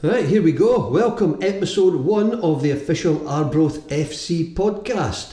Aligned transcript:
Right, 0.00 0.24
here 0.26 0.42
we 0.42 0.52
go. 0.52 0.88
Welcome, 0.90 1.38
episode 1.42 1.94
one 1.96 2.34
of 2.40 2.62
the 2.62 2.70
official 2.70 3.28
Arbroath 3.28 3.88
FC 3.88 4.54
podcast. 4.54 5.32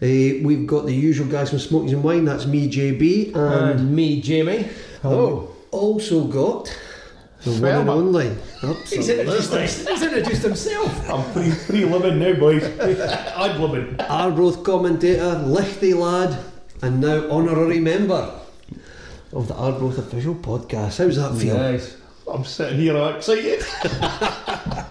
Uh, 0.00 0.42
we've 0.44 0.66
got 0.66 0.86
the 0.86 0.94
usual 0.94 1.26
guys 1.26 1.50
from 1.50 1.58
Smokies 1.58 1.92
and 1.92 2.02
Wine. 2.02 2.24
That's 2.24 2.46
me, 2.46 2.70
JB, 2.70 3.34
and 3.34 3.80
And 3.80 3.94
me, 3.94 4.20
Jamie. 4.22 4.68
oh, 5.04 5.54
also 5.70 6.24
got 6.24 6.74
the 7.44 7.52
one 7.60 7.64
and 7.72 7.90
only. 7.90 8.34
He's 8.86 9.08
introduced, 9.10 9.52
he's 9.54 10.02
introduced 10.02 10.42
himself. 10.42 11.10
I'm 11.10 11.22
free, 11.32 11.50
free 11.50 11.84
living 11.84 12.18
now, 12.18 12.32
boys. 12.34 12.64
I'm 13.36 13.60
living. 13.60 14.00
Arbroath 14.00 14.64
commentator, 14.64 15.42
Lichty 15.46 15.94
lad, 15.94 16.38
and 16.80 17.02
now 17.02 17.30
honorary 17.30 17.80
member 17.80 18.32
of 19.34 19.48
the 19.48 19.54
Arbroath 19.54 19.98
official 19.98 20.34
podcast. 20.34 20.98
How's 21.04 21.16
that 21.16 21.36
feel? 21.38 21.58
Nice. 21.58 21.98
I'm 22.28 22.44
sitting 22.44 22.78
here 22.78 22.96
all 22.96 23.14
excited. 23.14 23.64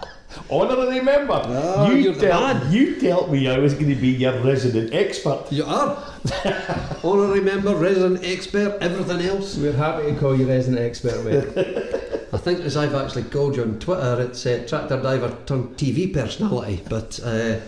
Honorary 0.48 1.00
member. 1.00 1.42
Ah, 1.44 1.90
you, 1.90 1.96
you're 1.96 2.14
the 2.14 2.28
tell, 2.28 2.40
man. 2.40 2.72
you 2.72 3.00
told 3.00 3.32
me 3.32 3.48
I 3.48 3.58
was 3.58 3.74
going 3.74 3.88
to 3.88 3.96
be 3.96 4.08
your 4.08 4.40
resident 4.42 4.94
expert. 4.94 5.44
You 5.50 5.64
are 5.64 6.02
honorary 7.04 7.40
member, 7.40 7.74
resident 7.74 8.24
expert, 8.24 8.78
everything 8.80 9.26
else. 9.26 9.56
We're 9.56 9.72
happy 9.72 10.12
to 10.12 10.18
call 10.18 10.38
you 10.38 10.46
resident 10.46 10.82
expert, 10.82 11.24
mate. 11.24 11.44
I 12.32 12.38
think 12.38 12.60
as 12.60 12.76
I've 12.76 12.94
actually 12.94 13.24
called 13.24 13.56
you 13.56 13.62
on 13.62 13.78
Twitter, 13.80 14.22
it's 14.22 14.46
uh, 14.46 14.64
tractor 14.68 15.02
diver 15.02 15.36
turned 15.46 15.76
TV 15.76 16.12
personality, 16.12 16.82
but 16.88 17.18
uh, 17.24 17.58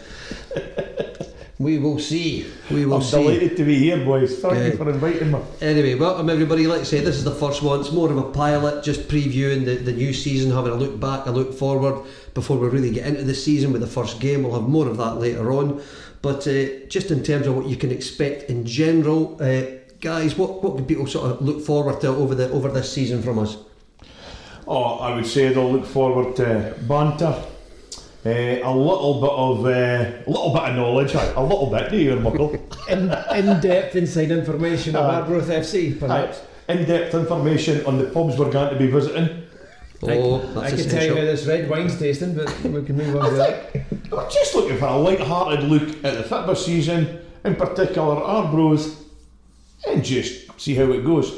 we 1.59 1.79
will 1.79 1.99
see. 1.99 2.47
We 2.71 2.87
will 2.87 2.99
I'm 2.99 3.03
see. 3.03 3.23
delighted 3.23 3.57
to 3.57 3.65
be 3.65 3.79
here, 3.79 4.05
boys. 4.05 4.39
Thank 4.39 4.73
you 4.73 4.79
for 4.79 4.89
inviting 4.89 5.33
me. 5.33 5.41
Anyway, 5.61 5.97
welcome 5.97 6.31
everybody. 6.31 6.69
Like 6.69 6.83
I 6.83 6.85
say, 6.85 7.01
this 7.01 7.17
is 7.17 7.25
the 7.25 7.35
first 7.35 7.63
one. 7.63 7.81
It's 7.81 7.91
more 7.91 8.11
of 8.11 8.17
a 8.17 8.31
pilot, 8.31 8.85
just 8.85 9.09
previewing 9.09 9.65
the, 9.65 9.75
the 9.75 9.93
new 9.93 10.13
season, 10.13 10.53
having 10.53 10.71
a 10.71 10.77
look 10.77 11.01
back, 11.01 11.27
a 11.27 11.31
look 11.33 11.53
forward 11.53 12.07
before 12.35 12.59
we 12.59 12.69
really 12.69 12.93
get 12.93 13.07
into 13.07 13.25
the 13.25 13.35
season 13.35 13.73
with 13.73 13.81
the 13.81 13.89
first 13.89 14.21
game. 14.21 14.45
We'll 14.45 14.61
have 14.61 14.69
more 14.69 14.87
of 14.87 14.99
that 14.99 15.17
later 15.17 15.51
on. 15.51 15.83
But 16.23 16.47
uh, 16.47 16.87
just 16.89 17.11
in 17.11 17.25
terms 17.25 17.49
of 17.49 17.57
what 17.57 17.67
you 17.67 17.77
can 17.77 17.91
expect 17.91 18.49
in 18.51 18.65
general, 18.65 19.37
uh, 19.41 19.63
guys, 20.01 20.37
what, 20.37 20.63
what 20.63 20.77
can 20.77 20.87
people 20.87 21.09
sort 21.09 21.29
of 21.29 21.43
look 21.43 21.65
forward 21.65 22.01
to 22.03 22.09
over 22.09 22.37
the 22.37 22.51
over 22.51 22.69
this 22.69 22.93
season 22.93 23.21
from 23.21 23.39
us? 23.41 23.57
Oh, 24.69 24.99
I 24.99 25.15
would 25.17 25.27
say 25.27 25.49
they'll 25.49 25.73
look 25.73 25.87
forward 25.87 26.37
to 26.37 26.77
banter. 26.83 27.43
Uh, 28.27 28.31
a 28.65 28.75
little 28.75 29.21
bit 29.21 29.31
of 29.31 29.65
uh, 29.65 30.23
a 30.27 30.29
little 30.29 30.53
bit 30.53 30.63
of 30.65 30.77
knowledge, 30.77 31.15
aye, 31.15 31.33
a 31.37 31.43
little 31.43 31.71
bit, 31.71 31.89
do 31.91 31.97
you, 31.97 32.17
Muckle? 32.19 32.51
In, 32.89 33.13
in-depth 33.35 33.95
inside 33.95 34.31
information 34.33 34.97
of 34.97 35.05
Ah. 35.05 35.21
Arbroath 35.21 35.47
FC, 35.49 35.99
perhaps. 35.99 36.41
In-depth 36.69 37.15
information 37.15 37.87
on 37.87 37.99
the 37.99 38.07
pubs 38.07 38.37
we're 38.37 38.51
going 38.51 38.71
to 38.73 38.79
be 38.79 38.89
visiting. 38.89 39.45
Oh, 40.03 40.41
I 40.61 40.71
that's 40.71 40.83
can 40.83 40.91
tell 40.91 41.05
you 41.05 41.15
how 41.17 41.23
this 41.23 41.47
red 41.47 41.69
wine's 41.71 41.99
tasting, 41.99 42.35
but 42.35 42.53
we 42.65 42.83
can 42.85 42.97
move 42.97 43.17
on 43.17 43.31
to 43.31 43.37
that. 43.37 43.75
We're 44.11 44.31
just 44.31 44.55
looking 44.55 44.79
for 44.79 44.87
a 44.87 44.97
light-hearted 44.97 45.65
look 45.65 45.89
at 46.05 46.15
the 46.17 46.23
football 46.23 46.55
season, 46.55 47.21
in 47.45 47.57
particular 47.57 48.15
Arbroath, 48.17 49.05
and 49.89 50.05
just 50.05 50.61
see 50.61 50.75
how 50.75 50.85
it 50.93 51.05
goes. 51.05 51.33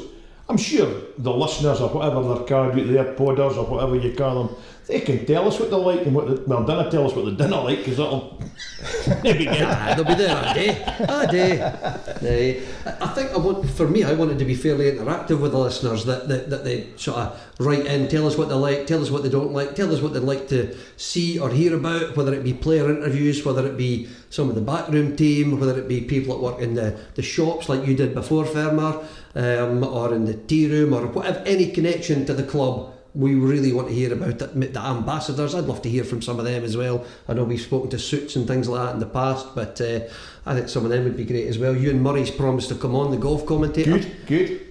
I'm 0.47 0.57
sure 0.57 0.91
the 1.17 1.31
listeners 1.33 1.79
or 1.81 1.89
whatever 1.89 2.21
they're 2.23 2.45
called, 2.45 2.75
their 2.75 3.13
podders 3.15 3.57
or 3.57 3.65
whatever 3.65 3.95
you 3.95 4.13
call 4.13 4.43
them, 4.43 4.55
they 4.87 4.99
can 5.01 5.25
tell 5.25 5.47
us 5.47 5.59
what 5.59 5.69
they 5.69 5.75
like 5.75 6.05
and 6.05 6.15
what 6.15 6.27
they, 6.27 6.41
well, 6.43 6.63
don't 6.63 6.91
tell 6.91 7.05
us 7.07 7.15
what 7.15 7.25
they 7.25 7.35
don't 7.35 7.63
like 7.63 7.79
because 7.79 7.97
that'll 7.97 8.41
maybe 9.23 9.45
get 9.45 9.61
Ah, 9.61 9.93
they'll 9.95 10.05
be 10.05 10.15
there 10.15 10.37
a 10.37 10.53
day, 10.53 10.69
a 11.07 12.19
day. 12.19 12.63
I 12.99 13.07
think 13.07 13.31
I 13.31 13.37
want, 13.37 13.69
for 13.69 13.87
me, 13.87 14.03
I 14.03 14.13
wanted 14.13 14.39
to 14.39 14.45
be 14.45 14.55
fairly 14.55 14.91
interactive 14.91 15.39
with 15.39 15.51
the 15.51 15.59
listeners. 15.59 16.05
That, 16.05 16.27
that 16.27 16.49
that 16.49 16.63
they 16.63 16.87
sort 16.95 17.17
of 17.17 17.41
write 17.59 17.85
in, 17.85 18.07
tell 18.07 18.27
us 18.27 18.37
what 18.37 18.49
they 18.49 18.55
like, 18.55 18.87
tell 18.87 19.01
us 19.01 19.11
what 19.11 19.23
they 19.23 19.29
don't 19.29 19.53
like, 19.53 19.75
tell 19.75 19.93
us 19.93 20.01
what 20.01 20.13
they'd 20.13 20.19
like 20.19 20.47
to 20.49 20.75
see 20.97 21.39
or 21.39 21.49
hear 21.49 21.75
about. 21.75 22.17
Whether 22.17 22.33
it 22.33 22.43
be 22.43 22.53
player 22.53 22.89
interviews, 22.89 23.45
whether 23.45 23.65
it 23.67 23.77
be 23.77 24.09
some 24.29 24.49
of 24.49 24.55
the 24.55 24.61
backroom 24.61 25.15
team, 25.15 25.59
whether 25.59 25.77
it 25.77 25.87
be 25.87 26.01
people 26.01 26.35
that 26.35 26.43
work 26.43 26.59
in 26.59 26.73
the, 26.73 26.99
the 27.15 27.21
shops 27.21 27.69
like 27.69 27.85
you 27.87 27.95
did 27.95 28.13
before, 28.15 28.45
Fermar, 28.45 29.05
um, 29.35 29.83
or 29.83 30.13
in 30.13 30.25
the 30.25 30.33
tea 30.33 30.67
room, 30.67 30.93
or 30.93 31.05
whatever 31.07 31.39
any 31.45 31.69
connection 31.71 32.25
to 32.25 32.33
the 32.33 32.43
club 32.43 32.93
we 33.13 33.35
really 33.35 33.73
want 33.73 33.89
to 33.89 33.93
hear 33.93 34.13
about 34.13 34.41
it. 34.41 34.73
The 34.73 34.79
ambassadors, 34.79 35.53
I'd 35.53 35.65
love 35.65 35.81
to 35.81 35.89
hear 35.89 36.03
from 36.03 36.21
some 36.21 36.39
of 36.39 36.45
them 36.45 36.63
as 36.63 36.77
well. 36.77 37.05
I 37.27 37.33
know 37.33 37.43
we've 37.43 37.59
spoken 37.59 37.89
to 37.89 37.99
Suits 37.99 38.35
and 38.35 38.47
things 38.47 38.69
like 38.69 38.85
that 38.85 38.93
in 38.93 38.99
the 38.99 39.05
past, 39.05 39.53
but 39.53 39.79
uh, 39.81 40.01
I 40.45 40.55
think 40.55 40.69
some 40.69 40.85
of 40.85 40.91
them 40.91 41.03
would 41.03 41.17
be 41.17 41.25
great 41.25 41.47
as 41.47 41.59
well. 41.59 41.75
You 41.75 41.89
and 41.89 42.01
Murray's 42.01 42.31
promised 42.31 42.69
to 42.69 42.75
come 42.75 42.95
on, 42.95 43.11
the 43.11 43.17
golf 43.17 43.45
commentator. 43.45 43.99
good, 43.99 44.15
good. 44.27 44.61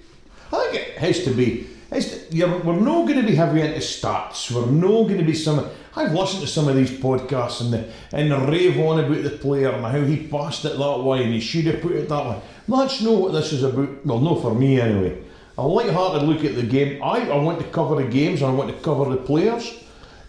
I 0.53 0.69
think 0.71 0.75
it 0.89 0.99
has 0.99 1.25
to 1.25 1.33
be. 1.33 1.67
We're 1.93 2.81
not 2.81 3.07
going 3.07 3.21
to 3.21 3.27
be 3.27 3.35
heavy 3.35 3.63
into 3.63 3.81
stats. 3.81 4.51
We're 4.51 4.71
not 4.71 5.05
going 5.05 5.19
to 5.19 5.25
be 5.25 5.35
some. 5.35 5.69
I've 5.97 6.13
listened 6.13 6.43
to 6.43 6.47
some 6.47 6.69
of 6.69 6.77
these 6.77 6.93
podcasts 6.93 7.61
and 7.61 7.73
the 7.73 7.93
and 8.13 8.31
the 8.31 8.39
rave 8.39 8.79
on 8.79 9.01
about 9.01 9.25
the 9.25 9.31
player 9.31 9.71
and 9.71 9.85
how 9.85 10.01
he 10.03 10.29
passed 10.29 10.65
it 10.65 10.79
that 10.79 10.99
way 11.01 11.25
and 11.25 11.35
he 11.35 11.41
should 11.41 11.65
have 11.65 11.83
put 11.83 11.93
it 11.93 12.09
that 12.09 12.27
way. 12.27 12.41
That's 12.69 13.03
not 13.03 13.21
what 13.21 13.33
this 13.33 13.53
is 13.53 13.65
about. 13.65 14.07
Well, 14.07 14.21
no, 14.21 14.37
for 14.37 14.55
me 14.55 14.81
anyway. 14.81 15.21
A 15.61 15.67
light-hearted 15.69 16.27
look 16.27 16.43
at 16.43 16.55
the 16.55 16.63
game. 16.63 17.03
I, 17.03 17.29
I 17.29 17.37
want 17.37 17.59
to 17.59 17.67
cover 17.67 17.97
the 18.03 18.09
games. 18.09 18.43
I 18.43 18.51
want 18.51 18.75
to 18.75 18.83
cover 18.83 19.11
the 19.11 19.19
players 19.19 19.71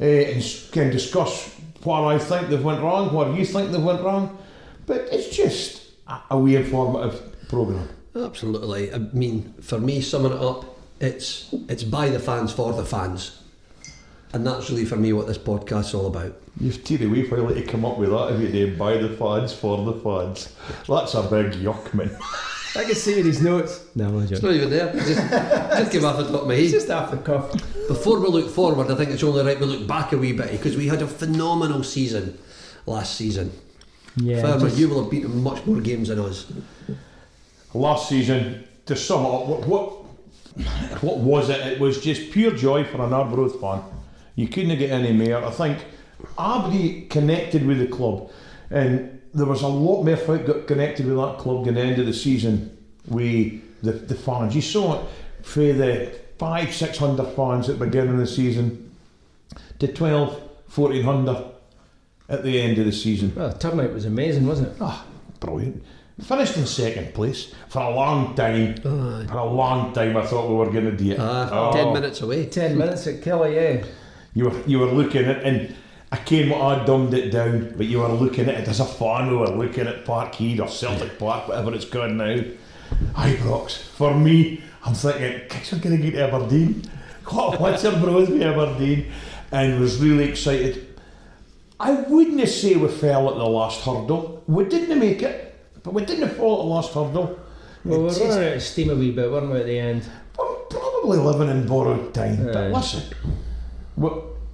uh, 0.02 0.04
and 0.04 0.44
can 0.74 0.90
discuss 0.90 1.56
what 1.84 2.04
I 2.04 2.20
think 2.20 2.50
they've 2.50 2.62
went 2.62 2.82
wrong, 2.82 3.14
what 3.14 3.34
you 3.34 3.46
think 3.46 3.72
they've 3.72 3.82
went 3.82 4.02
wrong. 4.02 4.38
But 4.86 5.08
it's 5.10 5.34
just 5.34 5.84
a, 6.06 6.20
a 6.32 6.38
wee 6.38 6.58
informative 6.58 7.48
programme. 7.48 7.88
Absolutely. 8.14 8.94
I 8.94 8.98
mean, 8.98 9.54
for 9.62 9.80
me, 9.80 10.02
summing 10.02 10.34
it 10.34 10.42
up, 10.42 10.66
it's 11.00 11.56
it's 11.70 11.86
by 11.86 12.10
the 12.10 12.20
fans 12.20 12.52
for 12.52 12.74
the 12.74 12.84
fans, 12.84 13.42
and 14.34 14.46
that's 14.46 14.70
really 14.70 14.84
for 14.84 14.98
me 14.98 15.14
what 15.14 15.28
this 15.28 15.38
podcast's 15.38 15.94
all 15.94 16.08
about. 16.08 16.36
You've 16.60 16.84
teed 16.84 17.04
away 17.04 17.24
for 17.24 17.38
you 17.38 17.56
to 17.56 17.64
come 17.64 17.86
up 17.86 17.98
with 17.98 18.10
that 18.10 18.34
if 18.34 18.54
you 18.54 18.76
buy 18.76 18.98
the 18.98 19.16
fans 19.16 19.54
for 19.54 19.86
the 19.86 19.94
fans. 19.94 20.54
That's 20.90 21.14
a 21.14 21.24
big 21.24 21.54
yuck, 21.54 21.94
man. 21.94 22.12
I 22.76 22.84
can 22.86 22.96
see 22.96 23.20
in 23.20 23.26
his 23.26 23.42
notes. 23.42 23.84
No, 23.96 24.08
I'm 24.08 24.22
It's 24.24 24.42
not 24.42 24.54
even 24.54 24.70
there. 24.70 24.94
Just, 24.94 25.08
just 25.30 25.92
came 25.92 26.06
off 26.06 26.18
the 26.18 26.24
top 26.32 26.42
of 26.44 26.48
my 26.48 26.54
It's 26.54 26.72
head. 26.72 26.80
just 26.80 26.90
off 26.90 27.12
the 27.12 27.18
cuff. 27.18 27.52
Before 27.88 28.20
we 28.20 28.28
look 28.28 28.50
forward, 28.50 28.90
I 28.90 28.96
think 28.96 29.10
it's 29.10 29.24
only 29.24 29.44
right 29.44 29.60
we 29.60 29.66
look 29.66 29.88
back 29.88 30.14
a 30.14 30.18
wee 30.18 30.32
bit 30.32 30.52
because 30.52 30.78
we 30.78 30.88
had 30.88 31.02
a 31.02 31.08
phenomenal 31.08 31.84
season 31.84 32.38
last 32.86 33.16
season. 33.16 33.52
Yeah. 34.16 34.42
Ferber, 34.42 34.68
just- 34.68 34.78
you 34.78 34.88
will 34.90 35.02
have 35.02 35.12
beaten 35.12 35.42
much 35.44 35.66
more 35.66 35.82
games 35.82 36.08
than 36.10 36.20
us. 36.20 36.52
Last 37.74 38.10
season, 38.10 38.66
to 38.86 38.96
sum 38.96 39.26
up, 39.26 39.46
what, 39.48 39.68
what 39.68 39.92
what 41.02 41.18
was 41.20 41.50
it? 41.50 41.62
It 41.66 41.80
was 41.80 42.02
just 42.04 42.32
pure 42.32 42.52
joy 42.52 42.84
for 42.84 43.02
an 43.02 43.14
Arbroath 43.14 43.62
fan. 43.62 43.82
You 44.36 44.50
couldn't 44.50 44.78
get 44.78 44.92
any 44.92 45.14
more. 45.14 45.46
I 45.46 45.50
think 45.52 45.78
Abdi 46.38 47.04
connected 47.04 47.66
with 47.66 47.80
the 47.80 47.88
club, 47.88 48.30
and 48.70 49.21
there 49.34 49.46
was 49.46 49.62
a 49.62 49.68
lot 49.68 50.04
more 50.04 50.18
folk 50.18 50.46
got 50.46 50.68
connected 50.68 51.06
with 51.06 51.16
that 51.18 51.38
club 51.38 51.66
than 51.66 51.76
the 51.76 51.82
end 51.82 52.00
of 52.00 52.06
the 52.06 52.14
season. 52.14 52.78
We 53.08 53.62
the, 53.82 53.94
the 53.94 54.16
fans. 54.16 54.56
You 54.56 54.62
saw 54.62 55.02
it 55.02 55.06
for 55.44 55.60
the 55.74 56.14
five, 56.38 56.74
six 56.74 56.98
hundred 56.98 57.26
fans 57.36 57.70
at 57.70 57.80
the 57.80 57.86
beginning 57.86 58.14
of 58.14 58.20
the 58.20 58.28
season 58.28 58.92
to 59.80 59.88
12, 59.88 60.30
1400 60.76 61.46
at 62.30 62.44
the 62.44 62.62
end 62.62 62.78
of 62.78 62.86
the 62.86 62.92
season. 62.92 63.34
Well, 63.36 63.50
the 63.50 63.58
turnout 63.58 63.94
was 63.94 64.06
amazing, 64.06 64.46
wasn't 64.48 64.70
it? 64.70 64.78
Ah, 64.80 65.06
brilliant. 65.40 65.84
Finished 66.22 66.56
in 66.58 66.68
second 66.68 67.14
place 67.16 67.52
for 67.70 67.80
a 67.82 67.90
long 67.90 68.36
time. 68.36 68.76
Aye. 68.86 69.26
For 69.28 69.38
a 69.38 69.44
long 69.52 69.92
time, 69.92 70.16
I 70.16 70.26
thought 70.26 70.48
we 70.50 70.56
were 70.56 70.70
going 70.70 70.86
to 70.86 70.92
do 70.96 71.12
it. 71.12 71.20
Ah, 71.20 71.50
Oh, 71.52 71.74
Ten 71.74 71.94
minutes 71.94 72.22
away. 72.22 72.46
Ten 72.46 72.78
minutes 72.78 73.08
at 73.08 73.22
Killie, 73.22 73.56
yeah. 73.56 73.86
You 74.36 74.46
were 74.46 74.62
you 74.68 74.80
were 74.80 74.92
looking 74.92 75.26
at 75.26 75.44
and 75.44 75.76
I 76.12 76.18
came 76.18 76.50
what 76.50 76.62
I 76.62 76.84
dumbed 76.86 77.14
it 77.14 77.32
down, 77.32 77.74
but 77.78 77.86
you 77.86 78.00
were 78.00 78.10
looking 78.10 78.50
at 78.50 78.62
it 78.62 78.68
as 78.68 78.82
a 78.82 78.86
fan. 78.86 79.30
We 79.30 79.38
were 79.38 79.48
looking 79.48 79.88
at 79.88 80.04
Parkhead 80.06 80.60
or 80.60 80.68
Celtic 80.68 81.18
Park, 81.18 81.48
whatever 81.48 81.74
it's 81.74 81.86
called 81.86 82.12
now. 82.12 82.42
Ibrox. 83.14 83.78
For 83.78 84.14
me, 84.14 84.62
I'm 84.84 84.94
thinking, 84.94 85.48
kicks 85.48 85.72
are 85.72 85.78
going 85.78 85.96
to 85.98 86.04
get 86.04 86.12
to 86.18 86.28
Aberdeen. 86.28 86.84
What, 87.32 87.62
what's 87.62 87.84
your 87.84 87.98
bros 87.98 88.30
with 88.30 88.42
Aberdeen? 88.42 89.10
And 89.52 89.80
was 89.80 90.02
really 90.02 90.26
excited. 90.26 91.00
I 91.80 91.92
wouldn't 91.92 92.46
say 92.50 92.76
we 92.76 92.90
fell 92.90 93.30
at 93.30 93.38
the 93.38 93.46
last 93.46 93.86
hurdle. 93.86 94.44
We 94.48 94.66
didn't 94.66 95.00
make 95.00 95.22
it, 95.22 95.56
but 95.84 95.94
we 95.94 96.04
didn't 96.04 96.30
fall 96.32 96.60
at 96.60 96.64
the 96.64 96.70
last 96.70 96.94
hurdle. 96.94 97.40
Well, 97.86 98.02
we're 98.02 98.10
running 98.10 98.48
out 98.48 98.54
of 98.56 98.64
steam 98.64 98.90
a 98.90 98.96
wee 98.96 99.12
bit, 99.12 99.32
weren't 99.32 99.52
we, 99.52 99.60
at 99.60 99.66
the 99.66 99.80
end? 99.80 100.10
we're 100.38 100.56
probably 100.66 101.18
living 101.20 101.50
in 101.50 101.68
borrowed 101.68 102.14
time. 102.14 102.44
But 102.46 102.72
listen, 102.72 103.04
we, 103.96 104.10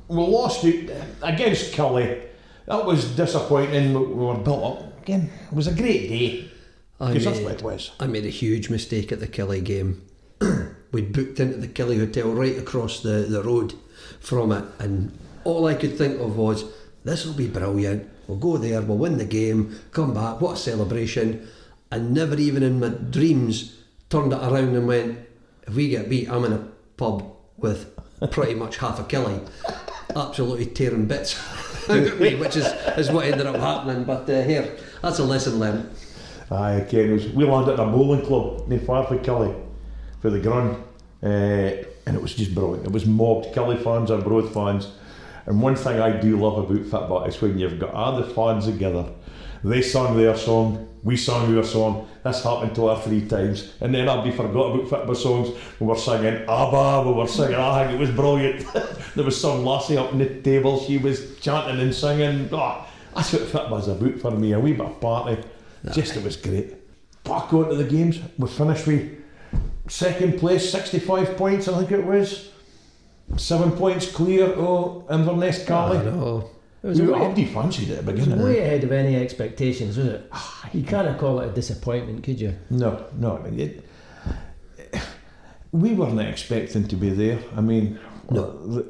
we 0.07 0.17
lost 0.17 0.63
it 0.63 0.89
against 1.21 1.73
Killie. 1.73 2.23
That 2.65 2.85
was 2.85 3.15
disappointing. 3.15 3.93
We 3.93 4.05
we 4.05 4.25
were 4.25 4.37
built 4.37 4.63
up 4.63 5.01
again. 5.01 5.29
It 5.51 5.55
was 5.55 5.67
a 5.67 5.73
great 5.73 6.07
day 6.09 6.51
I 6.99 7.13
made- 7.13 7.43
what 7.43 7.53
it 7.53 7.63
was. 7.63 7.91
I 7.99 8.07
made 8.07 8.25
a 8.25 8.29
huge 8.29 8.69
mistake 8.69 9.11
at 9.11 9.19
the 9.19 9.27
Killie 9.27 9.63
game. 9.63 10.01
We'd 10.91 11.11
booked 11.13 11.39
into 11.39 11.57
the 11.57 11.67
Kelly 11.67 11.97
Hotel 11.99 12.29
right 12.31 12.57
across 12.57 13.01
the, 13.01 13.25
the 13.29 13.43
road 13.43 13.73
from 14.19 14.51
it, 14.51 14.63
and 14.79 15.17
all 15.43 15.65
I 15.65 15.73
could 15.75 15.97
think 15.97 16.19
of 16.19 16.37
was, 16.37 16.63
this 17.03 17.25
will 17.25 17.33
be 17.33 17.47
brilliant. 17.47 18.09
We'll 18.27 18.37
go 18.37 18.57
there, 18.57 18.81
we'll 18.81 18.97
win 18.97 19.17
the 19.17 19.25
game, 19.25 19.77
come 19.91 20.13
back, 20.13 20.41
what 20.41 20.53
a 20.53 20.57
celebration. 20.57 21.47
And 21.91 22.13
never 22.13 22.35
even 22.35 22.63
in 22.63 22.79
my 22.79 22.89
dreams 22.89 23.77
turned 24.09 24.33
it 24.33 24.39
around 24.39 24.75
and 24.75 24.87
went, 24.87 25.19
if 25.65 25.75
we 25.75 25.89
get 25.89 26.09
beat, 26.09 26.29
I'm 26.29 26.43
in 26.45 26.53
a 26.53 26.67
pub 26.97 27.33
with 27.57 27.93
pretty 28.31 28.55
much 28.55 28.77
half 28.77 28.99
a 28.99 29.03
Killie. 29.03 29.45
Absolutely 30.15 30.65
tearing 30.67 31.05
bits 31.05 31.37
me, 31.89 32.35
which 32.35 32.55
is, 32.55 32.65
is 32.97 33.11
what 33.11 33.25
ended 33.25 33.45
up 33.45 33.55
happening. 33.57 34.03
But 34.03 34.29
uh, 34.29 34.43
here, 34.43 34.77
that's 35.01 35.19
a 35.19 35.23
lesson 35.23 35.59
learned. 35.59 35.89
Aye, 36.49 36.73
again, 36.73 37.11
was, 37.11 37.27
we 37.29 37.45
landed 37.45 37.73
at 37.73 37.79
a 37.79 37.85
bowling 37.85 38.25
club 38.25 38.67
near 38.67 38.79
Farford 38.79 39.23
Kelly 39.23 39.53
for 40.21 40.29
the 40.29 40.39
Grun, 40.39 40.81
uh, 41.21 41.27
and 41.27 42.15
it 42.15 42.21
was 42.21 42.33
just 42.33 42.55
brilliant. 42.55 42.85
It 42.85 42.91
was 42.91 43.05
mobbed 43.05 43.53
Killie 43.53 43.83
fans 43.83 44.11
and 44.11 44.23
Broad 44.23 44.53
fans. 44.53 44.91
And 45.45 45.61
one 45.61 45.75
thing 45.75 45.99
I 45.99 46.17
do 46.19 46.37
love 46.37 46.57
about 46.57 46.85
football 46.85 47.23
is 47.23 47.41
when 47.41 47.57
you've 47.57 47.79
got 47.79 47.93
all 47.93 48.17
the 48.17 48.27
fans 48.33 48.65
together. 48.65 49.09
They 49.63 49.81
sang 49.81 50.17
their 50.17 50.37
song, 50.37 50.87
we 51.07 51.15
sang 51.15 51.57
our 51.57 51.63
song. 51.63 52.05
That's 52.21 52.43
happened 52.43 52.75
to 52.75 52.89
her 52.89 53.01
three 53.01 53.25
times. 53.25 53.71
And 53.79 53.95
then 53.95 54.09
I'd 54.09 54.25
be 54.25 54.31
forgot 54.31 54.75
about 54.75 54.89
football 54.89 55.15
songs. 55.15 55.57
We 55.79 55.87
were 55.87 55.95
singing 55.95 56.43
ABBA, 56.49 57.03
we 57.07 57.13
were 57.13 57.27
singing, 57.27 57.55
I 57.55 57.85
think 57.85 57.95
it 57.95 57.99
was 57.99 58.11
brilliant. 58.11 58.65
there 59.15 59.23
was 59.23 59.39
some 59.39 59.63
lassie 59.63 59.95
up 59.95 60.11
in 60.11 60.17
the 60.17 60.41
table, 60.41 60.81
she 60.81 60.97
was 60.97 61.39
chanting 61.39 61.79
and 61.79 61.95
singing. 61.95 62.49
Oh, 62.51 62.85
that's 63.15 63.31
what 63.31 63.43
football's 63.43 63.87
about 63.87 64.19
for 64.19 64.31
me, 64.31 64.51
a 64.51 64.59
wee 64.59 64.73
bit 64.73 64.85
of 64.85 64.99
party. 64.99 65.41
Just, 65.93 66.17
it 66.17 66.25
was 66.25 66.35
great. 66.35 66.75
Back 67.23 67.53
on 67.53 67.69
to 67.69 67.75
the 67.75 67.85
games, 67.85 68.19
we 68.37 68.49
finished 68.49 68.85
with 68.85 69.17
second 69.87 70.37
place, 70.39 70.69
65 70.69 71.37
points, 71.37 71.69
I 71.69 71.77
think 71.77 71.91
it 71.93 72.03
was. 72.03 72.51
Seven 73.37 73.71
points 73.71 74.11
clear, 74.11 74.53
oh, 74.57 75.05
Inverness 75.09 75.65
Caley. 75.65 75.99
I 75.99 76.03
know. 76.03 76.49
It 76.87 76.91
was 76.91 76.99
You 76.99 77.11
way, 77.11 77.19
Abdi 77.25 77.45
fancied 77.47 77.89
it 77.89 77.97
at 77.97 78.05
the 78.05 78.11
it 78.13 78.15
was 78.15 78.25
beginning. 78.27 78.45
way 78.45 78.59
ahead 78.59 78.81
of 78.85 78.93
any 78.93 79.17
expectations, 79.17 79.97
wasn't 79.97 80.15
it? 80.15 80.29
Ah, 80.31 80.69
you 80.71 80.83
can't 80.83 81.17
call 81.19 81.41
it 81.41 81.49
a 81.49 81.51
disappointment, 81.51 82.23
could 82.23 82.39
you? 82.39 82.55
No, 82.69 83.07
no. 83.17 83.39
I 83.39 83.49
mean, 83.49 83.59
it, 83.59 83.83
we 85.73 85.93
weren't 85.93 86.17
expecting 86.21 86.87
to 86.87 86.95
be 86.95 87.09
there. 87.09 87.39
I 87.57 87.59
mean, 87.59 87.99
No. 88.31 88.85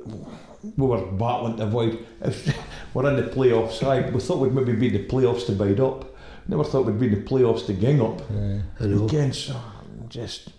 we 0.78 0.86
were 0.86 1.06
battling 1.14 1.58
to 1.58 1.64
avoid. 1.64 2.06
If 2.22 2.56
we're 2.94 3.10
in 3.10 3.16
the 3.16 3.24
playoffs, 3.32 3.82
I, 3.82 4.08
we 4.12 4.20
thought 4.20 4.38
we'd 4.42 4.54
maybe 4.54 4.74
be 4.74 4.88
in 4.90 4.94
the 4.94 5.08
playoffs 5.08 5.48
to 5.48 5.54
bide 5.54 5.80
up. 5.80 6.16
Never 6.48 6.64
thought 6.64 6.86
we'd 6.86 7.00
be 7.00 7.08
in 7.08 7.16
the 7.16 7.28
playoffs 7.28 7.66
to 7.66 7.74
gang 7.74 8.00
up. 8.00 8.22
I 8.30 8.86
know. 8.86 9.06
Again, 9.06 9.34
so 9.34 9.60
just. 10.08 10.50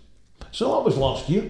So 0.51 0.75
that 0.75 0.83
was 0.83 0.97
last 0.97 1.29
year. 1.29 1.49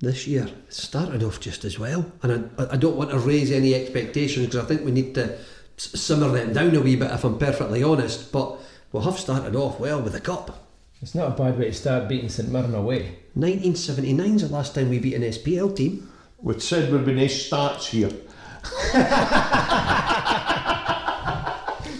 This 0.00 0.26
year 0.26 0.46
it 0.46 0.72
started 0.72 1.22
off 1.22 1.40
just 1.40 1.64
as 1.64 1.78
well, 1.78 2.10
and 2.22 2.50
I, 2.58 2.74
I 2.74 2.76
don't 2.76 2.96
want 2.96 3.10
to 3.10 3.18
raise 3.18 3.50
any 3.50 3.74
expectations 3.74 4.46
because 4.46 4.64
I 4.64 4.68
think 4.68 4.84
we 4.84 4.92
need 4.92 5.14
to 5.16 5.38
simmer 5.76 6.28
them 6.28 6.52
down 6.52 6.74
a 6.74 6.80
wee 6.80 6.96
bit 6.96 7.10
if 7.10 7.24
I'm 7.24 7.38
perfectly 7.38 7.82
honest. 7.82 8.32
But 8.32 8.58
we 8.92 9.02
have 9.02 9.18
started 9.18 9.56
off 9.56 9.80
well 9.80 10.00
with 10.00 10.12
the 10.12 10.20
cup. 10.20 10.66
It's 11.00 11.14
not 11.14 11.28
a 11.28 11.42
bad 11.42 11.58
way 11.58 11.66
to 11.66 11.72
start 11.72 12.08
beating 12.08 12.28
St 12.28 12.48
Mirren 12.50 12.74
away. 12.74 13.18
1979 13.34 14.34
is 14.34 14.48
the 14.48 14.54
last 14.54 14.74
time 14.74 14.88
we 14.88 14.98
beat 14.98 15.14
an 15.14 15.22
SPL 15.22 15.76
team. 15.76 16.10
We 16.40 16.58
said 16.58 16.92
we'd 16.92 17.04
be 17.04 17.14
nice 17.14 17.46
starts 17.46 17.88
here. 17.88 18.10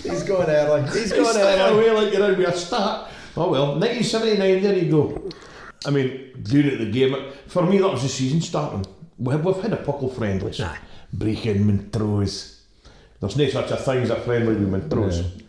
He's 0.02 0.22
going 0.24 0.48
early. 0.48 0.82
He's 0.82 1.12
It's 1.12 1.30
straight 1.30 1.60
away 1.60 1.90
like 1.90 2.12
you're 2.12 2.32
in 2.32 2.38
with 2.38 2.48
a 2.48 2.56
start. 2.56 3.10
Oh 3.36 3.50
well, 3.50 3.78
1979, 3.78 4.62
there 4.62 4.76
you 4.76 4.90
go. 4.90 5.30
I 5.86 5.90
mean, 5.90 6.32
during 6.42 6.78
the 6.78 6.90
game, 6.90 7.16
for 7.46 7.62
me 7.64 7.78
that 7.78 7.88
was 7.88 8.02
the 8.02 8.08
season 8.08 8.40
starting. 8.40 8.84
We 9.19 9.32
have, 9.32 9.44
we've 9.44 9.56
had 9.56 9.72
a 9.72 9.84
couple 9.84 10.08
friendlies. 10.08 10.60
Aye. 10.60 10.78
Breaking 11.12 11.66
Montrose. 11.66 12.62
There's 13.20 13.36
no 13.36 13.48
such 13.48 13.70
a 13.70 13.76
thing 13.76 14.02
as 14.02 14.10
a 14.10 14.16
friendly 14.20 14.54
with 14.54 14.69
Montrose. 14.69 15.20
Yeah. 15.20 15.42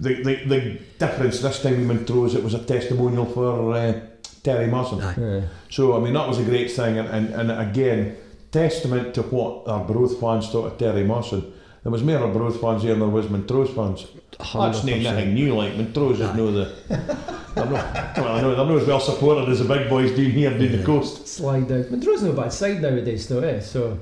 The, 0.00 0.14
the, 0.22 0.34
the 0.44 0.60
difference 0.98 1.40
this 1.40 1.62
time 1.62 1.78
with 1.78 1.86
Montrose, 1.86 2.34
it 2.34 2.42
was 2.42 2.54
a 2.54 2.64
testimonial 2.64 3.26
for 3.26 3.74
uh, 3.74 4.00
Terry 4.42 4.66
Masson. 4.66 5.00
Aye. 5.00 5.14
Yeah. 5.18 5.40
So, 5.70 5.96
I 5.96 6.00
mean, 6.00 6.14
that 6.14 6.28
was 6.28 6.38
a 6.38 6.44
great 6.44 6.70
thing. 6.70 6.98
And, 6.98 7.08
and, 7.08 7.50
and 7.50 7.70
again, 7.70 8.16
testament 8.50 9.14
to 9.14 9.22
what 9.22 9.66
Arbroath 9.66 10.20
fans 10.20 10.48
thought 10.50 10.72
of 10.72 10.78
Terry 10.78 11.04
Masson. 11.04 11.52
There 11.82 11.92
was 11.92 12.02
more 12.02 12.28
Broth 12.28 12.60
fans 12.60 12.82
here 12.82 12.92
than 12.92 13.00
there 13.00 13.08
was 13.08 13.28
Montrose 13.28 13.70
fans. 13.74 14.06
That's 14.38 14.54
not 14.54 14.74
100%. 14.74 15.02
nothing 15.02 15.34
new, 15.34 15.54
like 15.54 15.76
Montrose 15.76 16.20
is 16.20 16.34
no 16.34 16.50
the. 16.50 17.38
They're 17.54 17.64
not, 17.66 18.16
well, 18.16 18.28
I 18.36 18.40
know 18.40 18.54
they're 18.54 18.66
not 18.66 18.82
as 18.82 18.86
well 18.88 19.00
supported 19.00 19.48
as 19.48 19.60
the 19.60 19.64
big 19.72 19.88
boys 19.88 20.10
down 20.10 20.30
here 20.30 20.50
down 20.50 20.72
the 20.72 20.82
coast. 20.84 21.26
Slide 21.28 21.68
down. 21.68 21.90
Montrose 21.90 22.22
no 22.22 22.32
bad 22.32 22.52
side 22.52 22.82
nowadays, 22.82 23.28
though, 23.28 23.40
eh? 23.40 23.60
So 23.60 23.98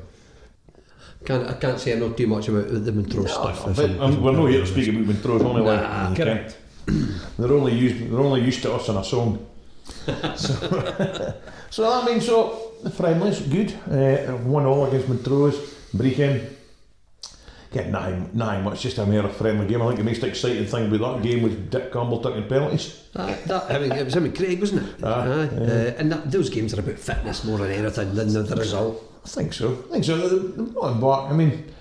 Can't, 1.24 1.48
I 1.48 1.52
can't 1.54 1.78
say 1.78 1.92
I 1.92 1.98
know 1.98 2.10
too 2.12 2.26
much 2.26 2.48
about 2.48 2.68
the 2.84 2.92
Montrose 2.92 3.30
stuff. 3.32 3.68
if 3.68 3.76
But, 3.76 3.90
I'm- 3.90 4.00
um, 4.00 4.22
we're 4.22 4.32
not 4.32 4.46
here 4.46 4.60
to 4.60 4.66
speak 4.66 4.88
about 4.88 5.04
Montrose, 5.06 5.42
only 5.42 5.62
Nah, 5.62 6.10
you 6.10 6.16
can. 6.16 6.26
correct. 6.26 6.56
They're 7.38 7.52
only 7.52 7.74
used. 7.74 8.10
They're 8.10 8.18
only 8.20 8.40
used 8.40 8.62
to 8.62 8.72
us 8.74 8.88
in 8.88 8.96
a 8.96 9.04
song. 9.04 9.46
so, 10.36 11.34
so 11.70 11.82
that 11.82 12.04
means 12.10 12.26
so 12.26 12.72
the 12.82 12.90
friendlies 12.90 13.40
good. 13.40 13.72
Uh, 13.88 14.32
one 14.38 14.64
all 14.66 14.86
against 14.86 15.08
Montrose. 15.08 15.56
Brechin. 15.94 16.48
Get 17.72 17.88
nine, 17.88 18.28
nine. 18.34 18.66
It's 18.66 18.82
just 18.82 18.98
a 18.98 19.06
mere 19.06 19.26
friendly 19.28 19.66
game. 19.66 19.80
I 19.80 19.86
think 19.86 19.98
the 19.98 20.04
most 20.04 20.22
exciting 20.22 20.66
thing 20.66 20.94
about 20.94 21.16
that 21.16 21.22
game 21.26 21.42
was 21.42 21.54
Dick 21.54 21.90
Campbell 21.90 22.20
taking 22.20 22.46
penalties. 22.46 23.08
That, 23.14 23.44
that, 23.44 23.70
I 23.70 23.78
mean, 23.78 23.92
it 23.92 24.04
was 24.04 24.14
him 24.14 24.26
and 24.26 24.36
Craig, 24.36 24.60
wasn't 24.60 24.86
it? 24.88 25.02
Aye, 25.04 25.10
Aye. 25.10 25.48
yeah. 25.54 25.60
Uh, 25.60 25.94
and 25.98 26.12
that, 26.12 26.30
those 26.30 26.50
games 26.50 26.74
are 26.74 26.80
about 26.80 26.98
fitness 26.98 27.44
more 27.44 27.56
than 27.58 27.70
anything 27.70 28.14
than 28.14 28.30
the, 28.32 28.42
the 28.42 28.56
result. 28.56 29.02
I 29.24 29.28
think 29.28 29.54
so. 29.54 29.84
I 29.88 29.92
think 29.92 30.04
so. 30.04 30.16
The- 30.28 30.62
the- 30.62 30.92
back, 31.00 31.30
I 31.30 31.32
mean, 31.32 31.72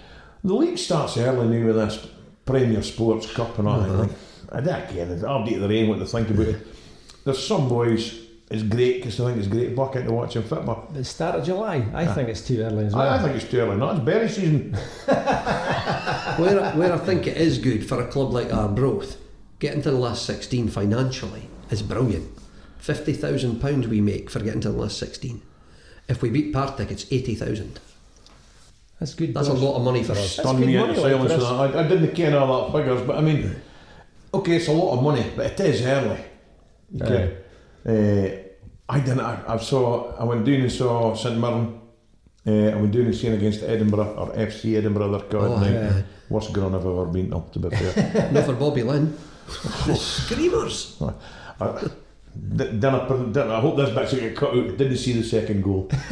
the 0.44 0.54
league 0.54 0.78
starts 0.78 1.18
early 1.18 1.60
now 1.60 1.66
with 1.68 1.76
this 1.76 2.08
Premier 2.46 2.82
Sports 2.84 3.32
Cup 3.34 3.60
and 3.60 3.68
all. 3.68 3.82
Uh-huh. 3.82 4.08
And 4.54 4.68
again, 4.68 5.12
it's 5.12 5.24
update 5.24 5.60
their 5.60 5.72
aim 5.72 5.90
what 5.90 6.00
they 6.00 6.06
think 6.06 6.30
about 6.30 6.48
it. 6.48 6.68
There's 7.26 7.46
some 7.46 7.68
boys. 7.68 8.21
It's 8.52 8.64
great 8.64 8.98
because 8.98 9.18
I 9.20 9.28
think 9.28 9.38
it's 9.38 9.48
great 9.48 9.74
bucket 9.76 10.06
to 10.06 10.12
watch 10.12 10.36
watching 10.36 10.44
football. 10.44 10.90
the 10.92 11.06
start 11.06 11.36
of 11.36 11.46
July, 11.46 11.86
I 11.94 12.06
think 12.06 12.28
it's 12.28 12.42
too 12.42 12.62
early 12.62 12.86
as 12.88 12.94
well. 12.94 13.08
I, 13.08 13.16
I 13.16 13.20
think 13.22 13.38
it's 13.38 13.50
too 13.50 13.60
early. 13.62 13.78
Not 13.78 13.96
it's 13.96 14.04
berry 14.04 14.28
season. 14.28 14.74
where, 15.06 16.72
where 16.74 16.92
I 16.94 16.98
think 16.98 17.28
it 17.28 17.38
is 17.38 17.60
good 17.60 17.88
for 17.88 18.02
a 18.02 18.08
club 18.08 18.34
like 18.34 18.54
Arbroath, 18.54 19.16
getting 19.60 19.82
to 19.84 19.92
the 19.92 19.98
last 19.98 20.26
16 20.26 20.68
financially 20.68 21.48
is 21.70 21.82
brilliant. 21.82 22.30
£50,000 22.82 23.88
we 23.88 24.02
make 24.02 24.30
for 24.30 24.40
getting 24.40 24.60
to 24.62 24.70
the 24.72 24.78
last 24.78 24.98
16. 24.98 25.42
If 26.10 26.22
we 26.22 26.30
beat 26.30 26.52
Partick, 26.52 26.92
it's 26.92 27.06
80,000. 27.10 27.80
That's 29.00 29.14
good. 29.14 29.34
That's 29.34 29.48
a 29.48 29.54
lot 29.54 29.78
of 29.78 29.84
money 29.84 30.04
for 30.04 30.12
us. 30.12 30.18
That's 30.18 30.32
Stunned 30.34 30.60
good 30.60 30.68
me 30.68 30.78
money, 30.78 30.90
into 30.90 31.02
silence. 31.02 31.34
for 31.34 31.40
that. 31.40 31.76
I, 31.76 31.86
I 31.86 31.88
didn't 31.88 32.14
care 32.14 32.38
all 32.38 32.70
that 32.70 32.78
figures, 32.78 33.02
but 33.08 33.18
I 33.18 33.22
mean, 33.22 33.56
okay, 34.34 34.58
it's 34.58 34.68
a 34.68 34.74
lot 34.74 34.98
of 34.98 35.04
money, 35.04 35.32
but 35.36 35.46
it 35.46 35.60
is 35.62 35.82
early. 35.84 36.20
You 36.92 37.00
can, 37.00 37.38
uh, 37.88 38.41
I 38.92 39.00
didn't. 39.00 39.22
I, 39.22 39.42
I 39.48 39.58
saw. 39.58 40.14
I 40.18 40.24
went 40.24 40.46
down 40.46 40.56
and 40.62 40.72
saw 40.72 41.16
St 41.16 41.38
Mirren. 41.40 41.80
Uh, 42.46 42.52
I 42.74 42.76
went 42.76 42.92
down 42.92 43.04
and 43.06 43.16
seen 43.16 43.34
against 43.34 43.62
Edinburgh 43.64 44.16
or 44.18 44.28
FC 44.34 44.76
Edinburgh. 44.78 45.12
They're 45.12 45.30
called 45.30 45.60
Oh, 45.60 45.64
now. 45.64 45.70
yeah. 45.72 46.02
Worst 46.30 46.52
ground 46.54 46.76
I've 46.76 46.86
ever 46.86 47.06
been 47.06 47.34
up 47.34 47.52
To 47.54 47.60
be 47.60 47.70
fair. 47.70 48.32
Not 48.34 48.46
for 48.46 48.54
Bobby 48.54 48.84
Linn. 48.84 49.16
the 49.88 49.96
Screamers. 49.96 51.02
I, 51.62 51.82
d- 51.82 51.92
didn't, 52.56 53.34
didn't, 53.34 53.52
I 53.52 53.60
hope 53.60 53.76
this 53.78 53.90
bit's 53.94 54.12
going 54.14 54.24
to 54.24 54.30
get 54.30 54.38
cut 54.38 54.56
out. 54.56 54.78
Didn't 54.78 54.98
see 54.98 55.14
the 55.14 55.24
second 55.24 55.62
goal. 55.64 55.90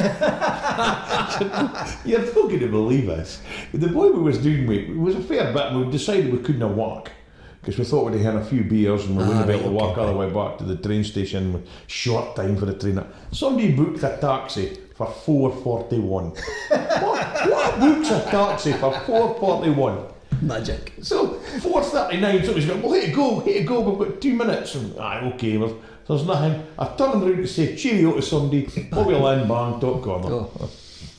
You're 2.05 2.19
not 2.19 2.33
going 2.33 2.59
to 2.59 2.67
believe 2.67 3.07
this. 3.07 3.41
The 3.74 3.88
boy 3.88 4.09
we 4.12 4.21
was 4.21 4.38
doing 4.38 4.67
with 4.67 4.89
it 4.89 4.98
was 4.98 5.15
a 5.15 5.21
fair 5.21 5.51
bit, 5.53 5.67
and 5.67 5.86
we 5.86 5.91
decided 5.91 6.31
we 6.31 6.39
couldn't 6.39 6.75
walk 6.75 7.12
because 7.61 7.77
we 7.77 7.83
thought 7.85 8.05
we'd 8.05 8.21
have 8.21 8.33
had 8.33 8.41
a 8.41 8.45
few 8.45 8.63
beers 8.63 9.05
and 9.05 9.17
we 9.17 9.23
Ah, 9.23 9.27
wouldn't 9.27 9.47
be 9.47 9.53
right, 9.53 9.59
able 9.61 9.69
to 9.71 9.75
walk 9.75 9.97
all 9.97 10.07
the 10.07 10.13
way 10.13 10.29
back 10.29 10.57
to 10.59 10.63
the 10.63 10.75
train 10.75 11.03
station. 11.03 11.53
with 11.53 11.67
Short 11.87 12.35
time 12.35 12.55
for 12.57 12.65
the 12.65 12.73
train. 12.73 13.03
Somebody 13.31 13.71
booked 13.73 14.03
a 14.03 14.17
taxi 14.21 14.77
for 14.95 15.07
four 15.07 15.51
forty 15.51 15.99
one. 15.99 16.25
what? 16.69 17.49
What 17.49 17.79
books 17.79 18.11
a 18.11 18.21
taxi 18.31 18.73
for 18.73 18.91
four 19.01 19.35
forty 19.39 19.71
one? 19.71 20.05
Magic. 20.41 20.93
So 21.01 21.33
four 21.61 21.83
thirty 21.83 22.17
nine, 22.19 22.43
somebody's 22.43 22.65
going, 22.69 22.81
well, 22.81 22.93
here 22.93 23.09
you 23.09 23.15
go, 23.15 23.39
here 23.41 23.61
you 23.61 23.67
go, 23.67 23.81
we've 23.81 24.07
got 24.09 24.21
two 24.21 24.33
minutes. 24.33 24.75
And, 24.75 24.97
Aye, 24.99 25.31
okay, 25.33 25.57
well, 25.57 25.75
there's 26.07 26.25
nothing. 26.25 26.65
I 26.77 26.85
turned 26.95 27.23
around 27.23 27.37
to 27.37 27.47
say 27.47 27.75
cheerio 27.75 28.13
to 28.15 28.21
somebody, 28.21 28.67
Bobby 28.89 29.13
Linn 29.15 29.47
Bang, 29.47 29.79
top 29.81 30.01
corner. 30.01 30.27
Oh. 30.31 30.69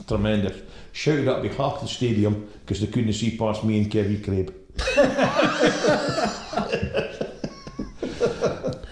Tremendous. 0.08 0.56
Shouted 0.92 1.28
up 1.28 1.42
by 1.42 1.48
half 1.48 1.80
the 1.80 1.86
stadium 1.86 2.48
because 2.60 2.80
they 2.80 2.86
couldn't 2.88 3.12
see 3.12 3.36
past 3.36 3.62
me 3.62 3.78
and 3.80 3.90
Kevin 3.90 4.22
Craig. 4.22 4.52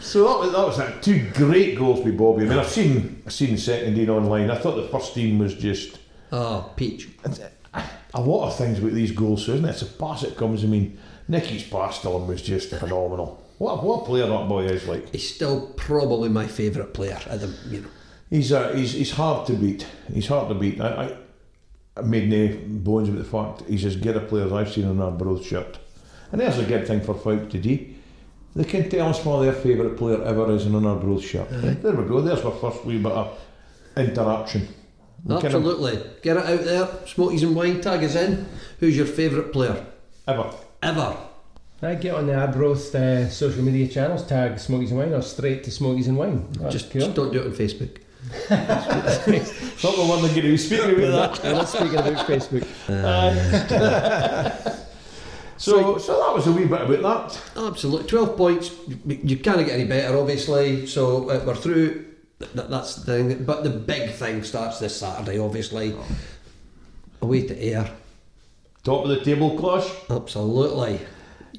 So 0.01 0.25
that 0.25 0.39
was, 0.39 0.53
that 0.53 0.67
was 0.67 0.79
it. 0.79 1.03
Two 1.03 1.31
great 1.35 1.77
goals 1.79 2.01
by 2.01 2.11
Bobby. 2.11 2.45
I 2.45 2.49
mean, 2.49 2.59
I've 2.59 2.69
seen, 2.69 3.23
I've 3.27 3.33
seen 3.33 3.53
the 3.53 3.61
second 3.61 3.95
team 3.95 4.11
online. 4.11 4.51
I 4.51 4.59
thought 4.59 4.77
the 4.77 4.89
first 4.89 5.15
team 5.15 5.39
was 5.39 5.55
just 5.55 5.99
Oh, 6.31 6.71
Peach. 6.77 7.09
a 8.15 8.21
lot 8.21 8.49
of 8.49 8.57
things 8.57 8.79
about 8.79 8.93
these 8.93 9.13
goals, 9.13 9.47
so 9.47 9.53
isn't 9.53 9.65
it? 9.65 9.71
It's 9.71 9.83
a 9.83 9.87
pass 9.87 10.23
that 10.23 10.37
comes. 10.37 10.63
I 10.63 10.67
mean, 10.67 10.99
Nicky's 11.27 11.63
pass 11.65 12.01
to 12.03 12.11
him 12.11 12.27
was 12.27 12.43
just 12.43 12.71
phenomenal. 12.71 13.43
What, 13.59 13.83
what 13.83 14.03
a 14.03 14.05
player 14.05 14.27
that 14.27 14.49
boy 14.49 14.65
is 14.67 14.87
like. 14.87 15.11
He's 15.11 15.35
still 15.35 15.73
probably 15.77 16.29
my 16.29 16.47
favourite 16.47 16.93
player 16.95 17.19
at 17.29 17.41
the, 17.41 17.53
you 17.69 17.81
know. 17.81 17.89
He's 18.31 18.53
uh, 18.53 18.73
he's 18.75 18.93
he's 18.93 19.13
hard 19.13 19.47
to 19.47 19.55
beat. 19.55 19.87
He's 20.13 20.27
hard 20.27 20.49
to 20.51 20.55
beat. 20.55 20.81
I, 20.83 21.07
I 21.07 21.17
made 22.05 22.29
no 22.29 22.57
bones 22.67 23.09
about 23.09 23.19
the 23.19 23.25
fact 23.25 23.69
he's 23.69 23.85
as 23.85 23.97
good 23.97 24.17
a 24.17 24.21
player 24.21 24.47
as 24.47 24.53
I've 24.53 24.73
seen 24.73 24.85
in 24.89 25.01
our 25.01 25.11
Broth 25.11 25.45
shirt. 25.45 25.79
And 26.33 26.41
there's 26.41 26.59
a 26.59 26.65
good 26.65 26.87
thing 26.87 27.01
for 27.01 27.15
folk 27.15 27.49
to 27.51 27.59
do. 27.59 27.95
They 28.57 28.65
can 28.65 28.89
tell 28.91 29.09
us 29.09 29.25
what 29.25 29.43
their 29.43 29.53
favourite 29.53 29.97
player 29.97 30.23
ever 30.25 30.51
is 30.53 30.67
in 30.67 30.75
an 30.75 30.85
Arbroath 30.85 31.23
shirt. 31.25 31.49
There 31.51 31.93
we 31.95 32.05
go. 32.09 32.21
There's 32.21 32.43
my 32.43 32.51
first 32.51 32.85
wee 32.85 32.99
bit 32.99 33.13
of 33.13 33.39
interaction. 33.97 34.69
We 35.25 35.35
kind 35.35 35.45
of- 35.47 35.55
Absolutely. 35.55 36.01
Get 36.23 36.37
it 36.39 36.45
out 36.47 36.65
there. 36.65 36.89
Smokies 37.07 37.43
and 37.43 37.55
wine. 37.55 37.81
Tag 37.81 38.03
is 38.03 38.17
in. 38.17 38.47
Who's 38.81 38.97
your 38.97 39.07
favourite 39.07 39.53
player 39.53 39.87
ever. 40.27 40.51
ever? 40.83 41.17
I 41.81 41.95
get 41.95 42.15
on 42.15 42.27
the 42.27 42.35
Arbroath 42.35 42.93
uh, 42.95 43.29
social 43.29 43.63
media 43.63 43.87
channels, 43.87 44.27
tag 44.27 44.59
Smokies 44.59 44.91
and 44.91 44.99
Wine, 44.99 45.13
or 45.13 45.23
straight 45.23 45.63
to 45.65 45.71
Smokies 45.71 46.09
and 46.09 46.17
Wine. 46.17 46.49
That's 46.53 46.73
Just, 46.75 46.91
cool. 46.91 47.01
just 47.03 47.15
don't 47.15 47.33
do 47.33 47.41
it 47.41 47.47
on 47.47 47.53
Facebook. 47.53 47.99
It's 48.31 49.85
not 49.85 49.97
the 49.97 50.05
one 50.05 50.23
that 50.23 50.29
going 50.29 50.43
to 50.43 50.51
be 50.51 50.57
speaking 50.57 51.05
about 51.05 51.35
that. 51.37 51.45
We're 51.45 51.53
not 51.53 51.69
speaking 51.69 51.95
about 51.97 52.27
Facebook. 52.27 52.67
So, 55.59 55.99
so 55.99 56.21
that 56.21 56.33
was 56.33 56.47
a 56.47 56.53
wee 56.53 56.67
bit 56.67 56.83
about 56.83 57.03
that. 57.03 57.67
Absolutely. 57.67 58.07
12 58.07 58.37
points. 58.37 58.71
You 58.87 59.19
you 59.25 59.37
can't 59.39 59.59
get 59.67 59.71
any 59.71 59.87
better, 59.87 60.17
obviously. 60.17 60.87
So 60.87 61.29
uh, 61.31 61.43
we're 61.45 61.57
through. 61.57 62.05
Th- 62.39 62.53
th- 62.53 62.69
that's 62.69 62.95
the 62.95 63.05
thing. 63.05 63.45
But 63.45 63.65
the 63.65 63.71
big 63.71 64.13
thing 64.13 64.45
starts 64.45 64.79
this 64.79 64.97
Saturday, 64.97 65.37
obviously. 65.41 65.97
Away 67.21 67.43
to 67.49 67.59
Ayr. 67.61 67.91
Top 68.85 69.03
of 69.03 69.09
the 69.11 69.21
table 69.25 69.59
clash. 69.59 69.91
Absolutely. 70.09 71.01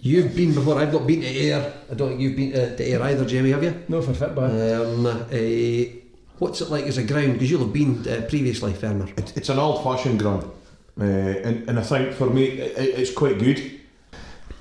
You've 0.02 0.34
been 0.34 0.54
before. 0.56 0.80
I've 0.80 0.94
not 0.94 1.06
been 1.06 1.20
to 1.20 1.28
Ayr. 1.28 1.74
I 1.92 1.94
don't 1.94 2.08
think 2.10 2.22
you've 2.22 2.38
been 2.38 2.54
to, 2.54 2.78
to 2.78 2.84
Ayr 2.84 3.02
either, 3.04 3.26
Jamie, 3.26 3.52
have 3.52 3.64
you? 3.64 3.84
No 3.90 4.02
for 4.02 4.14
football. 4.14 4.46
Um, 4.46 5.28
eh, 5.30 5.99
what's 6.40 6.62
it 6.62 6.70
like 6.70 6.86
as 6.86 6.98
a 6.98 7.04
ground? 7.04 7.34
Because 7.34 7.52
you'll 7.52 7.64
have 7.64 7.74
been 7.74 8.08
uh, 8.08 8.26
previously, 8.28 8.74
Fermer. 8.74 9.08
It, 9.18 9.38
it's 9.38 9.50
an 9.50 9.60
old-fashioned 9.60 10.20
ground, 10.20 10.50
uh, 11.00 11.04
and, 11.04 11.70
and 11.70 11.80
I 11.80 11.84
think 11.84 12.14
for 12.14 12.30
me 12.30 12.46
it, 12.46 13.00
it's 13.00 13.14
quite 13.14 13.38
good. 13.40 13.80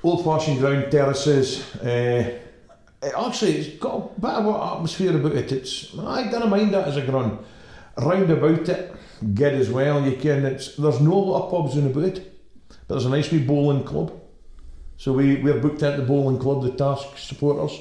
Old-fashioned 0.03 0.59
ground, 0.59 0.91
terraces. 0.91 1.75
Uh, 1.77 2.39
it 3.01 3.13
actually, 3.17 3.57
it's 3.57 3.79
got 3.79 3.95
a 3.95 4.21
bit 4.21 4.29
of 4.29 4.45
an 4.45 4.77
atmosphere 4.77 5.15
about 5.15 5.35
it. 5.35 5.51
It's 5.51 5.97
I 5.97 6.29
don't 6.29 6.49
mind 6.49 6.73
that 6.73 6.87
as 6.87 6.97
a 6.97 7.05
ground. 7.05 7.39
Round 7.97 8.29
about 8.29 8.69
it, 8.69 8.93
good 9.33 9.53
as 9.53 9.69
well. 9.69 10.05
You 10.05 10.15
can. 10.15 10.45
It's 10.45 10.75
there's 10.75 11.01
no 11.01 11.17
lot 11.17 11.45
of 11.45 11.51
pubs 11.51 11.75
in 11.75 11.87
about 11.87 12.03
it, 12.03 12.39
but 12.69 12.95
there's 12.95 13.05
a 13.05 13.09
nice 13.09 13.31
wee 13.31 13.39
bowling 13.39 13.83
club. 13.83 14.13
So 14.97 15.13
we 15.13 15.37
we're 15.37 15.59
booked 15.59 15.81
into 15.81 16.01
the 16.01 16.07
bowling 16.07 16.39
club, 16.39 16.63
the 16.63 16.71
task 16.71 17.17
supporters. 17.17 17.79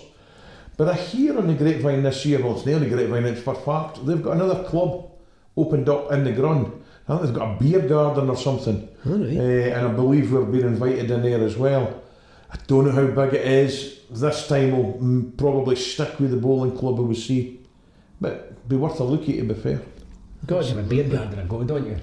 But 0.79 0.89
I 0.89 0.95
hear 0.95 1.37
on 1.37 1.49
the 1.49 1.55
grapevine 1.55 2.03
this 2.05 2.25
year, 2.25 2.41
well, 2.43 2.57
it's 2.57 2.65
near 2.65 2.79
the 2.79 2.87
grapevine, 2.89 3.25
it's 3.27 3.43
for 3.43 3.55
fact, 3.55 4.07
they've 4.07 4.23
got 4.23 4.37
another 4.37 4.63
club 4.65 5.11
opened 5.57 5.89
up 5.89 6.11
in 6.13 6.23
the 6.25 6.33
ground. 6.33 6.73
I 7.09 7.17
think 7.17 7.27
they've 7.27 7.35
got 7.35 7.57
a 7.57 7.59
beer 7.63 7.81
garden 7.81 8.31
or 8.31 8.37
something. 8.37 8.89
Alright. 9.07 9.37
Eh, 9.37 9.69
and 9.77 9.89
I 9.89 9.93
believe 9.93 10.31
we've 10.33 10.51
been 10.53 10.67
invited 10.69 11.11
in 11.11 11.23
there 11.23 11.43
as 11.45 11.57
well. 11.57 12.01
I 12.53 12.57
don't 12.69 12.85
know 12.87 12.93
how 12.93 13.07
big 13.09 13.35
it 13.35 13.47
is. 13.47 13.99
This 14.11 14.47
time 14.47 14.71
we'll 14.71 15.33
probably 15.37 15.75
stick 15.77 16.19
with 16.21 16.31
the 16.31 16.37
bowling 16.37 16.77
club 16.79 16.99
we 17.01 17.15
see. 17.15 17.61
But 18.21 18.69
be 18.69 18.77
worth 18.77 19.01
a 19.01 19.05
look 19.05 19.23
at, 19.29 19.35
to 19.37 19.43
be 19.43 19.55
fair. 19.55 19.81
Got 20.47 20.63
to 20.63 20.69
have 20.69 20.79
a 20.79 20.83
beer 20.89 21.05
garden 21.05 21.41
and 21.41 21.49
go, 21.51 21.65
don't 21.65 21.87
you? 21.87 21.97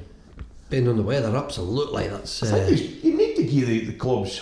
Being 0.69 0.87
on 0.89 0.97
the 0.97 1.03
weather, 1.03 1.33
absolutely. 1.35 2.07
That's 2.09 2.43
I 2.43 2.47
think 2.65 2.67
uh, 2.67 2.83
you- 2.83 3.11
you 3.11 3.17
need 3.17 3.35
to 3.37 3.43
give 3.43 3.67
the, 3.67 3.85
the 3.85 3.93
clubs 3.93 4.41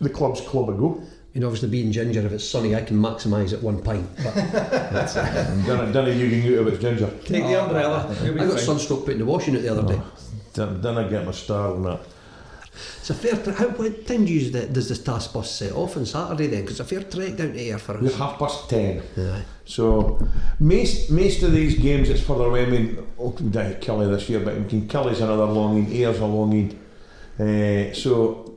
the 0.00 0.10
club's 0.10 0.40
club 0.42 0.68
a 0.68 0.72
go. 0.74 1.00
You 1.32 1.40
know, 1.40 1.46
obviously 1.46 1.70
being 1.70 1.90
ginger. 1.92 2.20
If 2.26 2.32
it's 2.32 2.48
sunny, 2.48 2.74
I 2.76 2.82
can 2.82 2.98
maximise 2.98 3.52
at 3.54 3.62
one 3.62 3.82
pint. 3.82 4.06
But 4.22 4.36
And 4.36 5.66
don't, 5.66 5.92
don't 5.92 6.18
you 6.18 6.28
can 6.28 6.58
out 6.58 6.66
if 6.66 6.74
it's 6.74 6.82
ginger. 6.82 7.10
Take 7.24 7.44
the 7.44 7.62
umbrella. 7.62 8.06
I 8.22 8.28
got 8.34 8.48
fine. 8.48 8.58
sunstroke 8.58 9.04
putting 9.04 9.18
the 9.20 9.24
washing 9.24 9.56
out 9.56 9.62
the 9.62 9.68
other 9.70 9.94
day. 9.94 10.00
Don't, 10.52 10.82
don't 10.82 10.98
I 10.98 11.08
get 11.08 11.24
my 11.24 11.32
star 11.32 11.72
on 11.72 11.82
that. 11.84 12.00
It's 12.98 13.10
a 13.10 13.14
fair. 13.14 13.36
Tra- 13.42 13.52
how 13.54 13.68
what 13.68 14.06
time 14.06 14.24
do 14.24 14.32
you 14.32 14.40
use 14.40 14.52
the, 14.52 14.66
does 14.66 14.88
the 14.88 14.96
task 14.96 15.32
bus 15.32 15.50
set 15.50 15.72
off 15.72 15.96
on 15.96 16.06
Saturday 16.06 16.46
then? 16.46 16.62
Because 16.62 16.80
it's 16.80 16.92
a 16.92 16.94
fair 16.94 17.02
trek 17.04 17.36
down 17.36 17.52
to 17.52 17.58
Ayr 17.60 17.78
for 17.78 17.98
We're 17.98 18.08
us. 18.08 18.16
half 18.16 18.38
past 18.38 18.68
ten. 18.70 19.02
Aye. 19.18 19.42
So 19.64 20.18
most 20.58 21.10
most 21.10 21.42
of 21.42 21.52
these 21.52 21.78
games 21.78 22.08
it's 22.08 22.22
further 22.22 22.44
away. 22.44 22.66
I 22.66 22.70
mean, 22.70 23.06
oh, 23.18 23.32
down 23.32 23.74
Kelly 23.74 24.06
this 24.08 24.28
year, 24.28 24.40
but 24.40 24.68
King 24.68 24.88
Kelly's 24.88 25.20
another 25.20 25.44
longing, 25.46 25.92
Ayr's 25.92 26.18
a 26.20 26.26
longing. 26.26 26.78
Uh, 27.38 27.92
so 27.94 28.54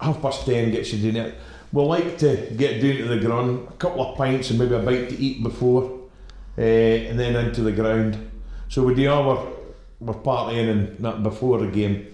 half 0.00 0.20
past 0.20 0.44
ten 0.44 0.70
gets 0.70 0.92
you 0.92 1.12
down 1.12 1.22
there. 1.24 1.34
We 1.72 1.82
like 1.82 2.18
to 2.18 2.36
get 2.56 2.80
down 2.82 2.96
to 2.96 3.04
the 3.14 3.20
ground, 3.20 3.68
a 3.68 3.72
couple 3.74 4.04
of 4.04 4.16
pints 4.16 4.50
and 4.50 4.58
maybe 4.58 4.74
a 4.74 4.80
bite 4.80 5.08
to 5.10 5.16
eat 5.18 5.42
before, 5.42 6.00
uh, 6.58 6.60
and 6.60 7.18
then 7.18 7.36
into 7.36 7.62
the 7.62 7.72
ground. 7.72 8.30
So 8.68 8.82
we 8.82 8.94
do 8.94 9.08
our 9.10 9.46
we're 10.00 10.14
partying 10.14 10.70
and 10.70 10.98
that 11.04 11.22
before 11.22 11.58
the 11.58 11.68
game. 11.68 12.06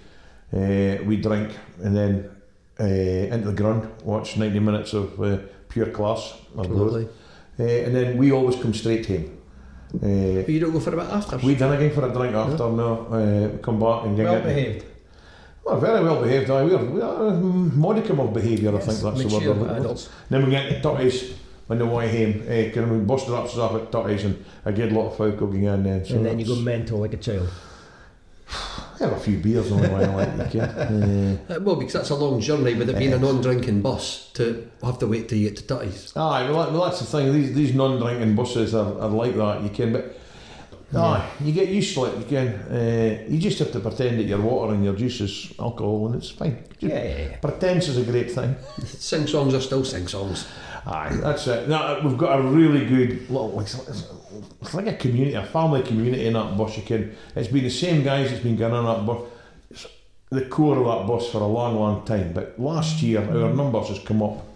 Uh, 0.53 1.03
we 1.05 1.17
drink 1.17 1.51
and 1.83 1.97
then 1.97 2.31
uh, 2.79 2.85
into 2.85 3.51
the 3.51 3.57
ground, 3.63 3.89
watch 4.05 4.37
ninety 4.37 4.59
minutes 4.59 4.93
of 4.93 5.21
uh, 5.23 5.39
pure 5.69 5.87
class. 5.87 6.35
Arbroath. 6.57 6.79
Lovely. 6.79 7.09
Uh, 7.59 7.63
and 7.87 7.95
then 7.97 8.19
we 8.19 8.33
always 8.33 8.57
come 8.57 8.75
straight 8.75 9.07
home. 9.07 9.39
Uh, 9.95 10.43
But 10.43 10.49
you 10.51 10.61
don't 10.61 10.73
go 10.73 10.81
for 10.81 10.93
a 10.93 10.97
bit 11.03 11.11
after. 11.11 11.39
we 11.39 11.55
done 11.55 11.73
again 11.77 11.93
for 11.95 12.07
a 12.07 12.13
drink 12.13 12.35
after, 12.35 12.69
no. 12.69 13.07
Uh, 13.07 13.59
come 13.63 13.79
back 13.81 14.05
and 14.05 14.19
Well 14.19 14.35
get 14.35 14.45
behaved. 14.45 14.85
Well, 15.67 15.81
very 15.81 16.05
well 16.05 16.23
behaved. 16.23 16.49
Aye. 16.49 16.63
We're, 16.63 16.79
we 16.79 17.03
are 17.03 17.27
um, 17.27 17.77
modicum 17.77 18.21
of 18.21 18.33
behaviour, 18.33 18.69
I 18.69 18.79
think 18.79 19.01
that's 19.01 19.01
the 19.01 19.27
word. 19.27 19.43
we're 19.43 19.55
looking 19.55 19.67
for. 19.67 19.81
adults. 19.81 20.09
Then 20.31 20.45
we 20.45 20.53
get 20.53 20.69
to 20.69 20.81
Tutties 20.81 21.35
when 21.67 21.81
the 21.81 21.87
way 21.87 22.07
home. 22.07 22.43
Uh, 22.43 22.73
can 22.73 22.89
we 22.89 23.05
busted 23.05 23.35
up 23.35 23.49
stuff 23.49 23.75
at 23.75 23.91
Tutties 23.91 24.25
and 24.25 24.45
I 24.65 24.71
get 24.71 24.93
a 24.93 24.95
lot 24.95 25.09
of 25.09 25.17
folk 25.17 25.37
going 25.37 25.65
in 25.65 25.83
then. 25.83 26.05
So 26.05 26.15
and 26.15 26.25
then 26.25 26.39
you 26.39 26.47
go 26.47 26.55
mental 26.55 27.01
like 27.01 27.15
a 27.15 27.17
child. 27.17 27.49
I 28.49 28.99
have 29.01 29.13
a 29.15 29.19
few 29.19 29.39
beers 29.39 29.73
on 29.73 29.83
the 29.83 29.89
way, 29.89 30.07
like 30.07 30.55
you 30.55 30.61
can. 30.61 31.41
Uh, 31.51 31.59
well, 31.61 31.75
because 31.75 31.95
that's 31.95 32.11
a 32.11 32.15
long 32.15 32.41
journey 32.41 32.75
with 32.75 32.89
it 32.89 32.99
being 32.99 33.13
a 33.13 33.19
non-drinking 33.19 33.83
bus 33.83 34.31
to 34.35 34.69
have 34.85 34.99
to 35.01 35.07
wait 35.09 35.29
till 35.29 35.39
you 35.39 35.51
get 35.51 35.59
to 35.59 35.75
Tutties. 35.75 36.17
Aye, 36.17 36.49
well, 36.49 36.71
well 36.71 36.85
that's 36.85 37.01
the 37.01 37.07
thing. 37.07 37.33
These 37.33 37.55
these 37.55 37.75
non-drinking 37.75 38.37
buses 38.37 38.73
are, 38.73 39.01
are 39.01 39.09
like 39.09 39.35
that. 39.35 39.65
You 39.65 39.71
can, 39.71 39.93
but 39.93 40.17
aye, 40.95 41.29
you 41.41 41.53
get 41.53 41.69
used 41.69 41.95
to 41.95 42.05
it. 42.05 42.19
You 42.19 42.25
can. 42.25 42.49
Uh, 42.49 43.25
you 43.29 43.39
just 43.39 43.59
have 43.59 43.73
to 43.73 43.81
pretend 43.81 44.19
that 44.19 44.25
your 44.25 44.41
water 44.41 44.75
and 44.75 44.85
your 44.85 44.95
juice 44.95 45.21
is 45.21 45.53
alcohol, 45.59 46.07
and 46.07 46.17
it's 46.17 46.31
fine. 46.31 46.65
Just 46.79 46.93
Yeah, 46.93 47.03
yeah, 47.03 47.19
yeah. 47.19 47.37
Pretense 47.39 47.89
is 47.89 47.97
a 47.97 48.05
great 48.05 48.31
thing. 48.31 48.55
Sing 48.85 49.27
songs 49.27 49.55
are 49.55 49.61
still 49.61 49.85
sing 49.85 50.07
songs. 50.07 50.47
Aye, 50.87 51.17
that's 51.21 51.47
it. 51.49 51.69
Now, 51.69 52.01
we've 52.01 52.17
got 52.17 52.39
a 52.39 52.43
really 52.43 52.87
good 52.87 53.29
little, 53.29 53.51
like, 53.51 53.67
it's, 53.67 54.75
like 54.75 54.87
a 54.87 54.95
community, 54.95 55.35
a 55.35 55.45
family 55.45 55.83
community 55.83 56.27
in 56.27 56.35
that 56.35 56.57
bus. 56.57 56.77
You 56.77 56.85
can. 56.85 57.17
It's 57.35 57.49
been 57.49 57.65
the 57.65 57.71
same 57.71 58.05
guys 58.05 58.31
that's 58.31 58.43
been 58.43 58.57
going 58.57 58.73
on 58.73 58.85
that 58.85 59.05
bus. 59.05 59.29
It's 59.71 59.87
the 60.31 60.45
core 60.45 60.79
of 60.79 60.85
that 60.85 61.09
bus 61.09 61.29
for 61.31 61.39
a 61.39 61.47
long, 61.47 61.75
long 61.75 62.05
time. 62.05 62.33
But 62.33 62.61
last 62.61 63.03
year, 63.03 63.21
our 63.21 63.53
numbers 63.53 63.89
has 63.89 63.99
come 63.99 64.23
up, 64.23 64.47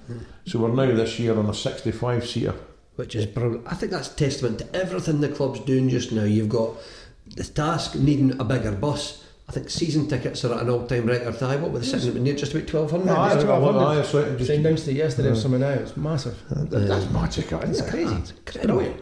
so 0.47 0.61
we're 0.61 0.73
now 0.73 0.95
this 0.95 1.19
year 1.19 1.37
on 1.37 1.47
a 1.47 1.55
65 1.55 2.29
seater. 2.29 2.55
Which 3.01 3.15
is 3.17 3.25
brilliant. 3.25 3.67
I 3.67 3.75
think 3.75 3.91
that's 3.93 4.09
testament 4.11 4.59
to 4.59 4.77
everything 4.77 5.21
the 5.23 5.29
club's 5.31 5.61
doing 5.61 5.89
just 5.89 6.13
now. 6.13 6.25
You've 6.25 6.51
got 6.51 6.75
the 7.35 7.45
task 7.45 7.95
needing 7.95 8.39
a 8.39 8.45
bigger 8.45 8.73
bus. 8.73 9.25
I 9.49 9.53
think 9.53 9.71
season 9.71 10.07
tickets 10.07 10.45
are 10.45 10.55
at 10.55 10.61
an 10.63 10.69
all-time 10.71 11.07
record 11.07 11.35
high. 11.37 11.57
What 11.57 11.73
were 11.73 11.79
they 11.81 11.87
sitting 11.87 12.23
near 12.23 12.37
just 12.37 12.55
about 12.55 12.69
twelve 12.69 12.91
hundred? 12.91 13.09
Aye, 13.11 13.35
it's 13.35 13.45
I 13.45 13.49
look- 13.49 13.63
1200. 13.63 13.87
aye, 13.87 13.95
that's 13.97 14.15
right, 14.15 14.37
just- 14.39 14.47
Same 14.51 14.63
downstairs 14.63 14.97
yesterday 14.99 15.29
or 15.31 15.35
something 15.35 15.61
now. 15.61 15.71
It's 15.71 15.97
massive. 15.97 16.39
That- 16.51 16.71
That's 16.89 17.11
magic, 17.11 17.47
isn't 17.47 17.71
It's 17.71 17.81
it? 17.81 17.91
crazy. 17.91 18.15
It's 18.17 18.31
incredible. 18.33 18.95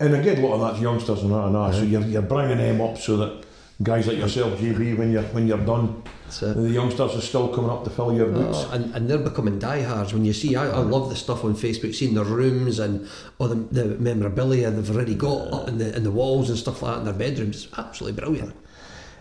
And 0.00 0.14
again, 0.14 0.20
a 0.20 0.34
good 0.34 0.38
lot 0.44 0.54
of 0.54 0.60
that's 0.60 0.82
youngsters 0.82 1.22
and 1.22 1.30
that 1.32 1.44
and 1.46 1.54
that. 1.54 1.74
So 1.74 1.82
you're, 1.82 2.02
you're 2.02 2.20
bringing 2.22 2.58
them 2.58 2.80
up 2.80 2.98
so 2.98 3.16
that 3.18 3.44
guys 3.82 4.06
like 4.06 4.18
yourself, 4.18 4.58
GB, 4.58 4.96
when 4.96 5.12
you're 5.12 5.22
when 5.24 5.46
you're 5.46 5.64
done, 5.64 6.02
the 6.40 6.70
youngsters 6.70 7.14
are 7.14 7.20
still 7.20 7.48
coming 7.48 7.70
up 7.70 7.84
to 7.84 7.90
fill 7.90 8.14
your 8.14 8.28
oh, 8.28 8.32
boots. 8.32 8.64
Oh, 8.66 8.70
and, 8.72 8.94
and 8.94 9.10
they're 9.10 9.18
becoming 9.18 9.58
diehards. 9.58 10.12
When 10.12 10.24
you 10.24 10.32
see, 10.32 10.56
I, 10.56 10.66
I 10.66 10.78
love 10.78 11.08
the 11.08 11.16
stuff 11.16 11.44
on 11.44 11.54
Facebook, 11.54 11.94
seeing 11.94 12.14
the 12.14 12.24
rooms 12.24 12.78
and 12.78 13.08
all 13.38 13.48
the, 13.48 13.56
the 13.56 13.84
memorabilia 13.98 14.70
they've 14.70 14.90
already 14.94 15.14
got 15.14 15.52
up 15.52 15.68
in 15.68 15.78
the 15.78 15.94
in 15.96 16.04
the 16.04 16.10
walls 16.10 16.50
and 16.50 16.58
stuff 16.58 16.82
like 16.82 16.94
that 16.94 16.98
in 17.00 17.04
their 17.04 17.14
bedrooms. 17.14 17.64
It's 17.64 17.78
absolutely 17.78 18.20
brilliant. 18.20 18.54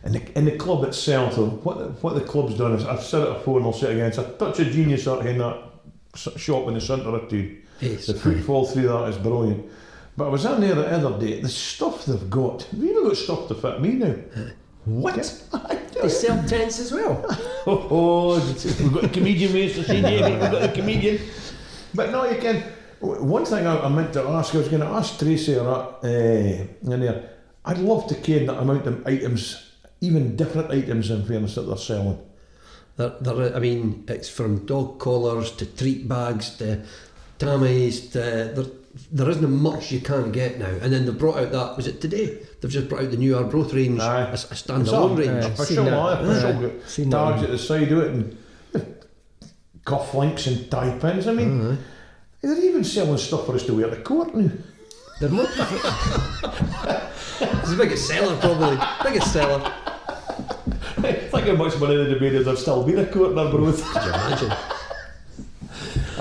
And 0.04 0.16
the, 0.16 0.38
and 0.38 0.46
the 0.46 0.58
club 0.58 0.84
itself, 0.84 1.38
though, 1.38 1.50
what 1.50 2.04
what 2.04 2.16
the 2.16 2.22
club's 2.22 2.56
done 2.56 2.74
is, 2.74 2.86
I've 2.86 3.04
said 3.04 3.24
it 3.24 3.34
before 3.36 3.58
and 3.58 3.66
I'll 3.66 3.74
say 3.74 3.92
it 3.92 3.94
again, 3.94 4.08
it's 4.08 4.18
a 4.18 4.30
touch 4.34 4.60
of 4.60 4.68
genius 4.68 5.08
out 5.08 5.26
in 5.26 5.38
that 5.40 5.64
shop 6.16 6.68
in 6.68 6.76
the 6.76 6.82
centre 6.82 7.10
of 7.10 7.30
town. 7.30 7.58
Yes. 7.80 8.08
The 8.08 8.14
footfall 8.14 8.66
through 8.66 8.88
that 8.88 9.10
is 9.10 9.18
brilliant. 9.18 9.66
But 10.16 10.26
I 10.26 10.30
was 10.30 10.46
in 10.46 10.62
there 10.62 10.76
the 10.76 10.92
other 10.92 11.20
day, 11.20 11.42
the 11.42 11.50
stuff 11.50 12.06
they've 12.06 12.30
got, 12.30 12.68
you 12.72 12.92
even 12.92 13.04
got 13.04 13.18
stuff 13.18 13.48
to 13.48 13.56
fit 13.56 13.82
me 13.82 13.94
now? 13.94 14.16
What? 14.86 15.44
They 16.02 16.10
sell 16.10 16.44
tents 16.44 16.80
as 16.80 16.92
well. 16.92 17.26
Oh, 17.66 17.88
oh, 17.90 18.40
we've 18.40 18.94
got 18.94 19.04
the 19.04 19.10
comedian 19.10 19.54
mates 19.54 19.76
to 19.76 19.86
see 19.86 20.02
Jamie, 20.02 20.32
we've 20.32 20.52
got 20.52 20.62
the 20.62 20.68
comedian. 20.68 21.18
But 21.94 22.12
no, 22.12 22.30
you 22.30 22.42
can. 22.42 22.62
One 23.00 23.46
thing 23.46 23.66
I, 23.66 23.86
I 23.86 23.88
meant 23.88 24.12
to 24.14 24.24
ask, 24.28 24.54
I 24.54 24.58
was 24.58 24.68
going 24.68 24.82
to 24.82 24.88
ask 24.88 25.18
Tracy 25.18 25.56
or 25.56 25.64
that, 25.64 26.04
uh, 26.04 26.92
in 26.92 27.00
there, 27.00 27.30
I'd 27.64 27.78
love 27.78 28.08
to 28.08 28.16
ken 28.16 28.48
the 28.48 28.60
amount 28.60 28.86
of 28.86 29.08
items, 29.08 29.72
even 30.02 30.36
different 30.36 30.72
items 30.72 31.10
in 31.10 31.26
fairness 31.26 31.56
that 31.56 31.62
they're 31.62 31.78
selling. 31.78 32.20
There, 32.98 33.14
there, 33.22 33.56
I 33.56 33.60
mean, 33.60 34.04
it's 34.10 34.28
from 34.28 34.66
dog 34.66 35.00
collars 35.00 35.52
to 35.52 35.66
treat 35.66 36.06
bags 36.10 36.58
to 36.58 36.84
tammies 37.40 38.12
to 38.12 38.70
there, 38.94 39.26
there 39.26 39.30
isn't 39.30 39.52
much 39.52 39.92
you 39.92 40.00
can't 40.00 40.32
get 40.32 40.60
now. 40.60 40.68
And 40.82 40.92
then 40.94 41.06
they 41.06 41.12
brought 41.12 41.38
out 41.38 41.52
that 41.52 41.76
was 41.78 41.88
it 41.88 42.00
today? 42.02 42.38
They've 42.62 42.72
just 42.72 42.90
brought 42.90 43.04
out 43.04 43.12
the 43.12 43.18
new 43.18 43.36
Arbroath 43.38 43.74
range, 43.74 44.00
Aye. 44.00 44.22
a, 44.22 44.34
a 44.34 44.36
standalone 44.36 45.18
range. 45.18 45.30
Aye. 45.46 45.48
Official, 45.50 45.66
Seen 45.66 45.86
that. 45.86 45.94
aye, 45.94 46.20
official. 46.20 46.48
Aye. 46.50 46.62
got 46.62 46.90
Seen 46.90 47.12
tags 47.12 47.36
one. 47.38 47.46
at 47.46 47.52
the 47.52 47.58
side 47.58 47.92
of 47.92 47.98
it 48.00 48.08
and 48.12 48.38
cuff 49.86 50.14
links 50.14 50.48
and 50.48 50.70
tie 50.72 50.98
pins. 51.00 51.28
I 51.28 51.34
mean, 51.34 51.78
they're 52.42 52.58
even 52.66 52.84
selling 52.84 53.18
stuff 53.18 53.46
for 53.46 53.56
us 53.56 53.66
to 53.66 53.74
wear 53.74 53.90
to 53.90 54.02
court 54.02 54.36
now. 54.36 54.52
They're 55.20 55.30
more. 55.30 55.46
prof- 55.46 55.70
He's 57.62 57.70
the 57.72 57.76
biggest 57.78 58.08
seller, 58.08 58.36
probably. 58.40 58.78
biggest 59.04 59.32
seller. 59.34 59.60
Think 61.04 61.48
how 61.48 61.56
much 61.56 61.78
money 61.80 61.96
they'd 61.98 62.12
have 62.12 62.22
made 62.22 62.36
if 62.36 62.46
there'd 62.46 62.58
still 62.58 62.84
been 62.84 63.00
a 63.00 63.06
court 63.06 63.36
there, 63.36 63.50
bro. 63.50 63.72
Could 63.72 64.04
you 64.04 64.10
imagine? 64.10 64.54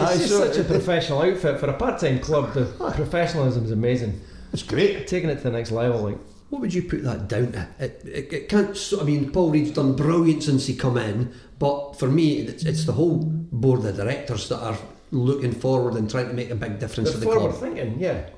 Aye, 0.03 0.13
It's 0.13 0.21
just 0.23 0.33
so 0.33 0.47
such 0.47 0.59
a 0.59 0.65
professional 0.65 1.23
outfit 1.23 1.59
for 1.61 1.67
a 1.67 1.73
part-time 1.75 2.21
club. 2.21 2.53
The 2.55 2.65
professionalism 2.95 3.65
is 3.65 3.71
amazing. 3.71 4.21
It's 4.53 4.63
great. 4.63 5.07
Taking 5.07 5.31
it 5.31 5.37
to 5.37 5.43
the 5.45 5.51
next 5.51 5.71
level, 5.71 6.03
like 6.03 6.19
What 6.51 6.61
would 6.61 6.75
you 6.75 6.83
put 6.83 7.03
that 7.05 7.29
down 7.29 7.53
to? 7.53 7.69
It, 7.79 8.03
it, 8.05 8.33
it 8.33 8.49
can't. 8.49 8.77
So, 8.77 9.01
I 9.01 9.05
mean, 9.05 9.31
Paul 9.33 9.51
Reed's 9.51 9.71
done 9.71 9.97
brilliant 9.97 10.43
since 10.43 10.67
he 10.67 10.75
come 10.77 10.99
in, 10.99 11.33
but 11.59 11.93
for 11.99 12.09
me, 12.09 12.39
it's, 12.41 12.65
it's 12.65 12.85
the 12.85 12.93
whole 12.93 13.19
board 13.53 13.85
of 13.85 13.97
directors 13.97 14.49
that 14.51 14.59
are 14.61 14.77
looking 15.11 15.53
forward 15.53 15.95
and 15.95 16.11
trying 16.11 16.29
to 16.29 16.35
make 16.35 16.51
a 16.51 16.55
big 16.55 16.79
difference 16.79 17.11
they're 17.11 17.21
for 17.21 17.25
the 17.25 17.35
forward 17.35 17.51
club. 17.55 17.63
thinking. 17.63 17.99
Yeah, 17.99 18.29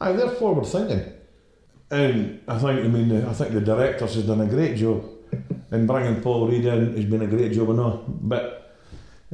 Aye, 0.00 0.12
they're 0.12 0.30
forward 0.30 0.66
thinking. 0.66 1.12
And 1.90 2.40
I 2.48 2.58
think, 2.58 2.80
I 2.80 2.88
mean, 2.88 3.24
I 3.24 3.32
think 3.32 3.52
the 3.52 3.60
directors 3.60 4.14
has 4.14 4.24
done 4.26 4.40
a 4.40 4.46
great 4.46 4.76
job 4.76 5.04
in 5.70 5.86
bringing 5.86 6.20
Paul 6.22 6.48
Reed 6.48 6.64
in. 6.64 6.96
Has 6.96 7.04
been 7.04 7.22
a 7.22 7.26
great 7.26 7.52
job 7.52 7.70
and 7.70 7.80
all, 7.80 8.04
but 8.08 8.63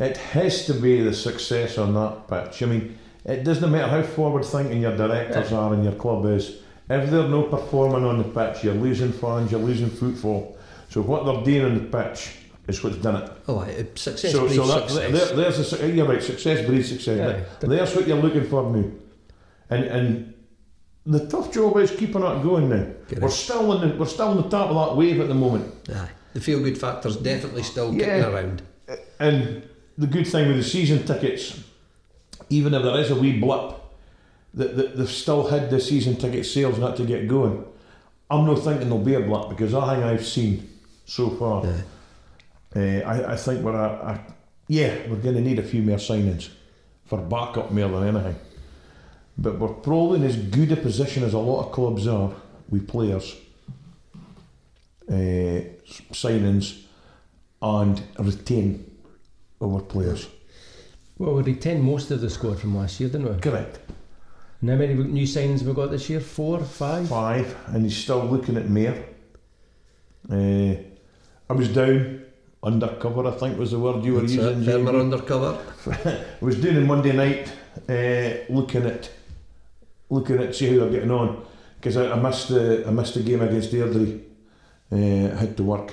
it 0.00 0.16
has 0.16 0.66
to 0.66 0.74
be 0.74 1.00
the 1.02 1.14
success 1.14 1.78
on 1.78 1.94
that 1.94 2.26
pitch. 2.28 2.62
I 2.62 2.66
mean, 2.66 2.98
it 3.24 3.44
doesn't 3.44 3.70
matter 3.70 3.86
how 3.88 4.02
forward 4.02 4.44
thinking 4.44 4.80
your 4.82 4.96
directors 4.96 5.52
are 5.52 5.72
and 5.74 5.84
your 5.84 5.92
club 5.92 6.24
is. 6.26 6.56
If 6.88 7.08
they're 7.10 7.28
not 7.28 7.50
performing 7.50 8.04
on 8.04 8.18
the 8.18 8.24
pitch, 8.24 8.64
you're 8.64 8.74
losing 8.74 9.12
fans, 9.12 9.52
you're 9.52 9.60
losing 9.60 9.90
football. 9.90 10.58
So 10.88 11.02
what 11.02 11.24
they're 11.24 11.44
doing 11.44 11.64
on 11.66 11.74
the 11.78 11.98
pitch 11.98 12.30
is 12.66 12.82
what's 12.82 12.96
done 12.96 13.22
it. 13.22 13.30
Oh, 13.46 13.58
aye, 13.60 13.74
uh, 13.78 13.84
success 13.94 14.32
So, 14.32 14.40
breeds 14.40 14.56
so 14.56 14.66
that, 14.66 14.88
success. 14.90 15.12
there, 15.28 15.36
there's 15.36 15.72
a, 15.74 15.88
you're 15.92 16.06
right. 16.08 16.22
Success 16.22 16.66
breeds 16.66 16.88
success. 16.88 17.46
Yeah. 17.62 17.68
There's 17.68 17.94
what 17.94 18.08
you're 18.08 18.16
looking 18.20 18.44
for 18.48 18.68
now, 18.74 18.84
and 19.70 19.84
and 19.84 20.34
the 21.06 21.26
tough 21.28 21.52
job 21.52 21.76
is 21.78 21.90
keeping 21.92 22.22
that 22.22 22.42
going 22.42 22.68
now. 22.68 22.86
We're 23.20 23.28
still 23.28 23.72
in 23.80 23.88
the 23.90 23.96
we're 23.96 24.06
still 24.06 24.28
on 24.28 24.36
the 24.38 24.48
top 24.48 24.70
of 24.70 24.88
that 24.88 24.96
wave 24.96 25.20
at 25.20 25.28
the 25.28 25.34
moment, 25.34 25.72
Aye. 25.94 26.08
The 26.34 26.40
feel 26.40 26.60
good 26.60 26.78
factor's 26.78 27.16
definitely 27.16 27.62
still 27.62 27.94
Yeah. 27.94 28.18
kicking 28.18 28.32
around. 28.34 28.62
and 29.20 29.62
the 30.00 30.06
good 30.06 30.26
thing 30.26 30.48
with 30.48 30.56
the 30.56 30.64
season 30.64 31.04
tickets, 31.04 31.62
even 32.48 32.72
if 32.72 32.82
there 32.82 32.98
is 32.98 33.10
a 33.10 33.14
wee 33.14 33.38
blip, 33.38 33.76
that, 34.54 34.74
that 34.74 34.96
they've 34.96 35.10
still 35.10 35.48
had 35.48 35.68
the 35.68 35.78
season 35.78 36.16
ticket 36.16 36.46
sales 36.46 36.78
not 36.78 36.96
to 36.96 37.04
get 37.04 37.28
going. 37.28 37.64
I'm 38.30 38.46
not 38.46 38.60
thinking 38.60 38.88
there'll 38.88 39.04
be 39.04 39.14
a 39.14 39.20
blip 39.20 39.50
because 39.50 39.74
I 39.74 39.94
think 39.94 40.06
I've 40.06 40.26
seen 40.26 40.70
so 41.04 41.28
far. 41.30 41.66
Aye. 41.66 41.82
Uh, 42.74 43.00
I, 43.06 43.32
I 43.32 43.36
think 43.36 43.62
we're 43.62 43.74
a, 43.74 43.88
a, 43.88 44.20
yeah, 44.68 44.96
we're 45.08 45.16
going 45.16 45.34
to 45.34 45.42
need 45.42 45.58
a 45.58 45.62
few 45.62 45.82
more 45.82 45.98
signings 45.98 46.48
for 47.04 47.18
backup 47.18 47.70
more 47.70 48.00
than 48.00 48.16
anything. 48.16 48.36
But 49.36 49.58
we're 49.58 49.68
probably 49.68 50.20
in 50.20 50.24
as 50.24 50.36
good 50.36 50.72
a 50.72 50.76
position 50.76 51.24
as 51.24 51.34
a 51.34 51.38
lot 51.38 51.66
of 51.66 51.72
clubs 51.72 52.06
are 52.06 52.32
with 52.70 52.88
players, 52.88 53.36
uh, 55.08 55.60
signings, 56.12 56.84
and 57.60 58.02
retain 58.18 58.89
our 59.62 59.80
players. 59.80 60.28
well, 61.18 61.34
we 61.34 61.42
retained 61.42 61.82
most 61.82 62.10
of 62.10 62.20
the 62.20 62.30
squad 62.30 62.58
from 62.58 62.76
last 62.76 62.98
year, 63.00 63.08
didn't 63.10 63.34
we? 63.34 63.40
Correct. 63.40 63.78
And 64.60 64.70
how 64.70 64.76
many 64.76 64.94
new 64.94 65.26
signings 65.26 65.58
have 65.60 65.68
we 65.68 65.74
got 65.74 65.90
this 65.90 66.08
year? 66.10 66.20
Four, 66.20 66.60
five. 66.60 67.08
Five, 67.08 67.56
and 67.68 67.84
he's 67.84 67.96
still 67.96 68.24
looking 68.24 68.56
at 68.56 68.68
Mayor. 68.68 69.04
Uh, 70.30 70.74
I 71.48 71.52
was 71.52 71.68
down 71.68 72.22
undercover. 72.62 73.26
I 73.26 73.32
think 73.32 73.58
was 73.58 73.70
the 73.70 73.78
word 73.78 74.04
you 74.04 74.14
were 74.14 74.20
That's 74.20 74.34
using. 74.34 74.62
it, 74.62 74.66
firmer 74.66 74.98
undercover. 75.00 75.58
I 76.04 76.44
was 76.44 76.56
doing 76.60 76.76
on 76.76 76.86
Monday 76.86 77.12
night, 77.12 77.52
uh, 77.88 78.52
looking 78.52 78.84
at 78.86 79.10
looking 80.10 80.38
at 80.42 80.54
see 80.54 80.68
how 80.72 80.80
they're 80.80 80.90
getting 80.90 81.10
on 81.10 81.44
because 81.76 81.96
I, 81.96 82.12
I 82.12 82.16
missed 82.20 82.48
the 82.48 82.84
I 82.86 82.90
missed 82.90 83.14
the 83.14 83.22
game 83.22 83.40
against 83.40 83.72
Airdrie. 83.72 84.22
Uh, 84.92 85.34
I 85.34 85.40
had 85.40 85.56
to 85.56 85.62
work. 85.62 85.92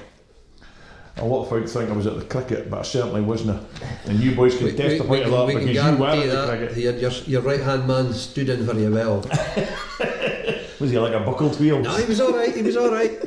A 1.19 1.25
lot 1.25 1.43
of 1.43 1.49
folks 1.49 1.73
think 1.73 1.89
I 1.89 1.93
was 1.93 2.05
at 2.05 2.15
the 2.17 2.25
cricket, 2.25 2.69
but 2.69 2.79
I 2.79 2.83
certainly 2.83 3.21
wasn't. 3.21 3.65
And 4.05 4.19
you 4.19 4.35
boys 4.35 4.55
can 4.55 4.65
We, 4.67 4.73
testify 4.73 5.09
we 5.09 5.23
to 5.23 5.29
that 5.31 5.47
because 5.47 5.69
you 5.69 5.97
were 5.97 6.07
at 6.07 6.21
the 6.21 6.27
that 6.27 6.47
cricket. 6.59 6.77
your, 6.77 6.93
your, 6.95 7.11
your 7.11 7.41
right 7.41 7.59
hand 7.61 7.87
man 7.87 8.13
stood 8.13 8.49
in 8.49 8.61
very 8.61 8.87
well. 8.89 9.21
Was 10.79 10.91
he 10.91 10.99
like 10.99 11.13
a 11.13 11.19
buckled 11.21 11.59
wheel? 11.59 11.79
no, 11.79 11.95
he 11.97 12.05
was 12.05 12.21
all 12.21 12.33
right. 12.33 12.53
He 12.55 12.61
was 12.61 12.77
all 12.77 12.91
right. 12.91 13.19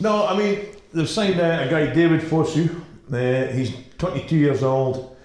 No, 0.00 0.26
I 0.26 0.36
mean 0.36 0.66
they've 0.92 1.08
signed 1.08 1.40
uh, 1.40 1.64
a 1.66 1.70
guy, 1.70 1.94
David 1.94 2.20
Fosu. 2.20 2.68
Uh, 3.10 3.50
he's 3.52 3.72
22 3.96 4.36
years 4.36 4.62
old. 4.62 5.16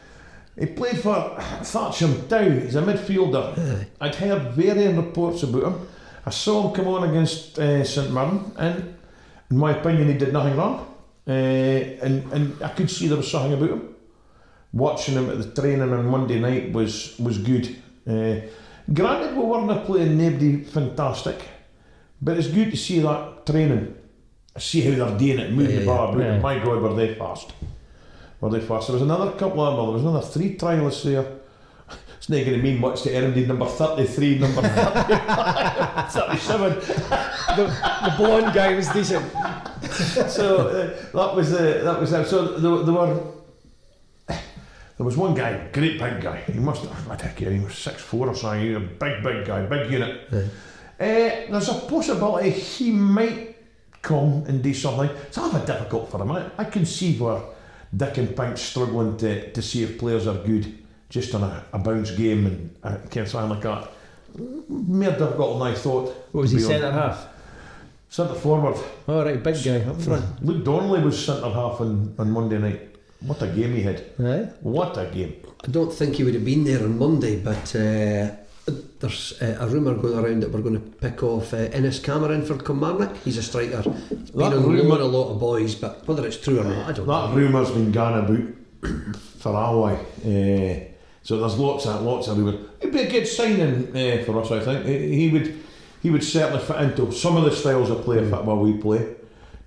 He 0.58 0.68
played 0.68 1.00
for 1.00 1.36
Thatcham 1.62 2.30
Town. 2.30 2.62
He's 2.62 2.76
a 2.76 2.82
midfielder. 2.82 3.58
Aye. 3.58 3.88
I'd 4.00 4.16
heard 4.16 4.54
varying 4.54 4.96
reports 4.96 5.44
about 5.44 5.64
him. 5.64 5.88
I 6.26 6.30
saw 6.30 6.68
him 6.70 6.76
come 6.76 6.88
on 6.88 7.10
against 7.10 7.58
uh, 7.60 7.84
St 7.84 8.12
Mirren, 8.14 8.52
and 8.58 8.96
in 9.50 9.58
my 9.58 9.78
opinion, 9.78 10.08
he 10.10 10.14
did 10.18 10.32
nothing 10.32 10.56
wrong. 10.56 10.89
Uh, 11.30 12.02
and 12.02 12.34
and 12.34 12.64
I 12.64 12.70
could 12.70 12.90
see 12.90 13.08
there 13.08 13.18
was 13.18 13.30
something 13.30 13.54
about 13.54 13.70
him. 13.70 13.96
Watching 14.74 15.14
him 15.16 15.30
at 15.30 15.38
the 15.38 15.52
training 15.62 15.94
on 15.94 16.08
Monday 16.08 16.40
night 16.40 16.72
was 16.74 17.16
was 17.20 17.38
good. 17.38 17.76
Uh, 18.08 18.40
granted, 18.92 19.36
we 19.38 19.44
weren't 19.44 19.86
playing 19.86 20.18
nobody 20.18 20.64
fantastic, 20.64 21.40
but 22.22 22.38
it's 22.38 22.48
good 22.48 22.72
to 22.72 22.78
see 22.78 23.00
that 23.02 23.46
training. 23.46 23.96
See 24.58 24.82
how 24.82 24.96
they're 25.06 25.18
doing 25.18 25.40
it, 25.40 25.52
move 25.54 25.70
Yeah, 25.72 25.80
the 25.82 25.86
bar 25.86 26.10
about. 26.10 26.20
yeah. 26.22 26.40
My 26.40 26.58
God, 26.60 26.82
were 26.82 26.94
they 26.96 27.14
fast? 27.16 27.54
Were 28.42 28.50
they 28.50 28.60
fast? 28.62 28.88
There 28.88 28.94
was 28.96 29.04
another 29.04 29.32
couple 29.34 29.62
of 29.62 29.76
well, 29.76 29.86
there 29.88 29.94
was 29.96 30.04
another 30.04 30.22
three 30.26 30.56
trialists 30.58 31.04
there. 31.04 31.26
It's 32.18 32.30
not 32.30 32.44
going 32.46 32.58
to 32.58 32.64
mean 32.64 32.80
much 32.82 33.02
to 33.04 33.10
Erndine, 33.10 33.48
number 33.48 33.66
33, 33.66 34.40
number 34.40 34.62
37. 34.62 36.76
the, 37.56 37.66
the 38.06 38.14
blonde 38.18 38.54
guy 38.54 38.74
was 38.76 38.88
decent. 38.90 39.26
so 40.30 40.68
uh, 40.68 40.88
that 41.14 41.36
was 41.36 41.54
uh, 41.54 41.82
that 41.84 42.00
was 42.00 42.14
uh, 42.14 42.24
so 42.24 42.58
there, 42.58 42.84
there 42.86 42.94
were 42.94 43.22
there 44.28 45.06
was 45.06 45.16
one 45.16 45.34
guy, 45.34 45.70
great 45.72 46.00
big 46.00 46.22
guy. 46.22 46.42
He 46.42 46.60
must 46.60 46.84
have 46.86 47.10
I 47.10 47.16
don't 47.16 47.36
care, 47.36 47.52
he 47.52 47.60
was 47.60 47.78
six 47.78 48.02
four 48.02 48.28
or 48.28 48.36
something. 48.36 48.62
He 48.62 48.74
was 48.74 48.84
a 48.84 48.86
big 48.86 49.24
big 49.24 49.46
guy, 49.46 49.66
big 49.66 49.92
unit. 49.92 50.28
Uh, 50.32 50.44
there's 51.00 51.70
a 51.70 51.76
possibility 51.76 52.50
he 52.50 52.92
might 52.92 53.56
come 54.02 54.44
and 54.48 54.62
do 54.62 54.74
something. 54.74 55.10
It's 55.28 55.38
a 55.38 55.50
bit 55.50 55.66
difficult 55.66 56.12
for 56.12 56.22
him. 56.22 56.32
I, 56.32 56.50
I 56.58 56.66
can 56.66 56.86
see 56.86 57.18
where 57.18 57.42
Dick 57.96 58.18
and 58.18 58.36
Pink's 58.36 58.62
struggling 58.62 59.16
to, 59.18 59.52
to 59.52 59.62
see 59.62 59.84
if 59.84 59.98
players 59.98 60.28
are 60.28 60.38
good 60.38 60.78
just 61.10 61.34
on 61.34 61.44
a, 61.44 61.64
a 61.74 61.80
bounce 61.80 62.12
game 62.12 62.46
and 62.46 62.76
uh, 62.84 62.98
kind 63.10 63.20
of 63.20 63.30
something 63.30 63.50
like 63.50 63.62
that. 63.62 63.92
More 64.68 65.12
difficult 65.12 65.60
than 65.60 65.68
I 65.68 65.76
thought. 65.76 66.14
What 66.34 66.42
was 66.42 66.52
he, 66.52 66.60
centre 66.60 66.92
half? 66.92 67.29
Centre 68.10 68.34
forward. 68.36 68.76
All 69.08 69.24
right, 69.24 69.42
big 69.42 69.64
guy 69.64 69.82
up 69.82 70.02
front. 70.02 70.44
Luke 70.44 70.64
Donnelly 70.66 71.02
was 71.04 71.24
centre 71.24 71.50
half 71.50 71.80
on, 71.80 72.16
on 72.18 72.32
Monday 72.32 72.58
night. 72.58 72.96
What 73.22 73.42
a 73.44 73.48
game 73.48 73.76
he 73.76 73.82
had. 73.84 74.02
Aye. 74.20 74.50
What 74.62 74.98
a 74.98 75.06
game. 75.14 75.36
I 75.64 75.68
don't 75.70 75.94
think 75.94 76.16
he 76.16 76.24
would 76.24 76.34
have 76.34 76.46
been 76.46 76.64
there 76.64 76.80
on 76.84 76.98
Monday, 76.98 77.40
but 77.40 77.76
uh, 77.76 78.32
there's 79.00 79.40
uh, 79.42 79.58
a 79.60 79.68
rumour 79.68 79.94
going 79.96 80.18
around 80.18 80.40
that 80.42 80.52
we're 80.52 80.62
going 80.62 80.76
to 80.76 80.80
pick 80.80 81.22
off 81.22 81.54
uh, 81.54 81.58
Innes 81.58 82.00
Cameron 82.00 82.44
for 82.46 82.58
Kilmarnock. 82.58 83.16
He's 83.18 83.38
a 83.38 83.44
striker. 83.44 83.82
He's 83.84 84.32
been 84.32 84.50
That 84.50 84.54
on 84.58 84.64
rumour- 84.64 84.96
loan 84.98 85.02
a 85.02 85.06
lot 85.06 85.32
of 85.34 85.40
boys, 85.40 85.76
but 85.76 86.08
whether 86.08 86.26
it's 86.26 86.38
true 86.38 86.60
or 86.62 86.64
not, 86.64 86.90
I 86.90 86.92
don't 86.94 87.06
That 87.06 87.12
know. 87.14 87.28
That 87.28 87.36
rumour's 87.36 87.72
been 87.72 87.92
gone 87.92 88.18
about 88.26 88.86
for 89.40 89.50
a 89.50 89.78
while. 89.78 90.06
Uh, 90.26 90.80
so 91.22 91.38
there's 91.38 91.60
lots 91.60 91.86
of 91.86 92.02
lots 92.02 92.28
of 92.28 92.38
rumours. 92.38 92.56
It'd 92.80 92.94
be 92.94 93.02
a 93.02 93.12
good 93.12 93.28
signing 93.28 93.90
uh, 93.96 94.24
for 94.24 94.42
us, 94.42 94.50
I 94.52 94.62
think. 94.62 94.86
He 94.86 95.28
he 95.28 95.30
would 95.30 95.60
he 96.02 96.10
would 96.10 96.24
certainly 96.24 96.64
fit 96.64 96.78
into 96.82 97.12
some 97.12 97.38
of 97.38 97.44
the 97.44 97.52
styles 97.52 97.90
of 97.90 98.04
play 98.04 98.18
football 98.30 98.60
we 98.62 98.74
play. 98.78 99.16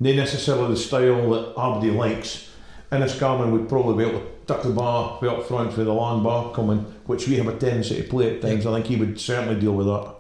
Not 0.01 0.14
necessarily 0.16 0.68
the 0.75 0.77
style 0.77 1.31
that 1.31 1.55
Abdi 1.59 1.90
likes. 1.90 2.49
Innes 2.90 3.18
Cameron 3.18 3.53
would 3.53 3.68
probably 3.68 4.05
be 4.05 4.11
able 4.11 4.21
to 4.21 4.27
tuck 4.47 4.62
the 4.62 4.71
bar, 4.71 5.18
be 5.21 5.29
up 5.29 5.45
front 5.47 5.77
with 5.77 5.87
the 5.87 5.92
long 5.92 6.23
bar 6.23 6.53
coming, 6.53 6.81
which 7.07 7.29
we 7.29 7.37
have 7.37 7.47
a 7.49 7.57
tendency 7.57 8.03
to 8.03 8.09
play 8.09 8.35
at 8.37 8.42
times. 8.42 8.66
I 8.66 8.75
think 8.75 8.87
he 8.87 8.97
would 8.97 9.18
certainly 9.21 9.61
deal 9.61 9.73
with 9.73 9.87
that. 9.87 10.14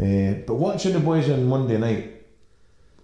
Uh, 0.00 0.42
but 0.46 0.56
watching 0.56 0.92
the 0.92 1.00
boys 1.00 1.30
on 1.30 1.46
Monday 1.46 1.78
night, 1.78 2.24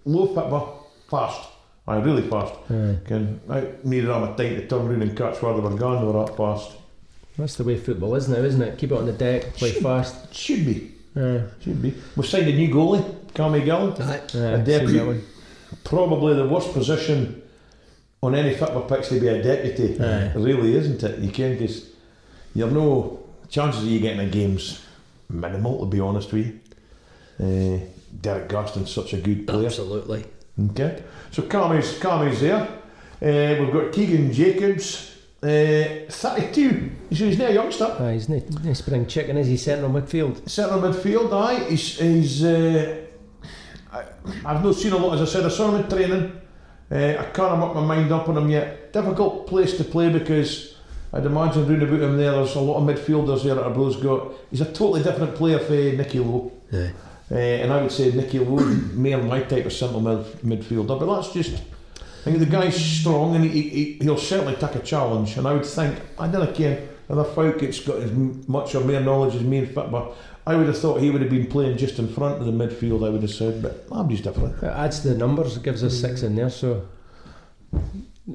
low 0.04 0.26
football, 0.26 0.90
fast. 1.08 1.48
I 1.86 1.96
really 1.98 2.28
fast. 2.28 2.52
Aye. 2.70 2.98
Can 3.06 3.40
I 3.48 3.68
needed 3.84 4.08
them 4.10 4.22
a 4.24 4.26
time 4.28 4.36
to 4.56 4.66
turn 4.66 4.88
round 4.88 5.02
and 5.02 5.16
catch 5.16 5.40
where 5.42 5.54
they 5.54 5.60
were 5.60 5.74
gone. 5.76 6.00
They 6.04 6.12
were 6.12 6.24
that 6.24 6.36
fast. 6.36 6.72
That's 7.38 7.54
the 7.56 7.64
way 7.64 7.78
football 7.78 8.14
is 8.16 8.28
now, 8.28 8.36
isn't 8.36 8.60
it? 8.60 8.78
Keep 8.78 8.92
it 8.92 8.98
on 8.98 9.06
the 9.06 9.12
deck, 9.12 9.54
play 9.54 9.72
Should- 9.72 9.82
fast. 9.82 10.34
Should 10.34 10.66
be, 10.66 10.89
Aye. 11.16 11.42
should 11.62 11.82
be. 11.82 11.94
We've 12.16 12.26
signed 12.26 12.48
a 12.48 12.52
new 12.52 12.68
goalie, 12.72 13.02
Cammy 13.34 13.64
Gill. 13.64 13.94
Aye. 14.02 14.20
Aye, 14.34 14.38
A 14.60 14.64
deputy. 14.64 15.22
Probably 15.84 16.34
the 16.34 16.46
worst 16.48 16.72
position 16.72 17.42
on 18.22 18.34
any 18.34 18.54
football 18.54 18.82
pitch 18.82 19.08
to 19.08 19.20
be 19.20 19.28
a 19.28 19.42
deputy. 19.42 19.98
Aye. 20.02 20.32
Really, 20.34 20.74
isn't 20.76 21.02
it? 21.02 21.18
You 21.20 21.30
can't 21.30 21.58
just. 21.58 21.86
You're 22.54 22.70
no 22.70 23.20
chances 23.48 23.82
of 23.82 23.88
you 23.88 24.00
getting 24.00 24.20
a 24.20 24.28
game's 24.28 24.84
minimal, 25.28 25.80
to 25.80 25.86
be 25.86 26.00
honest 26.00 26.32
with 26.32 26.46
you. 26.46 26.60
Uh, 27.40 27.80
Derek 28.20 28.48
Gaston's 28.48 28.90
such 28.92 29.12
a 29.14 29.16
good 29.18 29.46
player. 29.46 29.66
Absolutely. 29.66 30.24
Okay. 30.70 31.02
So 31.30 31.42
Cammy's, 31.42 31.98
Cammy's 32.00 32.40
there. 32.40 32.62
Uh, 33.22 33.60
we've 33.62 33.72
got 33.72 33.92
Keegan 33.92 34.32
Jacobs 34.32 35.14
Uh, 35.42 36.04
32. 36.10 36.90
So 37.12 37.24
he's 37.24 37.38
now 37.38 37.46
a 37.46 37.52
youngster. 37.52 37.96
Aye, 37.98 38.12
he's 38.12 38.28
no, 38.28 38.42
no 38.62 38.72
spring 38.74 39.06
chicken, 39.06 39.38
is 39.38 39.46
he? 39.46 39.56
Central 39.56 39.90
midfield. 39.90 40.46
Centre 40.48 40.74
midfield, 40.74 41.32
aye. 41.32 41.70
He's, 41.70 41.98
he's 41.98 42.44
uh, 42.44 43.06
I, 43.90 44.04
I've 44.44 44.62
not 44.62 44.74
seen 44.74 44.92
a 44.92 44.98
lot, 44.98 45.14
as 45.14 45.22
I 45.22 45.24
said, 45.24 45.46
I 45.46 45.48
saw 45.48 45.70
him 45.70 45.82
in 45.82 45.88
training. 45.88 46.40
Uh, 46.90 47.16
I 47.20 47.24
can't 47.32 47.58
make 47.58 47.74
my 47.74 47.80
mind 47.80 48.12
up 48.12 48.28
on 48.28 48.36
him 48.36 48.50
yet. 48.50 48.92
Difficult 48.92 49.46
place 49.46 49.76
to 49.78 49.84
play 49.84 50.12
because 50.12 50.76
I'd 51.12 51.24
imagine 51.24 51.66
round 51.66 51.82
about 51.84 52.02
him 52.02 52.16
there, 52.18 52.32
there's 52.32 52.54
a 52.56 52.60
lot 52.60 52.76
of 52.76 52.84
midfielders 52.84 53.42
there 53.42 53.54
that 53.54 53.64
Arbro's 53.64 53.96
got. 53.96 54.32
He's 54.50 54.60
a 54.60 54.66
totally 54.66 55.02
different 55.02 55.36
player 55.36 55.58
for 55.58 55.72
Nicky 55.72 56.18
Lowe. 56.18 56.52
Aye. 56.72 56.92
Uh, 57.32 57.34
and 57.34 57.72
I 57.72 57.80
would 57.80 57.92
say 57.92 58.10
Nicky 58.12 58.40
Lowe 58.40 58.58
is 58.58 58.92
more 58.92 59.22
my 59.22 59.40
type 59.40 59.64
of 59.64 59.72
centre 59.72 60.00
mid, 60.00 60.26
midfielder, 60.42 60.98
but 60.98 61.14
that's 61.14 61.32
just. 61.32 61.62
I 62.20 62.22
think 62.24 62.38
the 62.38 62.46
guy's 62.46 62.76
strong 62.76 63.34
and 63.34 63.44
he, 63.44 63.62
he, 63.62 63.92
he'll 64.02 64.18
certainly 64.18 64.54
take 64.56 64.74
a 64.74 64.80
challenge. 64.80 65.36
And 65.38 65.46
I 65.48 65.54
would 65.54 65.64
think, 65.64 65.98
I 66.18 66.28
don't 66.28 66.54
care 66.54 66.86
whether 67.06 67.24
folk 67.24 67.62
it's 67.62 67.80
got 67.80 67.96
as 67.96 68.12
much 68.12 68.74
or 68.74 68.84
more 68.84 69.00
knowledge 69.00 69.34
as 69.34 69.42
me 69.42 69.58
in 69.58 69.66
football. 69.66 70.14
I 70.46 70.54
would 70.54 70.66
have 70.66 70.78
thought 70.78 71.00
he 71.00 71.10
would 71.10 71.22
have 71.22 71.30
been 71.30 71.46
playing 71.46 71.78
just 71.78 71.98
in 71.98 72.08
front 72.12 72.40
of 72.40 72.46
the 72.46 72.52
midfield, 72.52 73.06
I 73.06 73.10
would 73.10 73.22
have 73.22 73.30
said, 73.30 73.62
but 73.62 73.90
nobody's 73.90 74.20
different. 74.20 74.62
It 74.62 74.66
adds 74.66 75.00
to 75.00 75.08
the 75.08 75.14
numbers, 75.16 75.56
it 75.56 75.62
gives 75.62 75.82
us 75.82 75.98
six 75.98 76.22
in 76.22 76.36
there, 76.36 76.50
so 76.50 76.86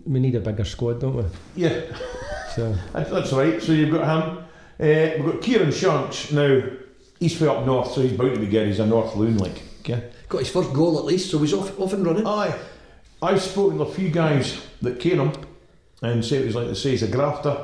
we 0.06 0.19
need 0.19 0.36
a 0.36 0.39
bigger 0.39 0.65
squad, 0.65 1.00
don't 1.00 1.15
we? 1.15 1.24
Yeah, 1.56 1.82
So 2.56 2.76
that's, 2.93 3.10
that's 3.10 3.34
right. 3.34 3.62
So 3.62 3.71
you've 3.71 3.91
got 3.91 4.04
him. 4.04 4.38
Uh, 4.80 5.24
we've 5.24 5.34
got 5.34 5.41
Kieran 5.41 5.71
Shanks 5.71 6.32
now. 6.32 6.62
He's 7.19 7.38
from 7.38 7.50
up 7.50 7.65
north, 7.65 7.91
so 7.93 8.02
he's 8.02 8.13
bound 8.13 8.34
to 8.36 8.39
be 8.39 8.48
good. 8.48 8.67
He's 8.67 8.80
a 8.80 8.86
North 8.86 9.15
Loon, 9.15 9.38
like. 9.38 9.62
Okay. 9.80 10.12
Got 10.28 10.39
his 10.39 10.50
first 10.50 10.74
goal 10.74 11.00
at 11.00 11.06
least, 11.06 11.32
so 11.32 11.39
he's 11.39 11.54
off, 11.54 11.80
off 11.80 11.93
and 11.93 12.06
running. 12.06 12.28
Aye. 12.28 12.54
I've 13.21 13.41
spoken 13.41 13.78
to 13.78 13.84
a 13.86 13.91
few 13.93 14.10
guys 14.10 14.62
that 14.82 14.99
came 14.99 15.19
him 15.19 15.32
and 16.01 16.23
say 16.23 16.38
it 16.38 16.45
was 16.45 16.56
like 16.56 16.67
they 16.67 16.73
say 16.73 16.91
he's 16.91 17.04
a 17.04 17.08
grafter. 17.08 17.58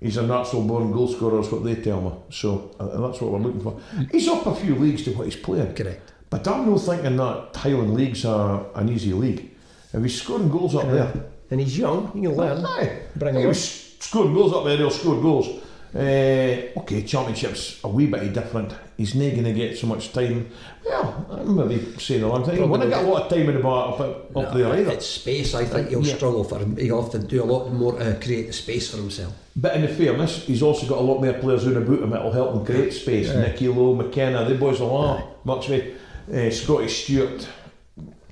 He's 0.00 0.16
a 0.16 0.26
natural 0.26 0.62
born 0.62 0.92
goal 0.92 1.08
scorer, 1.08 1.40
is 1.40 1.50
what 1.52 1.62
they 1.62 1.74
tell 1.74 2.00
me. 2.00 2.12
So 2.30 2.74
uh, 2.80 2.86
that's 2.86 3.20
what 3.20 3.32
we're 3.32 3.38
looking 3.38 3.60
for. 3.60 3.78
He's 4.10 4.28
up 4.28 4.46
a 4.46 4.54
few 4.54 4.74
leagues 4.74 5.04
to 5.04 5.10
what 5.12 5.24
he's 5.26 5.36
playing. 5.36 5.74
Correct. 5.74 6.12
But 6.30 6.46
I'm 6.48 6.70
not 6.70 6.78
thinking 6.78 7.16
that 7.16 7.50
Highland 7.54 7.92
League's 7.94 8.24
a, 8.24 8.64
an 8.76 8.88
easy 8.88 9.12
league. 9.12 9.50
If 9.92 10.02
he's 10.02 10.22
scoring 10.22 10.48
goals 10.48 10.74
up 10.74 10.84
there, 10.84 11.12
and 11.50 11.60
he's 11.60 11.76
young, 11.76 12.12
he 12.14 12.22
can 12.22 12.34
learn. 12.36 12.64
aye. 12.64 13.00
Bring 13.16 13.34
he 13.36 13.44
was 13.46 13.96
scoring 13.98 14.32
goals 14.32 14.52
up 14.54 14.64
there, 14.64 14.76
he'll 14.78 14.90
score 14.90 15.20
goals. 15.20 15.48
Uh, 15.94 16.78
okay, 16.78 17.02
Championship's 17.02 17.84
are 17.84 17.90
a 17.90 17.92
wee 17.92 18.06
bit 18.06 18.32
different. 18.32 18.72
He's 19.00 19.14
not 19.14 19.30
going 19.30 19.44
to 19.44 19.54
get 19.54 19.78
so 19.78 19.86
much 19.86 20.12
time. 20.12 20.50
Well, 20.84 21.26
I'm 21.30 21.56
maybe 21.56 21.98
saying 21.98 22.22
a 22.22 22.28
long 22.28 22.44
time. 22.44 22.56
He 22.56 22.60
won't 22.62 22.82
get 22.86 23.02
a 23.02 23.06
lot 23.08 23.22
of 23.22 23.28
time 23.30 23.48
in 23.48 23.54
the 23.54 23.62
bar 23.62 23.94
up, 23.94 24.00
up, 24.00 24.36
up 24.36 24.52
there 24.54 24.66
either. 24.74 24.90
It's 24.90 25.06
space. 25.06 25.54
I 25.54 25.64
think 25.64 25.88
he'll 25.88 26.04
Yeah. 26.04 26.16
struggle 26.16 26.44
for 26.44 26.58
him. 26.58 26.76
He'll 26.76 27.00
have 27.00 27.10
to 27.12 27.18
do 27.18 27.42
a 27.42 27.46
lot 27.46 27.72
more 27.72 27.98
to 27.98 28.18
create 28.22 28.48
the 28.48 28.52
space 28.52 28.90
for 28.90 28.98
himself. 28.98 29.32
But 29.56 29.74
in 29.74 29.80
the 29.80 29.88
fairness, 29.88 30.44
he's 30.44 30.60
also 30.62 30.86
got 30.86 30.98
a 30.98 31.00
lot 31.00 31.22
more 31.22 31.32
players 31.32 31.64
in 31.64 31.78
about 31.78 32.00
him 32.02 32.10
that'll 32.10 32.30
help 32.30 32.54
him 32.56 32.66
create 32.66 32.92
space. 32.92 33.28
Yeah. 33.28 33.40
Nicky 33.40 33.68
Low, 33.68 33.94
McKenna, 33.94 34.44
the 34.46 34.56
boys 34.56 34.82
all 34.82 35.38
much 35.44 35.70
way. 35.70 35.94
Uh, 36.30 36.50
Scotty 36.50 36.88
Stewart. 36.88 37.48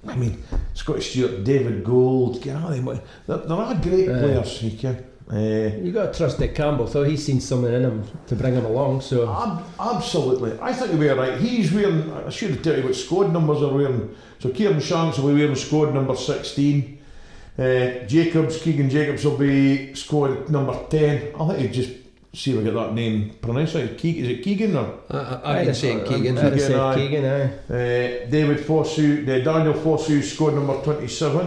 I 0.07 0.17
mean, 0.17 0.43
Scotty 0.75 1.01
Stewart, 1.01 1.45
David 1.45 1.83
Gold, 1.83 2.43
Gary, 2.43 2.81
they're, 2.81 3.39
they're 3.39 3.81
great 3.81 4.11
Aye. 4.11 4.19
players. 4.21 4.63
You 4.63 4.79
can. 4.79 5.03
Uh, 5.31 5.37
You 5.83 5.93
got 5.93 6.13
to 6.13 6.19
trust 6.19 6.39
Dick 6.39 6.55
Campbell, 6.55 6.87
though. 6.87 7.05
He's 7.05 7.25
seen 7.25 7.41
something 7.41 7.73
in 7.73 7.83
him 7.83 8.05
to 8.29 8.35
bring 8.35 8.55
him 8.55 8.65
along. 8.65 9.03
So 9.03 9.29
ab- 9.31 9.63
absolutely. 9.79 10.59
I 10.61 10.73
think 10.73 10.99
we're 10.99 11.15
right. 11.15 11.39
He's 11.39 11.71
wearing, 11.73 12.11
I 12.13 12.31
should 12.31 12.51
have 12.51 12.63
told 12.63 12.79
you 12.79 12.85
what 12.85 12.95
squad 12.97 13.33
numbers 13.33 13.63
are 13.63 13.73
wearing. 13.73 14.15
So 14.39 14.49
Kieran 14.51 14.81
Shanks 14.81 15.19
will 15.19 15.35
be 15.35 15.41
wearing 15.41 15.55
squad 15.55 15.93
number 15.93 16.17
16. 16.17 16.99
Uh, 17.59 17.63
Jacobs, 18.07 18.63
Keegan 18.63 18.89
Jacobs 18.89 19.25
will 19.25 19.37
be 19.37 19.93
squad 19.95 20.49
number 20.49 20.79
10. 20.89 21.35
I 21.39 21.49
think 21.49 21.61
you 21.61 21.69
just 21.83 21.93
see 22.33 22.53
if 22.53 22.61
I 22.61 22.63
get 22.63 22.75
that 22.75 22.95
name 22.95 23.31
pronounced 23.43 23.75
right. 23.75 23.99
Ke- 23.99 24.05
is 24.05 24.29
it 24.29 24.43
Keegan 24.43 24.77
or? 24.77 25.01
I, 25.11 25.19
I, 25.19 25.59
I've 25.59 25.67
been 25.67 25.75
saying 25.75 26.01
I'd 26.03 26.07
Keegan. 26.07 26.37
have 26.37 26.53
Keegan, 26.55 26.67
said 26.69 26.81
aye. 26.81 26.95
Keegan, 26.95 27.25
aye. 27.25 27.43
Uh, 27.69 28.31
David 28.31 28.59
Fosu, 28.61 29.23
uh, 29.29 29.45
Daniel 29.45 29.75
Fosu, 29.75 30.23
scored 30.23 30.55
number 30.55 30.81
27. 30.83 31.47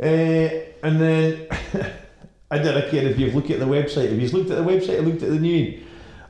Uh, 0.00 0.04
and 0.04 1.00
then, 1.00 1.46
I 2.52 2.58
don't 2.58 2.90
care 2.90 3.02
if 3.08 3.18
you've 3.18 3.34
looked 3.34 3.50
at 3.50 3.58
the 3.60 3.64
website. 3.66 4.12
If 4.12 4.20
you've 4.20 4.34
looked 4.34 4.50
at 4.50 4.58
the 4.58 4.70
website 4.70 4.98
and 4.98 5.08
looked 5.08 5.22
at 5.22 5.30
the 5.30 5.38
new, 5.40 5.82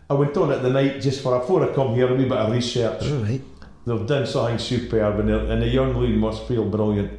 I 0.08 0.14
went 0.14 0.36
on 0.36 0.52
it 0.52 0.58
the 0.58 0.70
night 0.70 1.00
just 1.00 1.20
for 1.22 1.38
before 1.38 1.68
I 1.68 1.74
come 1.74 1.94
here, 1.94 2.08
a 2.08 2.14
wee 2.14 2.24
bit 2.24 2.32
of 2.38 2.52
research. 2.52 3.02
All 3.10 3.18
right. 3.18 3.40
They've 3.84 4.06
done 4.06 4.24
something 4.26 4.58
superb, 4.58 5.18
and, 5.18 5.28
and 5.30 5.60
the 5.62 5.66
young 5.66 5.96
Loon 5.96 6.18
must 6.18 6.46
feel 6.46 6.64
brilliant. 6.64 7.18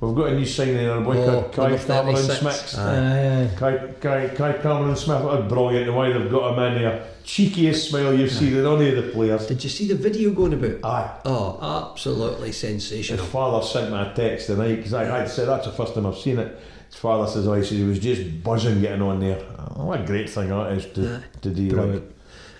We've 0.00 0.14
got 0.14 0.28
a 0.28 0.34
new 0.36 0.44
signing, 0.46 0.86
a 0.88 1.00
boy 1.00 1.16
Oh, 1.16 1.42
called 1.42 1.52
Kai 1.52 1.62
number 1.70 1.78
Cameron 1.84 2.16
36. 2.16 2.38
Smith. 2.70 2.78
Aye. 2.78 2.96
Aye, 2.96 3.42
aye. 3.42 3.50
Kai, 3.56 3.86
Kai, 4.00 4.28
Kai 4.34 4.52
Cameron 4.62 4.96
Smith, 4.96 5.22
that's 5.24 5.48
brilliant 5.48 5.86
the 5.86 5.92
way 5.92 6.12
they've 6.12 6.30
got 6.30 6.52
him 6.52 6.58
in 6.76 6.82
there. 6.82 7.06
Cheekiest 7.24 7.88
smile 7.88 8.12
you've 8.14 8.30
seen 8.30 8.54
in 8.56 8.66
any 8.66 8.90
of 8.90 9.04
the 9.04 9.10
players. 9.12 9.46
Did 9.46 9.64
you 9.64 9.70
see 9.70 9.88
the 9.88 9.94
video 9.94 10.30
going 10.32 10.52
about? 10.52 10.84
Aye. 10.84 11.20
Oh, 11.24 11.90
absolutely 11.90 12.48
His 12.48 12.58
sensational. 12.58 13.24
father 13.24 13.66
sent 13.66 13.90
me 13.90 13.98
a 13.98 14.12
text 14.14 14.46
tonight 14.48 14.76
because 14.76 14.94
I 14.94 15.04
had 15.04 15.28
said 15.28 15.48
that's 15.48 15.66
the 15.66 15.72
first 15.72 15.94
time 15.94 16.06
I've 16.06 16.18
seen 16.18 16.38
it. 16.38 16.60
His 16.94 17.00
father 17.00 17.28
says, 17.28 17.48
"Oh, 17.48 17.54
he 17.54 17.62
says 17.62 17.78
he 17.78 17.82
was 17.82 17.98
just 17.98 18.44
buzzing 18.44 18.80
getting 18.80 19.02
on 19.02 19.18
there. 19.18 19.42
Oh, 19.58 19.86
what 19.86 20.02
a 20.02 20.04
great 20.04 20.30
thing 20.30 20.48
that 20.50 20.72
is 20.72 20.86
to, 20.94 21.20
to 21.42 21.50
do. 21.50 21.70
Like. 21.70 22.02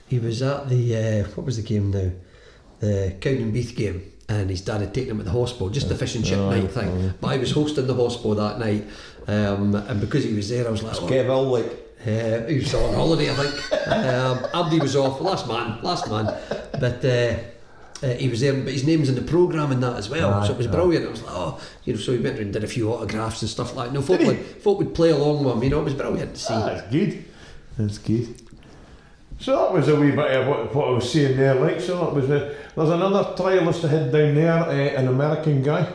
He 0.09 0.19
was 0.19 0.43
at 0.43 0.69
the 0.69 0.97
uh, 0.97 1.29
what 1.37 1.47
was 1.47 1.57
the 1.57 1.63
game 1.63 1.93
now? 1.93 2.11
The 2.81 3.15
Cowdenbeath 3.21 3.77
game, 3.77 4.11
and 4.29 4.51
his 4.51 4.63
dad 4.63 4.81
had 4.81 4.93
taken 4.93 5.13
him 5.13 5.21
at 5.21 5.27
the 5.27 5.31
hospital, 5.31 5.71
just 5.71 5.89
the 5.89 5.95
fish 5.95 6.17
and 6.17 6.25
chip 6.25 6.39
Oh, 6.39 6.51
night 6.51 6.69
thing. 6.69 7.15
But 7.21 7.29
I 7.29 7.37
was 7.37 7.53
hosting 7.53 7.87
the 7.87 7.95
hospital 7.95 8.35
that 8.35 8.59
night, 8.59 8.85
um, 9.29 9.77
and 9.77 10.01
because 10.01 10.25
he 10.25 10.35
was 10.35 10.49
there, 10.49 10.67
I 10.67 10.71
was 10.73 10.83
like, 10.83 11.01
oh, 11.01 11.07
Kev 11.07 11.27
Hill, 11.27 11.45
like, 11.45 11.67
uh, 12.05 12.47
he 12.49 12.57
was 12.57 12.75
on 12.75 12.93
holiday, 12.93 13.31
I 13.31 13.35
think. 13.35 13.73
um, 13.89 14.47
Abdi 14.53 14.81
was 14.81 14.97
off, 14.97 15.21
last 15.21 15.47
man, 15.47 15.81
last 15.81 16.11
man. 16.11 16.27
But 16.81 17.05
uh, 17.05 17.37
uh, 18.03 18.09
he 18.15 18.29
was 18.29 18.41
there, 18.41 18.53
but 18.55 18.73
his 18.73 18.85
name's 18.87 19.09
in 19.09 19.15
the 19.15 19.23
programme 19.23 19.73
and 19.73 19.83
that 19.83 19.97
as 19.97 20.11
well. 20.11 20.33
Aye, 20.35 20.47
so 20.47 20.53
it 20.53 20.59
was 20.59 20.67
aye. 20.67 20.71
brilliant. 20.71 21.07
I 21.07 21.11
was 21.11 21.23
like, 21.23 21.35
oh, 21.35 21.61
you 21.85 21.95
know, 21.95 21.99
so 22.01 22.13
he 22.13 22.19
went 22.19 22.39
and 22.39 22.53
did 22.53 22.65
a 22.65 22.67
few 22.67 22.93
autographs 22.93 23.41
and 23.43 23.51
stuff 23.51 23.75
like 23.77 23.89
that. 23.89 23.95
No, 23.95 24.03
folk 24.03 24.21
would, 24.21 24.39
folk 24.39 24.79
would 24.79 24.95
play 24.95 25.11
along 25.11 25.45
with 25.45 25.55
him, 25.55 25.63
you 25.63 25.71
know, 25.71 25.81
it 25.81 25.85
was 25.85 25.95
brilliant 25.95 26.35
to 26.35 26.41
see. 26.41 26.55
ah, 26.55 26.67
that's 26.67 26.91
good. 26.91 27.25
That's 27.79 27.99
good. 27.99 28.43
So 29.41 29.57
that 29.57 29.73
was 29.73 29.89
a 29.89 29.97
wee 29.97 30.11
bit 30.13 30.31
of 30.41 30.47
what, 30.47 30.75
what 30.75 30.89
I 30.89 30.91
was 30.93 31.11
saying 31.11 31.37
there, 31.37 31.55
like. 31.57 31.81
So 31.81 31.99
that 32.05 32.15
was 32.15 32.31
a, 32.31 32.55
there's 32.77 32.91
another 32.91 33.35
trialist 33.37 33.83
ahead 33.85 34.13
down 34.13 34.35
there, 34.35 34.53
uh, 34.53 34.71
an 35.01 35.09
American 35.09 35.63
guy. 35.63 35.93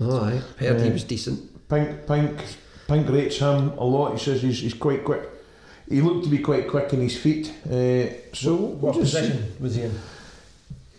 Oh, 0.00 0.24
aye. 0.24 0.40
Heard 0.58 0.80
he 0.80 0.90
was 0.90 1.04
decent. 1.04 1.68
Pink, 1.68 2.06
Pink, 2.06 2.42
Pink 2.88 3.08
rates 3.10 3.36
him 3.38 3.70
a 3.78 3.84
lot. 3.84 4.12
He 4.12 4.18
says 4.18 4.40
he's, 4.42 4.60
he's 4.60 4.74
quite 4.74 5.04
quick. 5.04 5.28
He 5.88 6.00
looked 6.00 6.24
to 6.24 6.30
be 6.30 6.38
quite 6.38 6.68
quick 6.68 6.92
in 6.94 7.00
his 7.00 7.16
feet. 7.18 7.52
Uh, 7.66 8.06
so 8.32 8.54
What 8.54 8.94
we'll 8.94 9.04
just 9.04 9.12
see. 9.12 9.20
position 9.20 9.52
was 9.60 9.74
he 9.74 9.82
in? 9.82 9.98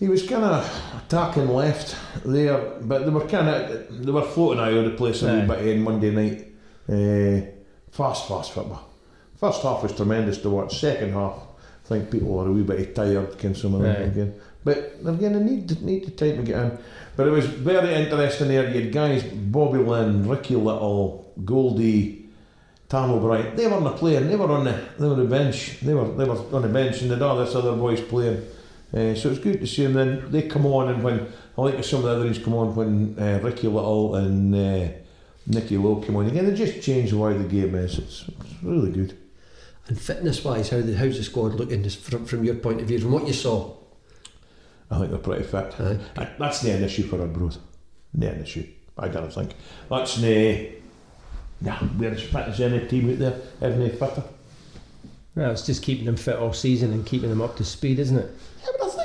He 0.02 0.08
was 0.08 0.28
kind 0.28 0.44
of 0.44 0.68
attacking 0.98 1.48
left 1.48 1.96
there, 2.26 2.58
but 2.82 3.06
they 3.06 3.12
were 3.12 3.28
kind 3.28 3.48
of 3.48 4.04
they 4.04 4.12
were 4.12 4.24
floating 4.24 4.60
out 4.60 4.74
of 4.74 4.86
the 4.86 4.98
place 4.98 5.22
a 5.22 5.28
wee 5.28 5.48
bit 5.48 5.78
on 5.78 5.84
Monday 5.84 6.10
night. 6.10 6.48
Uh, 6.90 7.46
fast, 7.92 8.28
fast 8.28 8.52
football. 8.52 8.90
First 9.36 9.62
half 9.62 9.84
was 9.84 9.96
tremendous 9.96 10.40
to 10.40 10.50
watch. 10.50 10.80
Second 10.80 11.14
half, 11.14 11.36
I 11.86 11.88
think 11.88 12.10
people 12.10 12.30
were 12.30 12.48
a 12.48 12.52
wee 12.52 12.64
bit 12.64 12.96
tired, 12.96 13.38
can 13.38 13.54
some 13.54 13.76
of 13.76 13.84
them 13.84 14.10
again. 14.10 14.34
But 14.64 14.78
again, 15.06 15.34
they 15.34 15.52
need 15.52 15.82
need 15.84 16.06
the 16.08 16.12
time 16.12 16.38
to 16.38 16.44
get 16.52 16.60
in. 16.60 16.80
But 17.16 17.28
it 17.28 17.32
was 17.32 17.46
very 17.46 17.94
interesting 17.94 18.48
there. 18.48 18.72
You 18.72 18.82
had 18.82 18.92
guys 18.92 19.22
Bobby 19.22 19.78
Linn, 19.78 20.28
Ricky 20.28 20.56
Little, 20.56 21.32
Goldie, 21.46 22.26
Tam 22.90 23.12
O'Brien. 23.12 23.56
They 23.56 23.68
weren't 23.68 23.96
playing. 23.98 24.30
They 24.30 24.36
were 24.36 24.52
on 24.52 24.64
the 24.64 24.82
they 24.98 25.06
were 25.06 25.14
on 25.14 25.20
the 25.20 25.26
bench. 25.26 25.80
They 25.80 25.94
were 25.94 26.08
they 26.16 26.26
were 26.26 26.40
on 26.56 26.64
the 26.64 26.70
bench, 26.70 27.04
and 27.04 27.12
the 27.12 27.24
all 27.24 27.38
this 27.38 27.54
other 27.54 27.74
boys 27.74 28.02
playing. 28.02 28.44
Uh, 28.94 29.16
so 29.16 29.30
it's 29.30 29.40
good 29.40 29.60
to 29.62 29.68
see 29.68 29.84
them. 29.86 29.94
Then 29.94 30.32
they 30.32 30.44
come 30.44 30.66
on, 30.66 30.90
and 30.90 31.02
when 31.04 31.32
I 31.58 31.62
like 31.62 31.84
some 31.84 32.00
of 32.00 32.06
the 32.06 32.12
others 32.12 32.38
come 32.40 32.54
on 32.54 32.76
when 32.76 33.16
uh, 33.18 33.40
Ricky 33.42 33.68
Little 33.68 34.16
and 34.16 34.54
uh, 34.54 34.90
Nicky 35.48 35.78
Low 35.78 35.96
come 35.98 36.18
on 36.18 36.28
again, 36.28 36.46
they 36.46 36.54
just 36.56 36.82
change 36.82 37.12
the 37.12 37.18
way 37.18 37.38
the 37.38 37.46
game 37.46 37.74
is. 37.76 37.98
It's, 37.98 38.26
it's 38.28 38.64
really 38.64 38.92
good. 38.92 39.18
And 39.88 40.00
fitness 40.00 40.44
wise, 40.44 40.70
how 40.70 40.82
the, 40.82 40.96
how's 40.96 41.18
the 41.18 41.24
squad 41.24 41.56
looking 41.56 41.88
from, 41.90 42.26
from 42.26 42.44
your 42.44 42.56
point 42.56 42.82
of 42.82 42.88
view, 42.88 43.00
from 43.00 43.12
what 43.14 43.28
you 43.28 43.34
saw? 43.34 43.76
I 44.90 45.00
think 45.00 45.10
they're 45.12 45.20
pretty 45.20 45.44
fit. 45.44 45.74
Aye. 45.80 45.98
That- 46.16 46.38
That's 46.38 46.64
not 46.64 46.76
an 46.76 46.84
issue 46.84 47.04
for 47.04 47.22
our 47.22 47.28
growth. 47.28 47.58
Not 48.14 48.34
an 48.34 48.44
issue. 48.44 48.68
I 48.98 49.08
don't 49.08 49.32
think. 49.34 49.56
That's 49.90 50.20
no. 50.20 50.66
Nah, 51.62 51.80
we're 51.98 52.12
as 52.12 52.24
fit 52.24 52.48
as 52.48 52.60
any 52.60 52.86
team 52.88 53.10
out 53.12 53.20
there. 53.20 53.40
Every 53.62 53.90
fitter. 53.90 54.24
Well, 55.36 55.52
it's 55.52 55.66
just 55.66 55.82
keeping 55.82 56.06
them 56.06 56.18
fit 56.18 56.36
all 56.36 56.52
season 56.54 56.92
and 56.92 57.06
keeping 57.06 57.30
them 57.30 57.42
up 57.42 57.56
to 57.58 57.64
speed, 57.64 58.00
isn't 58.00 58.18
it? 58.18 58.32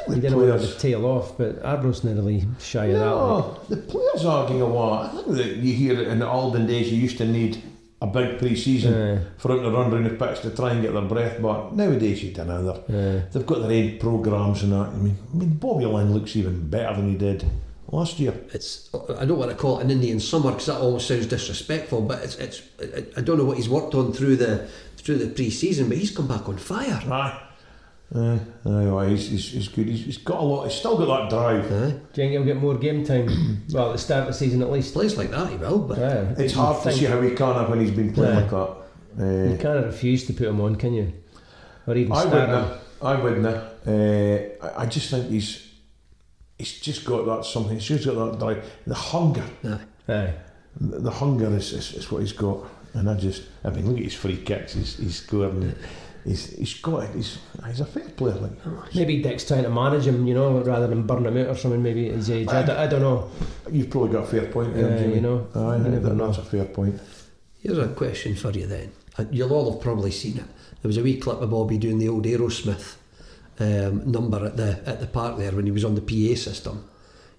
Yeah, 0.09 0.13
but 0.13 0.13
I 0.13 0.15
think 0.15 0.17
You 0.17 0.23
the 0.23 0.29
didn't 0.29 0.49
want 0.49 0.61
players. 0.61 0.75
to 0.75 0.81
tail 0.81 1.07
off, 1.07 1.39
but 1.39 1.63
Arbro's 1.65 2.05
not 2.05 2.15
really 2.17 2.45
shy 2.61 2.87
of 2.87 2.99
that. 2.99 3.07
like. 3.07 3.45
No, 3.45 3.61
the 3.69 3.77
players 3.77 4.25
arguing 4.25 4.63
a 4.63 4.67
lot. 4.67 5.07
I 5.07 5.23
think 5.23 5.37
that 5.37 5.57
you 5.57 5.73
hear 5.75 6.01
it 6.01 6.09
in 6.09 6.19
the 6.21 6.29
olden 6.29 6.67
days. 6.67 6.91
You 6.93 6.99
used 6.99 7.19
to 7.19 7.25
need 7.27 7.63
a 8.03 8.07
big 8.07 8.39
pre-season 8.39 8.93
Aye, 8.95 9.23
for 9.39 9.49
them 9.49 9.63
to 9.63 9.71
run 9.71 9.91
around 9.93 10.05
the 10.05 10.11
pitch 10.11 10.41
to 10.43 10.51
try 10.51 10.73
and 10.73 10.83
get 10.83 10.93
their 10.93 11.03
breath 11.03 11.41
back. 11.43 11.73
Nowadays, 11.73 12.23
you 12.23 12.33
don't 12.33 12.49
know. 12.49 12.83
They're, 12.89 13.21
aye. 13.21 13.23
they've 13.33 13.47
got 13.47 13.67
their 13.67 13.73
own 13.85 13.99
programmes 13.99 14.63
and 14.63 14.73
that. 14.73 14.89
I 14.89 14.97
mean, 14.97 15.17
I 15.33 15.37
mean, 15.37 15.51
Bobby 15.55 15.87
Linn 15.87 16.13
looks 16.13 16.37
even 16.37 16.69
better 16.69 16.97
than 16.97 17.09
he 17.11 17.17
did 17.17 17.45
last 17.91 18.19
year. 18.19 18.35
it's 18.53 18.91
I 19.19 19.25
don't 19.25 19.39
want 19.39 19.51
to 19.51 19.57
call 19.57 19.79
it 19.79 19.85
an 19.85 19.91
Indian 19.91 20.21
summer 20.21 20.51
because 20.51 20.67
that 20.67 20.79
almost 20.81 21.09
sounds 21.09 21.27
disrespectful. 21.27 22.03
But 22.03 22.23
it's 22.23 22.37
it's 22.37 22.63
I- 22.81 23.07
I 23.17 23.21
don't 23.23 23.39
know 23.39 23.45
what 23.45 23.57
he's 23.57 23.69
worked 23.69 23.95
on 23.95 24.13
through 24.13 24.37
the 24.37 24.69
through 24.99 25.17
the 25.19 25.29
pre-season, 25.29 25.89
but 25.89 25.97
he's 25.97 26.11
come 26.11 26.27
back 26.29 26.49
on 26.49 26.59
fire. 26.59 27.01
Aye. 27.11 27.41
Uh, 28.15 28.39
aye, 28.65 28.89
aye, 28.89 29.09
he's, 29.11 29.29
he's, 29.31 29.51
he's 29.53 29.69
good. 29.69 29.89
He's, 29.89 30.05
he's 30.05 30.19
got 30.19 30.39
a 30.41 30.43
lot. 30.43 30.65
He's 30.69 30.79
still 30.79 30.97
got 30.97 31.29
that 31.29 31.31
drive. 31.31 31.65
Aye. 31.67 31.91
Do 31.91 31.95
you 31.97 32.01
think 32.15 32.33
he'll 32.33 32.45
get 32.45 32.57
more 32.57 32.77
game 32.77 33.05
time? 33.05 33.65
well, 33.73 33.89
at 33.91 33.93
the 33.95 33.99
start 33.99 34.21
of 34.23 34.27
the 34.29 34.33
season 34.35 34.63
at 34.63 34.71
least. 34.71 34.93
Plays 34.95 35.17
like 35.17 35.31
that, 35.31 35.51
he 35.51 35.57
will. 35.57 35.81
But 35.81 35.99
Yeah, 35.99 36.35
It's 36.39 36.55
hard 36.55 36.83
to 36.85 36.93
see 36.93 37.05
how 37.07 37.21
he 37.21 37.31
can 37.31 37.55
have 37.55 37.69
when 37.69 37.81
he's 37.81 37.91
been 37.91 38.13
playing 38.13 38.35
Yeah. 38.35 38.41
like 38.43 38.51
that. 38.51 38.77
You 39.19 39.55
Uh, 39.55 39.63
can't 39.63 39.87
refuse 39.87 40.25
to 40.27 40.33
put 40.35 40.47
him 40.47 40.61
on, 40.61 40.77
can 40.77 40.93
you? 40.95 41.13
Or 41.87 41.97
even 41.97 42.13
I 42.13 42.21
start 42.21 42.49
wouldn't. 42.49 42.69
him. 42.71 42.79
I 43.03 43.15
wouldn't. 43.21 43.47
Uh, 43.47 44.67
I, 44.67 44.83
I 44.83 44.87
just 44.87 45.11
think 45.11 45.29
he's 45.31 45.63
he's 46.59 46.81
just 46.81 47.05
got 47.05 47.27
that 47.27 47.45
something. 47.45 47.75
He's 47.75 47.85
just 47.87 48.05
got 48.07 48.15
that 48.33 48.39
drive. 48.39 48.65
The 48.87 48.95
hunger. 48.95 49.45
aye. 49.65 49.79
Aye. 50.09 50.35
The, 50.81 50.99
the 51.01 51.11
hunger 51.11 51.47
is, 51.57 51.73
is, 51.73 51.93
is 51.95 52.11
what 52.11 52.21
he's 52.23 52.33
got. 52.33 52.59
And 52.95 53.11
I 53.11 53.15
just, 53.15 53.43
I 53.65 53.71
mean, 53.71 53.87
look 53.89 53.99
at 53.99 54.05
his 54.05 54.15
free 54.15 54.37
kicks. 54.39 54.75
He's, 54.75 54.97
he's 54.97 55.17
scoring. 55.23 55.75
He's, 56.27 56.47
he's 56.57 56.75
got 56.81 57.05
it. 57.05 57.15
He's, 57.15 57.39
he's 57.67 57.81
a 57.81 57.85
fair 57.87 58.09
player. 58.11 58.35
Like. 58.35 58.95
Maybe 58.95 59.23
Dick's 59.23 59.47
trying 59.47 59.63
to 59.63 59.71
manage 59.71 60.07
him, 60.07 60.27
you 60.27 60.35
know, 60.35 60.61
rather 60.63 60.89
than 60.89 61.07
burn 61.07 61.25
him 61.25 61.37
out 61.37 61.47
or 61.47 61.55
something. 61.57 61.81
Maybe 61.83 62.09
at 62.09 62.17
his 62.17 62.31
age. 62.31 62.49
I, 62.49 62.65
d- 62.65 62.73
I 62.73 62.87
don't 62.89 63.01
know. 63.03 63.31
You've 63.71 63.91
probably 63.91 64.11
got 64.13 64.25
a 64.25 64.27
fair 64.27 64.47
point 64.51 64.75
there, 64.75 64.91
Yeah, 64.91 64.99
Jimmy. 64.99 65.15
you 65.15 65.21
know, 65.21 65.47
Aye, 65.55 65.77
you 65.77 65.83
that- 65.85 65.89
never 65.91 66.13
know. 66.15 66.27
that's 66.27 66.39
a 66.39 66.43
fair 66.43 66.65
point. 66.65 67.01
Here's 67.61 67.79
a 67.79 67.89
question 67.89 68.35
for 68.35 68.51
you 68.51 68.67
then. 68.67 68.91
Uh, 69.19 69.25
You'll 69.31 69.53
all 69.53 69.71
have 69.73 69.81
probably 69.81 70.11
seen 70.11 70.39
it. 70.39 70.45
There 70.83 70.89
was 70.89 70.97
a 70.99 71.03
wee 71.03 71.17
clip 71.19 71.41
of 71.41 71.51
Bobby 71.51 71.79
doing 71.79 71.99
the 71.99 72.09
old 72.09 72.25
Aerosmith 72.25 72.97
um, 73.61 74.11
number 74.11 74.45
at 74.45 74.57
the 74.57 74.81
at 74.85 75.01
the 75.01 75.07
park 75.07 75.39
there 75.39 75.53
when 75.53 75.65
he 75.67 75.73
was 75.73 75.85
on 75.85 75.95
the 75.95 76.01
PA 76.03 76.37
system. 76.39 76.89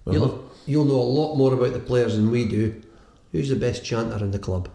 You'll, 0.06 0.24
Uh-huh. 0.24 0.32
have, 0.36 0.42
you'll 0.66 0.84
know 0.86 1.00
a 1.00 1.12
lot 1.20 1.36
more 1.36 1.52
about 1.54 1.72
the 1.74 1.78
players 1.78 2.16
than 2.16 2.30
we 2.30 2.46
do. 2.48 2.80
Who's 3.32 3.50
the 3.50 3.56
best 3.56 3.84
chanter 3.84 4.16
in 4.24 4.30
the 4.30 4.38
club? 4.38 4.68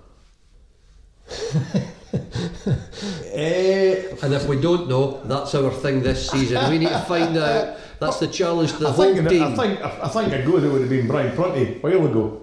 Eh, 3.34 4.16
And 4.22 4.34
if 4.34 4.48
we 4.48 4.60
don't 4.62 4.88
know, 4.88 5.22
that's 5.26 5.56
our 5.56 5.72
thing 5.72 6.02
this 6.04 6.30
season. 6.30 6.70
We 6.70 6.78
need 6.78 6.90
to 6.90 7.00
find 7.00 7.36
out. 7.38 7.78
That's 8.00 8.20
the 8.20 8.28
challenge 8.28 8.72
to 8.74 8.80
the 8.80 8.90
I 8.90 8.92
whole 8.92 9.14
think, 9.16 9.30
team. 9.30 9.44
I 9.44 9.56
think 9.56 9.82
I, 9.82 10.00
I 10.04 10.08
think 10.10 10.34
a 10.34 10.46
go 10.46 10.60
that 10.60 10.70
would 10.70 10.82
have 10.82 10.90
been 10.90 11.08
Bryan 11.08 11.36
Prunty 11.36 11.76
a 11.76 11.80
while 11.80 12.06
ago. 12.06 12.42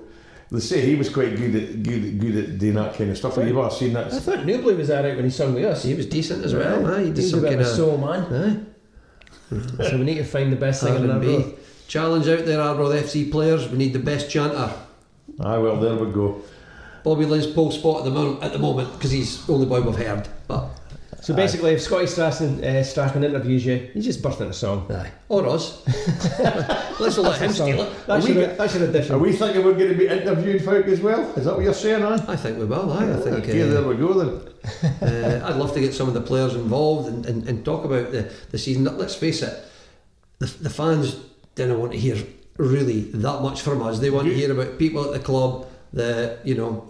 They 0.50 0.58
say 0.60 0.80
he 0.80 0.96
was 0.96 1.08
quite 1.10 1.36
good 1.36 1.54
at 1.54 1.82
good, 1.82 2.18
good 2.18 2.36
at 2.36 2.58
doing 2.58 2.74
that 2.74 2.94
kind 2.94 3.10
of 3.10 3.16
stuff. 3.18 3.36
Have 3.36 3.46
you 3.46 3.58
ever 3.60 3.70
seen 3.70 3.92
that? 3.92 4.12
I 4.12 4.18
thought 4.18 4.38
Newbley 4.40 4.76
was 4.76 4.90
alright 4.90 5.14
when 5.14 5.24
he 5.24 5.30
sung 5.30 5.54
with 5.54 5.64
us. 5.64 5.84
he 5.84 5.94
was 5.94 6.06
decent 6.06 6.44
as 6.44 6.54
well. 6.54 6.86
Aye, 6.86 7.00
he 7.04 7.06
did 7.10 7.16
He's 7.18 7.26
a 7.26 7.30
some 7.30 7.40
bit 7.42 7.48
kind 7.50 7.60
of 7.60 7.66
a 7.66 7.70
soul 7.76 7.98
man. 7.98 8.66
aye. 9.52 9.84
so 9.88 9.96
we 9.98 10.04
need 10.04 10.16
to 10.16 10.24
find 10.24 10.50
the 10.52 10.56
best 10.56 10.82
thing 10.82 10.96
in 10.96 11.08
our 11.10 11.16
R&B. 11.18 11.54
Challenge 11.86 12.26
out 12.28 12.46
there, 12.46 12.60
Arbroath 12.60 12.94
FC 13.04 13.30
players. 13.30 13.68
We 13.68 13.78
need 13.78 13.92
the 13.92 13.98
best 14.00 14.30
chanter. 14.30 14.72
Ah, 15.40 15.60
well, 15.60 15.76
there 15.78 15.94
we 15.94 16.10
go. 16.12 16.42
Bobby 17.04 17.24
Linn's 17.26 17.46
pole 17.46 17.70
spot 17.70 17.98
at 17.98 18.04
the 18.04 18.10
moment 18.10 18.42
at 18.42 18.52
the 18.52 18.58
moment 18.58 18.92
because 18.92 19.10
he's 19.10 19.44
the 19.46 19.52
only 19.54 19.66
boy 19.66 19.80
we've 19.80 19.96
heard. 19.96 20.28
But 20.48 20.68
So 21.22 21.34
basically, 21.34 21.72
if 21.74 21.80
Scotty 21.82 22.06
Strachan, 22.06 22.64
uh, 22.64 22.82
Strachan 22.82 23.24
interviews 23.24 23.64
you, 23.66 23.90
he's 23.92 24.04
just 24.06 24.22
bursting 24.22 24.46
into 24.46 24.58
song. 24.58 24.86
aye, 24.90 25.10
or 25.28 25.46
us. 25.46 25.82
Let's 27.00 27.16
not 27.16 27.24
let 27.32 27.40
him 27.42 27.52
steal 27.52 27.80
it. 27.82 28.06
That's, 28.06 28.26
we 28.26 28.32
your, 28.34 28.46
get- 28.46 28.58
that's 28.58 28.74
your 28.74 28.88
addition. 28.88 29.14
Are 29.14 29.18
we 29.18 29.32
thinking 29.32 29.64
we're 29.64 29.74
going 29.74 29.90
to 29.90 29.94
be 29.94 30.06
interviewing 30.08 30.58
folk 30.60 30.86
as 30.86 31.00
well? 31.00 31.20
Is 31.36 31.44
that 31.44 31.54
what 31.54 31.62
you're 31.64 31.74
saying, 31.74 32.02
Anne? 32.02 32.20
I 32.28 32.36
think 32.36 32.58
we 32.58 32.64
will. 32.64 32.90
Aye, 32.92 33.12
I 33.12 33.16
think. 33.16 33.36
Okay, 33.38 33.58
there 33.62 33.82
Uh, 33.84 33.88
we 33.88 33.96
go 33.96 34.12
then. 34.14 35.02
uh, 35.42 35.46
I'd 35.46 35.56
love 35.56 35.72
to 35.74 35.80
get 35.80 35.94
some 35.94 36.08
of 36.08 36.14
the 36.14 36.20
players 36.20 36.54
involved 36.54 37.08
and, 37.08 37.24
and, 37.26 37.48
and 37.48 37.64
talk 37.64 37.84
about 37.84 38.12
the, 38.12 38.30
the 38.50 38.58
season. 38.58 38.84
Let's 38.84 39.14
face 39.14 39.42
it, 39.42 39.54
the, 40.38 40.46
the 40.46 40.70
fans 40.70 41.16
didn't 41.54 41.78
want 41.78 41.92
to 41.92 41.98
hear 41.98 42.16
really 42.56 43.02
that 43.12 43.40
much 43.42 43.60
from 43.62 43.82
us. 43.82 43.98
They 43.98 44.10
want 44.10 44.26
to 44.28 44.34
hear 44.34 44.52
about 44.52 44.78
people 44.78 45.04
at 45.04 45.12
the 45.12 45.18
club. 45.24 45.66
The 45.92 46.38
you 46.44 46.54
know, 46.54 46.88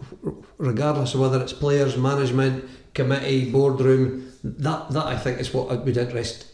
regardless 0.58 1.14
of 1.14 1.20
whether 1.20 1.40
it's 1.42 1.52
players, 1.52 1.96
management, 1.96 2.68
committee, 2.94 3.50
boardroom. 3.50 4.32
That 4.42 4.90
that 4.90 5.06
I 5.06 5.16
think 5.16 5.40
is 5.40 5.52
what 5.52 5.84
would 5.84 5.96
interest 5.96 6.46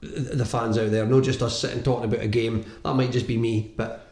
the 0.00 0.44
fans 0.44 0.78
out 0.78 0.90
there. 0.90 1.06
Not 1.06 1.24
just 1.24 1.42
us 1.42 1.58
sitting 1.58 1.82
talking 1.82 2.04
about 2.04 2.24
a 2.24 2.28
game. 2.28 2.64
That 2.84 2.94
might 2.94 3.12
just 3.12 3.26
be 3.26 3.38
me, 3.38 3.72
but 3.76 4.04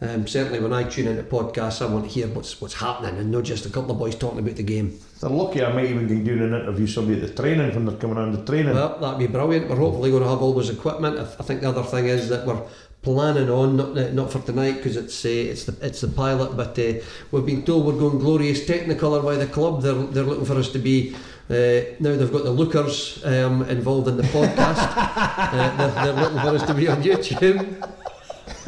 um, 0.00 0.26
certainly 0.26 0.60
when 0.60 0.72
I 0.72 0.84
tune 0.84 1.08
into 1.08 1.24
podcasts, 1.24 1.84
I 1.84 1.92
want 1.92 2.04
to 2.04 2.10
hear 2.10 2.28
what's 2.28 2.60
what's 2.60 2.74
happening 2.74 3.18
and 3.18 3.30
not 3.30 3.44
just 3.44 3.66
a 3.66 3.70
couple 3.70 3.90
of 3.90 3.98
boys 3.98 4.14
talking 4.14 4.38
about 4.38 4.56
the 4.56 4.62
game. 4.62 4.98
They're 5.20 5.30
lucky 5.30 5.64
I 5.64 5.72
might 5.72 5.86
even 5.86 6.06
be 6.06 6.20
doing 6.20 6.40
an 6.40 6.54
interview 6.54 6.86
somebody 6.86 7.20
at 7.20 7.28
the 7.28 7.42
training 7.42 7.74
when 7.74 7.84
they're 7.84 7.96
coming 7.96 8.18
on 8.18 8.32
the 8.32 8.44
training. 8.44 8.74
Well, 8.74 8.98
that'd 8.98 9.18
be 9.18 9.26
brilliant. 9.26 9.68
We're 9.68 9.76
hopefully 9.76 10.10
going 10.10 10.22
to 10.22 10.28
have 10.28 10.40
all 10.40 10.54
those 10.54 10.70
equipment. 10.70 11.18
I, 11.18 11.22
I 11.22 11.42
think 11.42 11.62
the 11.62 11.68
other 11.68 11.82
thing 11.82 12.06
is 12.06 12.28
that 12.28 12.46
we're 12.46 12.62
planning 13.02 13.48
on 13.48 13.76
not 13.76 14.12
not 14.12 14.32
for 14.32 14.40
tonight 14.40 14.76
because 14.76 14.96
it's 14.96 15.24
uh, 15.24 15.28
it's 15.28 15.64
the 15.64 15.74
it's 15.86 16.00
the 16.00 16.08
pilot, 16.08 16.56
but 16.56 16.78
uh, 16.78 16.94
we've 17.30 17.46
been 17.46 17.62
told 17.64 17.86
we're 17.86 17.98
going 17.98 18.18
glorious 18.18 18.64
Technicolor 18.66 19.22
by 19.22 19.36
the 19.36 19.46
club. 19.46 19.82
They're 19.82 19.94
they're 19.94 20.24
looking 20.24 20.44
for 20.46 20.56
us 20.56 20.70
to 20.72 20.78
be. 20.78 21.14
Uh, 21.50 21.96
now 22.00 22.14
they've 22.14 22.30
got 22.30 22.44
the 22.44 22.50
lookers 22.50 23.24
um, 23.24 23.62
involved 23.70 24.06
in 24.08 24.16
the 24.18 24.22
podcast. 24.24 24.92
uh, 24.96 25.76
they're, 25.76 26.04
they're 26.04 26.22
looking 26.22 26.40
for 26.40 26.54
us 26.56 26.62
to 26.66 26.74
be 26.74 26.88
on 26.88 27.02
YouTube. 27.02 27.58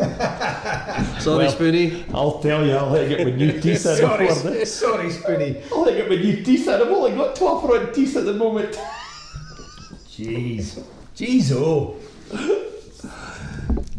Sorry, 1.20 1.44
Well, 1.44 1.52
Spoonie. 1.52 2.04
I'll 2.14 2.38
tell 2.40 2.64
you, 2.64 2.72
I'll 2.72 2.94
get 3.06 3.22
my 3.22 3.32
new 3.32 3.52
teeth 3.60 3.84
in 3.86 3.96
sorry, 3.96 4.26
before 4.28 4.50
this. 4.50 4.74
sorry, 4.74 5.10
Spoonie. 5.10 5.62
I'll 5.70 5.84
get 5.84 6.08
my 6.08 6.16
new 6.16 6.42
teeth 6.42 6.66
in. 6.68 6.74
I've 6.74 6.88
only 6.88 7.14
got 7.14 7.36
12 7.36 7.66
front 7.66 7.94
teeth 7.94 8.16
at 8.16 8.24
the 8.24 8.32
moment. 8.32 8.74
Jeez. 10.08 10.82
Jeez, 11.14 11.52
oh. 11.54 11.96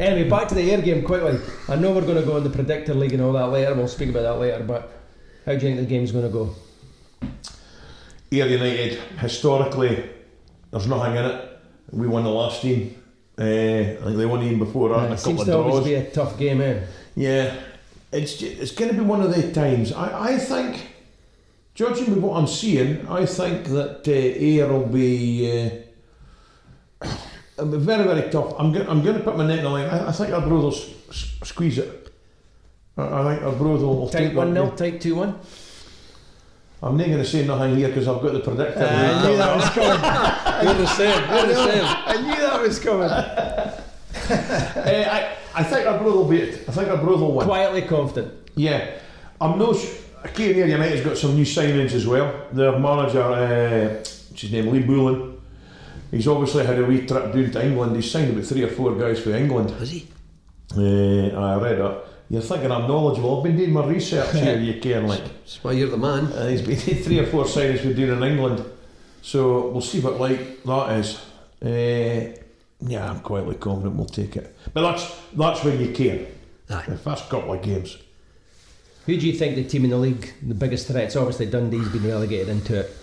Anyway, 0.01 0.27
back 0.27 0.47
to 0.47 0.55
the 0.55 0.71
Ayr 0.71 0.81
game 0.81 1.03
quickly. 1.03 1.39
I 1.69 1.75
know 1.75 1.91
we're 1.91 2.01
going 2.01 2.17
to 2.17 2.23
go 2.23 2.35
in 2.37 2.43
the 2.43 2.49
predictor 2.49 2.95
league 2.95 3.13
and 3.13 3.21
all 3.21 3.33
that 3.33 3.49
later. 3.49 3.75
We'll 3.75 3.87
speak 3.87 4.09
about 4.09 4.23
that 4.23 4.39
later. 4.39 4.63
But 4.63 4.91
how 5.45 5.51
do 5.51 5.57
you 5.57 5.59
think 5.59 5.77
the 5.77 5.85
game's 5.85 6.11
going 6.11 6.25
to 6.25 6.31
go? 6.31 6.55
Ayr 8.31 8.47
United, 8.47 8.99
historically, 9.19 10.09
there's 10.71 10.87
nothing 10.87 11.17
in 11.17 11.25
it. 11.25 11.59
We 11.91 12.07
won 12.07 12.23
the 12.23 12.31
last 12.31 12.63
team. 12.63 12.95
Uh, 13.37 13.43
I 13.43 13.97
think 14.03 14.17
they 14.17 14.25
won 14.25 14.41
even 14.41 14.57
before 14.57 14.89
that, 14.89 14.95
it 14.95 15.05
a 15.05 15.07
couple 15.09 15.17
seems 15.17 15.41
of 15.41 15.65
draws. 15.65 15.83
be 15.83 15.93
a 15.93 16.09
tough 16.09 16.35
game, 16.39 16.61
eh? 16.61 16.83
Yeah, 17.15 17.55
it's 18.11 18.41
it's 18.41 18.71
going 18.71 18.89
to 18.89 18.97
be 18.97 19.05
one 19.05 19.21
of 19.21 19.33
the 19.35 19.51
times. 19.51 19.93
I, 19.93 20.33
I 20.33 20.37
think, 20.39 20.95
judging 21.75 22.15
by 22.15 22.19
what 22.19 22.37
I'm 22.37 22.47
seeing, 22.47 23.07
I 23.07 23.27
think 23.27 23.67
that 23.67 24.07
uh, 24.07 24.11
Ayr 24.11 24.67
will 24.67 24.87
be. 24.87 25.67
Uh, 25.67 25.80
very 27.65 28.03
very 28.03 28.29
tough. 28.31 28.53
I'm 28.59 28.71
going 28.71 28.87
I'm 28.87 29.01
going 29.03 29.17
to 29.17 29.23
put 29.23 29.37
my 29.37 29.45
neck 29.45 29.59
in 29.59 29.63
the 29.63 29.69
line. 29.69 29.87
I, 29.89 30.09
I 30.09 30.11
think 30.11 30.31
Arbroath 30.33 30.63
will 30.63 30.73
s- 30.73 30.89
s- 31.09 31.35
squeeze 31.43 31.77
it. 31.77 32.13
I, 32.97 33.03
I 33.03 33.35
think 33.35 33.45
Arbroath 33.47 33.81
will 33.81 34.09
Type 34.09 34.27
take 34.29 34.35
1 34.35 34.53
that 34.53 34.59
0, 34.59 34.67
game. 34.67 34.91
type 34.93 35.01
2 35.01 35.15
1. 35.15 35.39
I'm 36.83 36.97
not 36.97 37.05
going 37.05 37.19
to 37.19 37.25
say 37.25 37.45
nothing 37.45 37.75
here 37.75 37.89
because 37.89 38.07
I've 38.07 38.21
got 38.23 38.33
the 38.33 38.39
predictor. 38.39 38.83
I 38.83 39.27
knew 39.29 39.37
that 39.37 39.55
was 39.55 39.69
coming. 39.69 40.01
We're 40.67 40.77
the 40.81 40.87
same. 40.87 41.29
You're 41.29 41.47
the 41.47 41.71
same. 41.71 41.83
I 41.85 42.21
knew 42.21 42.35
that 42.41 42.61
was 42.61 42.79
coming. 42.79 43.77
Eh, 44.29 45.07
I, 45.09 45.59
I 45.59 45.63
think 45.63 45.85
Arbroath 45.87 46.15
will 46.15 46.27
beat 46.27 46.43
it. 46.43 46.69
I 46.69 46.71
think 46.71 46.87
Arbroath 46.89 47.19
will 47.19 47.33
win. 47.33 47.45
Quietly 47.45 47.81
confident. 47.83 48.33
Yeah, 48.55 48.97
I'm 49.41 49.57
no. 49.59 49.73
Sh- 49.73 49.87
Kieran 50.33 50.69
United's 50.69 51.01
got 51.03 51.17
some 51.17 51.35
new 51.35 51.43
signings 51.45 51.93
as 51.93 52.05
well. 52.07 52.47
Their 52.53 52.77
manager, 52.79 53.21
uh, 53.21 53.95
what's 53.97 54.41
his 54.41 54.51
name, 54.51 54.67
Lee 54.71 54.81
Bullen. 54.83 55.40
He's 56.11 56.27
obviously 56.27 56.65
had 56.65 56.77
a 56.77 56.85
wee 56.85 57.05
trip 57.07 57.33
down 57.33 57.51
to 57.51 57.65
England. 57.65 57.95
He's 57.95 58.11
signed 58.11 58.31
about 58.31 58.43
three 58.45 58.63
or 58.63 58.67
four 58.67 58.93
guys 58.95 59.19
for 59.21 59.31
England. 59.31 59.71
Has 59.71 59.91
he? 59.91 60.07
Uh, 60.75 61.29
I 61.37 61.55
read 61.55 61.79
that. 61.79 62.03
You're 62.29 62.41
thinking 62.41 62.71
I'm 62.71 62.87
knowledgeable. 62.87 63.37
I've 63.37 63.43
been 63.43 63.57
doing 63.57 63.73
my 63.73 63.85
research 63.85 64.33
here, 64.33 64.57
you 64.57 64.79
can 64.81 65.07
like. 65.07 65.23
That's 65.23 65.63
why 65.63 65.73
you're 65.73 65.89
the 65.89 65.97
man. 65.97 66.25
Uh, 66.27 66.47
he's 66.47 66.61
been 66.61 66.77
three 66.77 67.19
or 67.19 67.25
four 67.25 67.45
signings 67.45 67.83
we're 67.83 67.93
doing 67.93 68.15
in 68.15 68.23
England. 68.23 68.63
So 69.21 69.67
we'll 69.67 69.81
see 69.81 69.99
what 69.99 70.19
like 70.19 70.63
that 70.63 70.99
is. 70.99 71.21
Uh, 71.63 72.37
yeah, 72.81 73.09
I'm 73.09 73.19
quietly 73.19 73.55
confident 73.55 73.95
we'll 73.95 74.05
take 74.07 74.35
it. 74.37 74.55
But 74.73 74.81
that's 74.81 75.13
that's 75.33 75.63
when 75.63 75.79
you 75.79 75.91
care. 75.91 76.27
Aye. 76.69 76.85
The 76.87 76.97
first 76.97 77.29
couple 77.29 77.53
of 77.53 77.61
games. 77.61 77.97
Who 79.05 79.17
do 79.17 79.27
you 79.27 79.33
think 79.33 79.55
the 79.55 79.63
team 79.63 79.83
in 79.83 79.89
the 79.89 79.97
league, 79.97 80.33
the 80.41 80.55
biggest 80.55 80.87
threats? 80.87 81.15
Obviously, 81.15 81.47
Dundee's 81.47 81.89
been 81.89 82.07
relegated 82.07 82.49
into 82.49 82.79
it. 82.79 82.97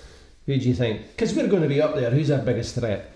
Who 0.49 0.57
do 0.57 0.67
you 0.67 0.75
think? 0.75 1.03
Because 1.09 1.35
we're 1.35 1.47
going 1.47 1.61
to 1.61 1.69
be 1.69 1.83
up 1.83 1.95
there. 1.95 2.11
Who's 2.11 2.31
our 2.31 2.39
biggest 2.39 2.75
threat? 2.75 3.13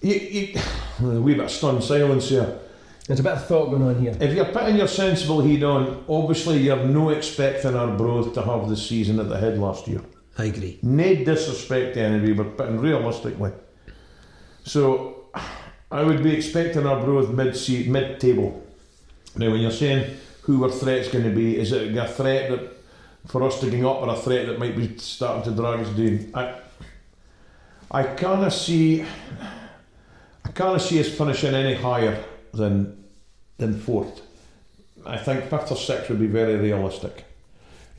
You, 0.00 0.14
you, 0.14 0.60
a 1.00 1.02
wee 1.20 1.34
bit 1.34 1.44
of 1.44 1.50
stunned 1.50 1.84
silence 1.84 2.30
here. 2.30 2.58
There's 3.06 3.20
a 3.20 3.22
bit 3.22 3.32
of 3.32 3.46
thought 3.46 3.68
going 3.68 3.82
on 3.82 4.00
here. 4.00 4.16
If 4.18 4.32
you're 4.32 4.46
putting 4.46 4.76
your 4.76 4.88
sensible 4.88 5.42
heat 5.42 5.62
on, 5.62 6.06
obviously 6.08 6.56
you're 6.56 6.86
no 6.86 7.10
expecting 7.10 7.76
our 7.76 7.90
Arbroath 7.90 8.32
to 8.32 8.40
have 8.40 8.66
the 8.70 8.78
season 8.78 9.20
at 9.20 9.28
the 9.28 9.36
head 9.36 9.58
last 9.58 9.86
year. 9.86 10.00
I 10.38 10.44
agree. 10.44 10.78
No 10.82 11.14
disrespect 11.16 11.92
to 11.94 12.00
anybody, 12.00 12.32
but 12.32 12.56
putting 12.56 12.80
realistically. 12.80 13.52
So 14.64 15.26
I 15.90 16.02
would 16.02 16.22
be 16.22 16.34
expecting 16.34 16.86
our 16.86 16.96
Arbroath 16.96 17.28
mid 17.28 17.88
mid 17.90 18.20
table. 18.20 18.66
Now, 19.36 19.50
when 19.50 19.60
you're 19.60 19.70
saying 19.70 20.16
who 20.40 20.64
our 20.64 20.70
threat's 20.70 21.08
going 21.08 21.24
to 21.24 21.34
be, 21.34 21.58
is 21.58 21.72
it 21.72 21.94
a 21.94 22.08
threat 22.08 22.48
that 22.48 22.83
for 23.26 23.42
us 23.42 23.60
to 23.60 23.70
gang 23.70 23.84
up, 23.86 24.02
or 24.02 24.08
a 24.10 24.16
threat 24.16 24.46
that 24.46 24.58
might 24.58 24.76
be 24.76 24.96
starting 24.98 25.42
to 25.44 25.50
drag 25.60 25.80
us 25.80 25.88
down? 25.96 26.30
I 26.34 26.54
I 27.90 28.02
kind 28.02 28.44
of 28.44 28.52
see. 28.52 29.04
I 30.44 30.50
can't 30.50 30.80
see 30.80 31.00
us 31.00 31.08
finishing 31.08 31.54
any 31.54 31.74
higher 31.74 32.22
than 32.52 33.04
than 33.58 33.78
fourth. 33.80 34.20
I 35.06 35.16
think 35.18 35.44
fifth 35.44 35.70
or 35.70 35.76
sixth 35.76 36.08
would 36.10 36.18
be 36.20 36.26
very 36.26 36.56
realistic. 36.56 37.24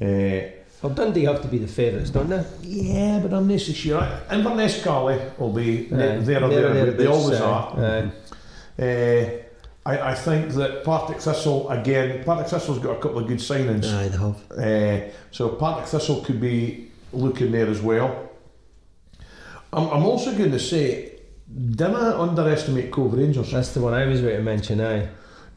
Uh, 0.01 0.51
Well, 0.81 0.93
Dundee 0.93 1.23
have 1.25 1.41
to 1.41 1.47
be 1.47 1.57
the 1.57 1.67
favourites, 1.67 2.09
don't 2.11 2.29
they? 2.29 2.43
yeah, 2.61 3.19
but 3.19 3.33
I'm 3.33 3.47
not 3.47 3.59
so 3.61 3.73
sure. 3.73 4.07
Inverness 4.31 4.83
Caley 4.83 5.19
will 5.39 5.51
be 5.53 5.85
Aye. 5.85 5.95
there 5.95 6.17
or 6.17 6.21
They're- 6.21 6.49
there. 6.49 6.73
they're 6.73 6.91
They 6.91 7.05
always 7.07 7.29
bits, 7.29 7.41
are. 7.41 7.79
uh, 7.79 8.09
Uh, 8.77 9.44
I, 9.85 10.11
I 10.11 10.15
think 10.15 10.53
that 10.53 10.83
Partick 10.83 11.17
Thistle 11.21 11.69
again. 11.69 12.23
Partick 12.23 12.47
Thistle's 12.47 12.79
got 12.79 12.97
a 12.97 12.99
couple 12.99 13.19
of 13.19 13.27
good 13.27 13.37
signings. 13.37 13.85
Aye, 13.85 14.07
they 14.07 14.17
have. 14.17 14.51
Uh, 14.51 15.13
so 15.31 15.49
Partick 15.49 15.87
Thistle 15.87 16.21
could 16.21 16.41
be 16.41 16.91
looking 17.13 17.51
there 17.51 17.67
as 17.67 17.81
well. 17.81 18.29
I'm, 19.71 19.87
I'm 19.89 20.05
also 20.05 20.35
going 20.35 20.51
to 20.51 20.59
say, 20.59 21.19
didn't 21.53 21.95
underestimate 21.95 22.91
Cove 22.91 23.13
Rangers. 23.13 23.51
That's 23.51 23.73
the 23.73 23.81
one 23.81 23.93
I 23.93 24.05
was 24.05 24.21
going 24.21 24.37
to 24.37 24.41
mention, 24.41 24.81
aye. 24.81 25.07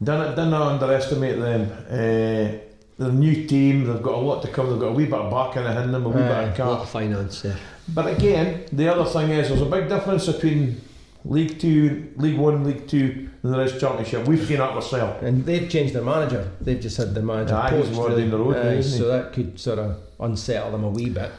Didn't, 0.01 0.29
didn't 0.35 0.53
underestimate 0.53 1.39
them. 1.39 1.71
Uh, 1.89 2.59
they're 2.99 3.09
a 3.09 3.13
new 3.13 3.47
team, 3.47 3.85
they've 3.85 4.03
got 4.03 4.15
a 4.15 4.17
lot 4.17 4.41
to 4.41 4.49
come, 4.49 4.69
they've 4.69 4.79
got 4.79 4.89
a 4.89 4.91
wee 4.91 5.05
bit 5.05 5.13
of 5.13 5.31
backing 5.31 5.63
in 5.63 5.91
them, 5.91 6.05
a 6.05 6.09
wee 6.09 6.21
Aye. 6.21 6.45
bit 6.49 6.59
of 6.59 6.67
A 6.67 6.69
lot 6.69 6.81
of 6.81 6.89
finance 6.89 7.41
there. 7.41 7.57
But 7.87 8.07
again, 8.07 8.65
the 8.73 8.89
other 8.89 9.09
thing 9.09 9.29
is 9.29 9.47
there's 9.47 9.61
a 9.61 9.65
big 9.65 9.87
difference 9.87 10.27
between 10.27 10.81
League 11.25 11.59
Two, 11.59 12.13
League 12.15 12.37
One, 12.37 12.63
League 12.63 12.87
Two, 12.87 13.29
and 13.43 13.53
there 13.53 13.61
is 13.61 13.79
Championship. 13.79 14.27
We've 14.27 14.45
seen 14.45 14.57
that 14.57 14.71
ourselves. 14.71 15.21
And 15.23 15.45
they've 15.45 15.69
changed 15.69 15.93
their 15.93 16.03
manager. 16.03 16.51
They've 16.61 16.79
just 16.79 16.97
had 16.97 17.13
their 17.13 17.23
manager 17.23 17.59
he's 17.61 17.69
poached. 17.71 17.91
more 17.91 18.09
really. 18.09 18.29
the 18.29 18.37
road 18.37 18.55
now, 18.55 18.61
Aye, 18.61 18.73
isn't 18.75 18.91
he? 18.93 18.97
so 18.97 19.07
that 19.09 19.33
could 19.33 19.59
sort 19.59 19.79
of 19.79 19.97
unsettle 20.19 20.71
them 20.71 20.83
a 20.83 20.89
wee 20.89 21.09
bit. 21.09 21.31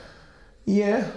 Yeah, 0.66 1.10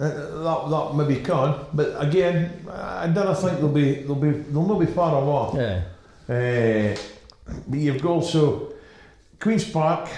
uh, 0.00 0.08
that 0.08 0.70
that 0.70 0.94
maybe 0.96 1.22
can, 1.22 1.54
but 1.72 1.94
again, 2.02 2.66
I 2.70 3.06
don't 3.06 3.34
think 3.36 3.58
they'll 3.58 3.68
be 3.68 4.02
they'll 4.02 4.14
be 4.16 4.30
they'll 4.30 4.66
not 4.66 4.80
be 4.80 4.86
far 4.86 5.22
away. 5.22 5.60
Yeah. 5.62 5.82
Uh, 6.28 6.96
but 7.66 7.78
you've 7.78 8.02
got 8.02 8.10
also 8.10 8.72
Queens 9.40 9.70
Park. 9.70 10.08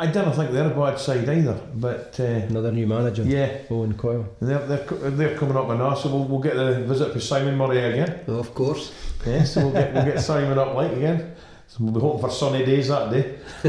I 0.00 0.06
don't 0.06 0.32
think 0.34 0.52
they're 0.52 0.70
a 0.70 0.74
bad 0.74 0.98
side 0.98 1.28
either, 1.28 1.58
but 1.74 2.16
uh, 2.20 2.24
Another 2.24 2.70
new 2.72 2.86
manager. 2.86 3.24
yeah, 3.24 3.58
Owen 3.70 3.94
Coyle. 3.94 4.26
they're, 4.40 4.64
they're 4.66 5.10
they're 5.10 5.36
coming 5.36 5.56
up 5.56 5.66
with 5.68 5.80
us, 5.80 6.02
so 6.04 6.08
we'll, 6.10 6.24
we'll 6.24 6.38
get 6.48 6.54
the 6.54 6.80
visit 6.84 7.12
for 7.12 7.20
Simon 7.20 7.56
Murray 7.56 7.78
again. 7.80 8.20
Oh, 8.28 8.38
of 8.38 8.54
course. 8.54 8.92
Yeah, 9.26 9.42
so 9.44 9.62
we'll 9.62 9.72
get 9.72 9.92
we'll 9.92 10.04
get 10.04 10.20
Simon 10.20 10.56
up 10.58 10.74
late 10.76 10.96
again. 10.96 11.34
So 11.66 11.76
we'll 11.84 11.92
be 11.94 12.00
hoping 12.00 12.20
for 12.20 12.30
sunny 12.30 12.64
days 12.64 12.88
that 12.88 13.10
day. 13.10 13.38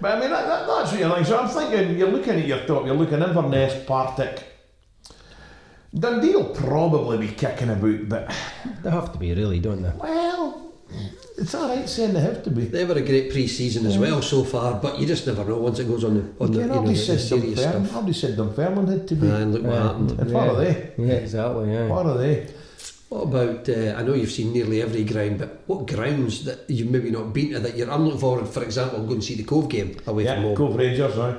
but 0.00 0.12
I 0.16 0.20
mean 0.20 0.30
that, 0.30 0.46
that, 0.46 0.66
that's 0.66 0.90
what 0.90 0.98
you're 1.00 1.08
like. 1.08 1.24
So 1.24 1.38
I'm 1.38 1.48
thinking 1.48 1.96
you're 1.98 2.10
looking 2.10 2.34
at 2.40 2.46
your 2.46 2.60
top. 2.66 2.84
You're 2.86 2.94
looking 2.96 3.22
Inverness, 3.22 3.84
Partick. 3.86 4.44
Dundee 5.98 6.34
will 6.36 6.50
probably 6.50 7.16
be 7.16 7.28
kicking 7.28 7.70
about, 7.70 8.08
but 8.10 8.34
They 8.82 8.90
have 8.90 9.10
to 9.12 9.18
be, 9.18 9.32
really, 9.32 9.58
don't 9.58 9.82
they? 9.82 9.90
well, 9.96 10.37
it's 11.40 11.54
all 11.54 11.68
right 11.68 11.88
saying 11.88 12.12
they 12.14 12.20
have 12.20 12.42
to 12.44 12.50
be. 12.50 12.64
They've 12.66 12.88
had 12.88 12.96
a 12.96 13.02
great 13.02 13.30
pre-season 13.30 13.86
as 13.86 13.96
well 13.98 14.20
so 14.22 14.44
far, 14.44 14.74
but 14.80 14.98
you 14.98 15.06
just 15.06 15.26
never 15.26 15.44
know 15.44 15.58
once 15.58 15.78
it 15.78 15.86
goes 15.88 16.04
on 16.04 16.14
the 16.14 16.44
on 16.44 16.50
the, 16.52 16.58
You 16.58 16.64
you 16.64 16.66
know, 16.68 16.74
know, 16.74 16.74
the, 16.74 16.74
nobody 16.80 16.94
the 16.94 17.00
said 17.00 17.20
serious 17.20 17.60
Dunfermline. 17.60 17.84
stuff. 17.86 17.94
Nobody 17.94 18.12
said 18.12 18.36
Dunfermline 18.36 18.86
had 18.88 19.08
to 19.08 19.14
be. 19.14 19.28
And 19.28 19.52
look 19.54 19.62
what 19.62 19.72
Yeah. 19.74 19.82
happened. 19.82 20.10
And 20.20 20.32
what 20.32 20.48
are 20.48 20.56
they? 20.64 20.92
Yeah, 20.98 21.12
exactly, 21.14 21.72
yeah. 21.72 21.86
What 21.88 22.06
are 22.06 22.18
they? 22.18 22.46
What 23.08 23.22
about? 23.22 23.68
Uh, 23.68 23.94
I 23.98 24.02
know 24.02 24.14
you've 24.14 24.30
seen 24.30 24.52
nearly 24.52 24.82
every 24.82 25.04
ground, 25.04 25.38
but 25.38 25.62
what 25.66 25.86
grounds 25.86 26.44
that 26.44 26.58
you've 26.68 26.90
maybe 26.90 27.10
not 27.10 27.32
been 27.32 27.52
to 27.52 27.58
that 27.60 27.74
you're? 27.76 27.90
I'm 27.90 28.04
looking 28.04 28.20
forward, 28.20 28.46
for 28.48 28.62
example, 28.62 29.02
going 29.06 29.20
to 29.20 29.26
see 29.26 29.34
the 29.36 29.44
Cove 29.44 29.68
game 29.70 29.96
away 30.06 30.24
from 30.26 30.34
Yeah, 30.36 30.42
home. 30.42 30.56
Cove 30.56 30.76
Rangers. 30.76 31.16
Right? 31.16 31.36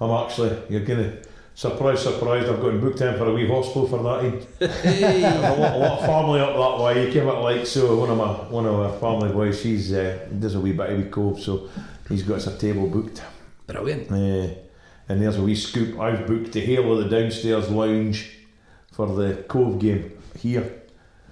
I'm 0.00 0.10
actually. 0.10 0.56
You're 0.68 0.84
gonna. 0.84 1.12
Surprise, 1.56 2.02
surprise! 2.02 2.48
I've 2.48 2.60
got 2.60 2.80
booked 2.80 3.00
in 3.00 3.16
for 3.16 3.26
a 3.26 3.32
wee 3.32 3.46
hospital 3.46 3.86
for 3.86 4.02
that. 4.02 4.24
eh? 4.60 4.66
Hey, 4.82 5.22
a, 5.22 5.40
lot, 5.56 5.74
a 5.74 5.78
lot 5.78 5.98
of 6.00 6.06
family 6.06 6.40
up 6.40 6.56
that 6.56 6.84
way. 6.84 7.06
You 7.06 7.12
came 7.12 7.28
up 7.28 7.42
like 7.44 7.64
so. 7.64 7.96
One 7.96 8.10
of 8.10 8.18
my 8.18 8.26
one 8.50 8.66
of 8.66 8.74
our 8.74 8.98
family 8.98 9.32
boys, 9.32 9.60
she's 9.60 9.92
uh, 9.92 10.26
does 10.36 10.56
a 10.56 10.60
wee 10.60 10.72
bit 10.72 10.90
of 10.90 10.98
wee 10.98 11.04
cove, 11.10 11.38
so 11.40 11.68
he's 12.08 12.24
got 12.24 12.36
us 12.38 12.48
a 12.48 12.58
table 12.58 12.88
booked. 12.88 13.22
brilliant. 13.68 14.10
Uh, 14.10 14.54
and 15.08 15.22
there's 15.22 15.36
a 15.36 15.42
wee 15.42 15.54
scoop. 15.54 15.98
I've 16.00 16.26
booked 16.26 16.52
the 16.52 16.60
hail 16.60 16.90
of 16.98 17.08
the 17.08 17.16
downstairs 17.20 17.70
lounge 17.70 18.32
for 18.90 19.06
the 19.14 19.44
Cove 19.46 19.78
game 19.78 20.10
here. 20.38 20.82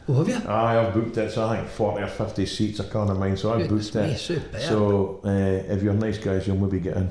Oh, 0.08 0.14
have 0.14 0.28
you? 0.28 0.48
Aye, 0.48 0.78
I've 0.80 0.94
booked 0.94 1.16
it. 1.16 1.30
So 1.30 1.46
I 1.46 1.56
think 1.58 1.68
forty 1.68 2.02
or 2.02 2.08
fifty 2.08 2.44
seats. 2.46 2.80
I 2.80 2.88
can't 2.88 3.16
mind. 3.18 3.38
So 3.38 3.52
I've 3.52 3.68
booked 3.68 3.94
me, 3.94 4.02
it. 4.02 4.18
superb. 4.18 4.60
So 4.62 5.20
uh, 5.24 5.72
if 5.72 5.82
you're 5.82 5.94
nice 5.94 6.18
guys, 6.18 6.46
you'll 6.46 6.56
maybe 6.56 6.80
get 6.80 6.96
in. 6.96 7.08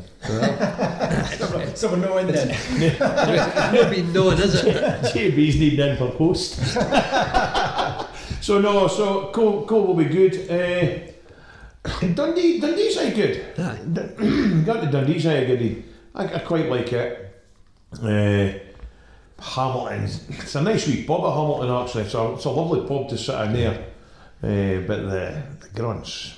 Someone 1.76 2.02
know 2.02 2.18
in 2.18 2.28
there. 2.28 2.48
it's 2.50 3.00
not 3.00 3.90
been 3.92 4.12
known, 4.14 4.34
is 4.34 4.56
it? 4.56 4.76
JB's 5.14 5.60
needing 5.60 5.80
in 5.88 5.98
for 5.98 6.12
post. 6.12 6.56
so 8.42 8.60
no, 8.60 8.88
so 8.88 9.32
Cove, 9.32 9.68
Cove 9.68 9.88
will 9.88 9.96
be 9.96 10.06
good. 10.06 10.50
Uh, 10.50 11.12
Dundee, 12.14 12.60
Dundee 12.62 12.92
side 12.92 13.16
good. 13.16 13.46
Aye. 13.58 13.80
Dun- 13.92 14.64
Got 14.66 14.82
the 14.82 14.88
Dundee 14.92 15.20
side 15.20 15.48
good. 15.48 15.84
I, 16.14 16.26
I 16.36 16.40
quite 16.40 16.70
like 16.70 16.92
it. 16.92 17.42
Uh, 17.94 18.54
Hamilton, 19.42 20.04
it's 20.30 20.56
a 20.56 20.62
nice 20.62 20.88
wee 20.88 21.04
pub 21.04 21.22
at 21.22 21.32
Hamilton 21.34 21.72
actually. 21.72 22.10
So 22.10 22.36
it's 22.36 22.46
a 22.46 22.50
lovely 22.50 22.88
pub 22.88 23.10
to 23.10 23.18
sit 23.18 23.40
in 23.42 23.54
there. 23.54 23.86
Uh, 24.44 24.82
but 24.88 25.02
the, 25.10 25.44
the 25.62 25.70
grunts, 25.76 26.36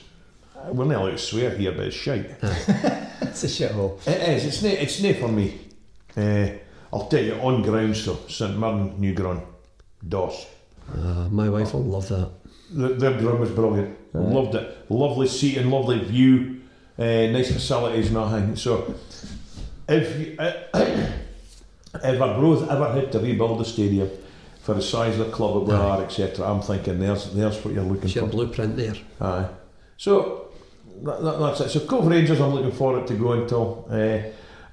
we're 0.71 0.85
not 0.85 1.01
allowed 1.01 1.11
to 1.11 1.17
swear 1.17 1.51
here, 1.51 1.71
but 1.71 1.85
it's 1.85 1.95
shite. 1.95 2.29
It's 3.33 3.43
a 3.45 3.47
shithole. 3.47 4.05
It 4.07 4.29
is. 4.29 4.45
It's 4.45 4.61
not. 4.61 4.73
It's 4.73 5.01
not 5.01 5.15
for 5.15 5.27
me. 5.27 5.59
Uh, 6.15 6.49
I'll 6.91 7.07
tell 7.07 7.23
you 7.23 7.33
on 7.35 7.63
grounds 7.63 8.05
though. 8.05 8.19
St 8.27 8.55
Mirren, 8.59 8.99
New 8.99 9.13
Grun, 9.15 9.41
Doss. 10.07 10.45
Uh, 10.93 11.27
my 11.29 11.49
wife 11.49 11.73
will 11.73 11.83
love 11.83 12.07
that. 12.09 12.29
The, 12.71 12.89
their 12.89 13.17
ground 13.19 13.39
was 13.39 13.49
brilliant. 13.49 13.97
Loved 14.13 14.53
it. 14.53 14.85
Lovely 14.89 15.27
seating, 15.27 15.71
lovely 15.71 15.99
view, 16.03 16.61
uh, 16.99 17.03
nice 17.03 17.51
facilities 17.51 18.09
and 18.09 18.17
everything. 18.17 18.55
So, 18.55 18.93
if 19.89 20.19
you, 20.19 20.37
if 21.95 22.21
Arbroath 22.21 22.69
ever 22.69 22.91
had 22.91 23.11
to 23.11 23.19
rebuild 23.19 23.59
the 23.59 23.65
stadium 23.65 24.09
for 24.61 24.73
the 24.73 24.81
size 24.81 25.19
of 25.19 25.27
the 25.27 25.31
club 25.31 25.53
that 25.67 25.73
we 25.73 25.79
are, 25.79 26.03
etc., 26.03 26.45
I'm 26.49 26.61
thinking 26.61 26.99
there's 26.99 27.33
there's 27.33 27.63
what 27.63 27.73
you're 27.73 27.83
looking 27.83 28.05
It's 28.05 28.15
your 28.15 28.25
for. 28.25 28.31
blueprint 28.31 28.77
there. 28.77 28.95
Aye. 29.21 29.47
So 29.97 30.47
that, 31.03 31.21
that, 31.21 31.39
that's 31.39 31.61
it. 31.61 31.69
So 31.69 31.81
Cove 31.81 32.07
Rangers, 32.07 32.39
I'm 32.39 32.53
looking 32.53 32.71
forward 32.71 33.05
to 33.07 33.13
going 33.15 33.47
to. 33.47 33.57
Uh, 33.57 34.21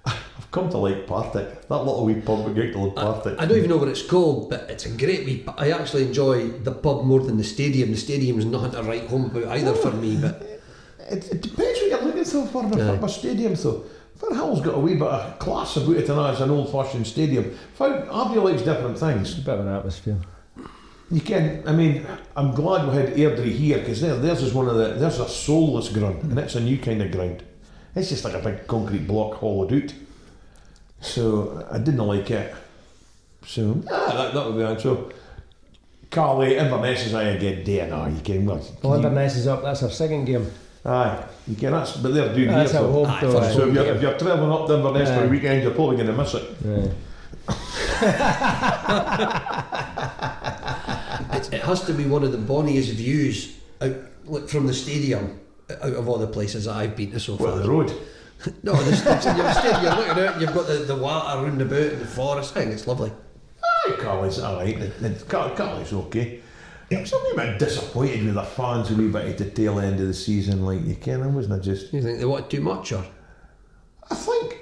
I've 0.06 0.50
come 0.50 0.70
to 0.70 0.78
like 0.78 1.06
Partick. 1.06 1.68
That 1.68 1.76
little 1.78 2.04
wee 2.06 2.14
pub 2.20 2.46
we 2.46 2.54
get 2.54 2.72
to 2.72 2.78
like 2.78 2.94
Partick. 2.94 3.38
I 3.38 3.44
don't 3.46 3.58
even 3.58 3.68
know 3.70 3.76
what 3.76 3.88
it's 3.88 4.02
called, 4.06 4.48
but 4.48 4.70
it's 4.70 4.86
a 4.86 4.90
great 4.96 5.26
wee. 5.26 5.38
pu- 5.38 5.52
I 5.58 5.70
actually 5.72 6.04
enjoy 6.06 6.48
the 6.48 6.72
pub 6.72 7.04
more 7.04 7.20
than 7.20 7.36
the 7.36 7.44
stadium. 7.44 7.90
The 7.90 7.96
stadium's 7.98 8.44
nothing 8.46 8.70
to 8.72 8.82
write 8.82 9.08
home 9.08 9.26
about 9.26 9.48
either 9.48 9.74
for 9.74 9.90
me, 9.92 10.16
but 10.20 10.42
It, 11.10 11.24
it 11.32 11.42
depends 11.42 11.80
what 11.80 11.90
you're 11.90 12.02
looking 12.02 12.24
for 12.24 12.46
for 12.46 12.62
football 12.70 13.08
stadium, 13.08 13.54
though. 13.54 13.84
Firhill's 14.20 14.60
got 14.60 14.74
a 14.74 14.78
wee 14.78 14.94
bit 14.94 15.02
of 15.08 15.38
class 15.38 15.76
about 15.76 15.96
it, 15.96 16.08
and 16.08 16.20
as 16.20 16.40
an 16.40 16.50
old-fashioned 16.50 17.06
stadium. 17.06 17.56
Abbey 17.80 18.38
likes 18.38 18.62
different 18.62 18.98
things. 18.98 19.30
It's 19.30 19.38
a 19.38 19.42
bit 19.42 19.54
of 19.54 19.66
an 19.66 19.74
atmosphere. 19.74 20.18
You 21.10 21.20
can, 21.20 21.66
I 21.66 21.72
mean, 21.72 22.06
I'm 22.36 22.54
glad 22.54 22.86
we 22.88 22.94
had 22.94 23.14
Airdrie 23.14 23.52
here 23.52 23.78
because 23.78 24.00
there, 24.00 24.14
theirs 24.16 24.42
is 24.42 24.52
one 24.52 24.68
of 24.68 24.76
the, 24.76 24.88
there's 24.94 25.18
a 25.18 25.28
soulless 25.28 25.88
ground, 25.88 26.22
and 26.22 26.38
it's 26.38 26.54
a 26.54 26.60
new 26.60 26.78
kind 26.78 27.02
of 27.02 27.10
ground. 27.10 27.42
It's 27.96 28.10
just 28.10 28.24
like 28.24 28.34
a 28.34 28.38
big 28.38 28.66
concrete 28.66 29.06
block 29.06 29.40
hollowed 29.40 29.72
out. 29.72 29.94
So 31.00 31.66
I 31.70 31.78
didn't 31.78 32.06
like 32.06 32.30
it. 32.30 32.54
So 33.46 33.82
ah, 33.90 34.12
that, 34.16 34.34
that 34.34 34.46
would 34.46 34.56
be 34.56 34.62
it. 34.62 34.80
So 34.80 35.10
Caley, 36.10 36.56
Inverness 36.56 37.06
is 37.06 37.14
I 37.14 37.22
again 37.24 37.64
day 37.64 37.80
and 37.80 37.92
hour. 37.92 38.08
You 38.08 38.20
can, 38.20 38.46
well, 38.46 38.64
Well, 38.82 38.94
Inverness 38.94 39.36
is 39.36 39.46
up. 39.46 39.62
That's 39.62 39.82
our 39.82 39.90
second 39.90 40.26
game. 40.26 40.50
Aye, 40.84 41.24
you 41.46 41.56
can. 41.56 41.72
That's 41.72 41.96
but 41.98 42.14
they're 42.14 42.34
doing 42.34 42.48
That's 42.48 42.72
here. 42.72 42.80
at 42.80 42.84
So, 42.86 42.92
home. 42.92 43.06
Aye, 43.06 43.20
though, 43.20 43.32
for 43.40 43.52
so 43.52 43.68
if 43.68 43.74
you're, 43.74 43.84
if 43.86 44.02
you're 44.02 44.18
travelling 44.18 44.50
up 44.52 44.66
to 44.66 44.74
Inverness 44.76 45.08
for 45.10 45.24
a 45.24 45.28
weekend, 45.28 45.62
you're 45.62 45.72
probably 45.74 45.96
going 45.96 46.08
to 46.08 46.14
miss 46.14 46.34
it. 46.34 46.44
Aye. 46.66 46.90
it's, 51.32 51.48
it 51.50 51.62
has 51.62 51.84
to 51.84 51.92
be 51.92 52.06
one 52.06 52.22
of 52.24 52.32
the 52.32 52.38
bonniest 52.38 52.92
views 52.92 53.56
out 53.80 53.94
like, 54.24 54.48
from 54.48 54.66
the 54.66 54.74
stadium 54.74 55.40
out 55.70 55.92
of 55.92 56.08
all 56.08 56.18
the 56.18 56.26
places 56.26 56.64
that 56.64 56.76
I've 56.76 56.96
been 56.96 57.10
to 57.12 57.20
so 57.20 57.34
What 57.36 57.50
far. 57.50 57.58
the 57.60 57.68
road? 57.70 57.92
No, 58.62 58.72
the 58.72 58.96
steps 58.96 59.26
in 59.26 59.36
your 59.36 59.52
stadium. 59.52 59.82
You're 59.82 59.96
looking 59.96 60.24
out, 60.24 60.32
and 60.32 60.40
you've 60.40 60.54
got 60.54 60.66
the, 60.66 60.72
the 60.78 60.96
water 60.96 61.42
round 61.44 61.60
about 61.60 61.78
and 61.78 62.00
the 62.00 62.06
forest. 62.06 62.56
I 62.56 62.60
think 62.60 62.72
it's 62.72 62.86
lovely. 62.86 63.12
Aye, 63.62 63.96
Caley's 64.00 64.38
alright. 64.40 64.80
The- 64.80 65.08
the- 65.10 65.24
Car- 65.26 65.54
Caley's 65.54 65.92
okay. 65.92 66.40
I'm 66.92 66.98
a 66.98 67.30
wee 67.30 67.36
bit 67.36 67.58
disappointed 67.58 68.24
with 68.24 68.34
the 68.34 68.42
fans 68.42 68.90
a 68.90 68.94
wee 68.94 69.08
bit 69.08 69.26
at 69.26 69.38
the 69.38 69.44
tail 69.50 69.78
end 69.78 70.00
of 70.00 70.06
the 70.08 70.14
season, 70.14 70.64
like 70.64 70.84
you 70.84 70.96
can, 70.96 71.32
wasn't 71.34 71.60
I 71.60 71.64
just? 71.64 71.92
You 71.92 72.02
think 72.02 72.18
they 72.18 72.24
want 72.24 72.50
too 72.50 72.60
much, 72.60 72.92
or 72.92 73.04
I 74.10 74.14
think 74.14 74.58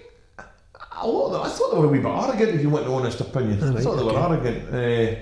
a 1.00 1.06
lot 1.06 1.26
of 1.26 1.32
them, 1.32 1.42
I 1.42 1.48
thought 1.48 1.72
they 1.72 1.78
were 1.78 1.86
a 1.86 1.88
wee 1.88 1.98
bit 2.00 2.06
arrogant 2.10 2.50
if 2.54 2.60
you 2.60 2.70
want 2.70 2.84
an 2.86 2.92
honest 2.92 3.20
opinion. 3.20 3.62
I 3.62 3.68
Alright, 3.68 3.82
thought 3.82 3.96
they 3.96 4.02
were 4.04 4.10
okay. 4.12 4.34
arrogant. 4.34 4.74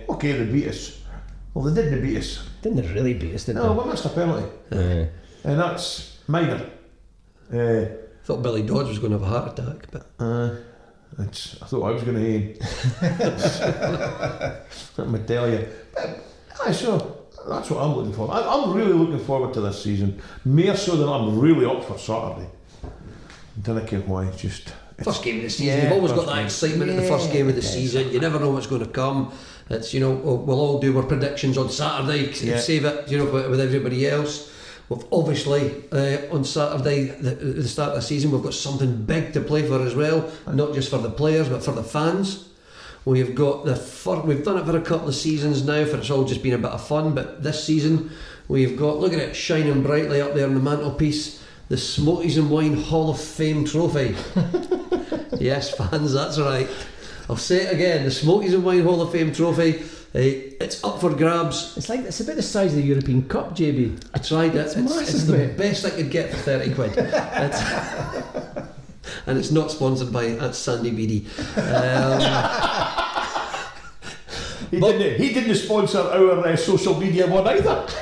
Uh, 0.09 0.13
okay, 0.15 0.33
they 0.33 0.53
beat 0.53 0.69
us. 0.69 1.01
Well, 1.55 1.65
they 1.67 1.83
didn't 1.83 2.03
beat 2.03 2.17
us. 2.19 2.43
Didn't 2.63 2.83
they 2.83 2.93
really 2.93 3.15
beat 3.15 3.35
us, 3.35 3.45
did 3.45 3.55
No, 3.57 3.73
we 3.73 3.89
missed 3.91 4.05
a 4.05 4.09
penalty. 4.09 4.47
they? 4.71 5.09
And 5.45 5.61
that's 5.61 6.19
minor. 6.27 6.61
Uh, 7.53 7.85
thought 8.25 8.43
Billy 8.43 8.63
Dodds 8.63 8.89
was 8.89 8.99
going 8.99 9.13
to 9.13 9.19
have 9.19 9.27
a 9.29 9.31
heart 9.41 9.59
attack, 9.59 9.87
but 9.93 10.07
uh, 10.19 10.57
it's, 11.21 11.63
I 11.63 11.67
thought 11.67 11.85
I 11.85 11.91
was 11.93 12.03
going 12.03 12.17
to 12.17 12.27
aim. 12.27 12.57
Let 14.99 15.09
me 15.09 15.21
tell 15.21 15.49
you. 15.49 15.69
But, 15.95 16.26
aye, 16.65 16.73
so 16.73 17.27
That's 17.49 17.71
what 17.71 17.83
I'm 17.83 17.95
looking 17.95 18.13
for. 18.13 18.31
I, 18.33 18.41
I'm 18.41 18.73
really 18.75 18.93
looking 18.93 19.25
forward 19.25 19.55
to 19.55 19.61
this 19.61 19.83
season, 19.83 20.21
more 20.45 20.77
so 20.77 20.97
than 20.97 21.09
I'm 21.09 21.39
really 21.39 21.65
up 21.67 21.85
for 21.85 21.99
Saturday. 21.99 22.49
Don't 23.63 23.87
care 23.87 24.01
why. 24.01 24.31
Just 24.31 24.73
First 25.03 25.23
game 25.23 25.37
of 25.37 25.43
the 25.43 25.51
season. 25.51 25.67
Yeah, 25.67 25.83
You've 25.85 25.93
always 25.93 26.13
got 26.13 26.27
that 26.27 26.45
excitement 26.45 26.91
at 26.91 26.97
the 26.97 27.07
first 27.07 27.31
game 27.31 27.49
of 27.49 27.55
the 27.55 27.63
season. 27.63 28.11
You 28.11 28.19
never 28.19 28.41
know 28.41 28.51
what's 28.51 28.67
going 28.67 28.83
to 28.83 28.89
come. 28.91 29.31
It's 29.69 29.93
you 29.93 30.01
know 30.01 30.13
we'll, 30.13 30.59
all 30.59 30.81
do 30.81 30.97
our 30.97 31.03
predictions 31.03 31.59
on 31.59 31.69
Saturday. 31.69 32.33
Yeah. 32.41 32.59
Save 32.59 32.85
it, 32.87 33.09
you 33.11 33.19
know, 33.19 33.27
with, 33.27 33.51
with 33.51 33.61
everybody 33.61 34.07
else. 34.09 34.53
We've 34.89 35.05
obviously 35.13 35.85
uh, 35.93 36.35
on 36.35 36.45
Saturday, 36.45 37.07
the, 37.09 37.31
the 37.33 37.69
start 37.69 37.91
of 37.91 37.97
the 37.97 38.03
season, 38.03 38.31
we've 38.31 38.43
got 38.43 38.55
something 38.55 39.05
big 39.05 39.33
to 39.35 39.41
play 39.41 39.67
for 39.67 39.83
as 39.83 39.95
well. 39.95 40.31
Not 40.51 40.73
just 40.73 40.89
for 40.91 40.99
the 40.99 41.11
players, 41.11 41.49
but 41.49 41.63
for 41.63 41.73
the 41.73 41.83
fans. 41.85 42.49
We've 43.07 43.37
got 43.37 43.65
the 43.65 43.77
fir- 43.77 44.23
we've 44.23 44.45
done 44.45 44.59
it 44.59 44.67
for 44.67 44.77
a 44.77 44.81
couple 44.81 45.09
of 45.09 45.15
seasons 45.15 45.65
now. 45.65 45.85
For 45.85 45.97
it's 45.99 46.11
all 46.11 46.25
just 46.25 46.43
been 46.43 46.55
a 46.55 46.59
bit 46.59 46.73
of 46.73 46.85
fun. 46.85 47.15
But 47.15 47.41
this 47.41 47.63
season, 47.63 48.11
we've 48.49 48.77
got 48.77 48.99
look 48.99 49.13
at 49.13 49.21
it 49.21 49.37
shining 49.37 49.85
brightly 49.85 50.21
up 50.21 50.35
there 50.35 50.47
on 50.47 50.55
the 50.55 50.61
mantelpiece. 50.61 51.41
The 51.69 51.77
Smokies 51.77 52.37
and 52.37 52.51
Wine 52.51 52.75
Hall 52.75 53.11
of 53.11 53.21
Fame 53.21 53.65
trophy. 53.65 54.17
yes, 55.39 55.73
fans, 55.77 56.13
that's 56.15 56.39
right. 56.41 56.69
I'll 57.31 57.37
say 57.37 57.63
it 57.63 57.73
again. 57.73 58.05
The 58.05 58.11
Smokies 58.11 58.55
and 58.55 58.65
Wine 58.65 58.83
Hall 58.83 59.01
of 59.01 59.13
Fame 59.13 59.33
trophy. 59.33 59.83
Uh, 60.13 60.19
it's 60.61 60.83
up 60.83 61.01
for 61.01 61.15
grabs. 61.15 61.77
It's 61.77 61.89
like 61.89 62.01
it's 62.01 62.19
about 62.19 62.37
the 62.37 62.43
size 62.43 62.73
of 62.73 62.79
the 62.79 62.85
European 62.85 63.29
Cup, 63.29 63.55
JB. 63.55 64.03
I 64.15 64.19
tried 64.19 64.57
it. 64.57 64.67
It's, 64.67 64.75
it's, 64.75 64.95
massive, 64.97 65.27
the 65.29 65.39
mate. 65.39 65.57
best 65.57 65.85
I 65.85 65.91
could 65.91 66.11
get 66.11 66.31
for 66.31 66.39
thirty 66.39 66.75
quid. 66.75 66.93
And 69.27 69.39
it's 69.39 69.51
not 69.51 69.71
sponsored 69.71 70.13
by 70.13 70.31
uh, 70.39 70.53
Sandy 70.53 70.91
Beatty. 70.91 71.27
Um, 71.57 72.21
he 74.71 74.81
But- 74.81 74.93
didn't. 74.99 75.21
He 75.21 75.33
didn't 75.35 75.55
sponsor 75.57 75.99
our 76.01 76.47
uh, 76.47 76.57
social 76.57 76.99
media 76.99 77.27
one 77.27 77.47
either. 77.47 77.87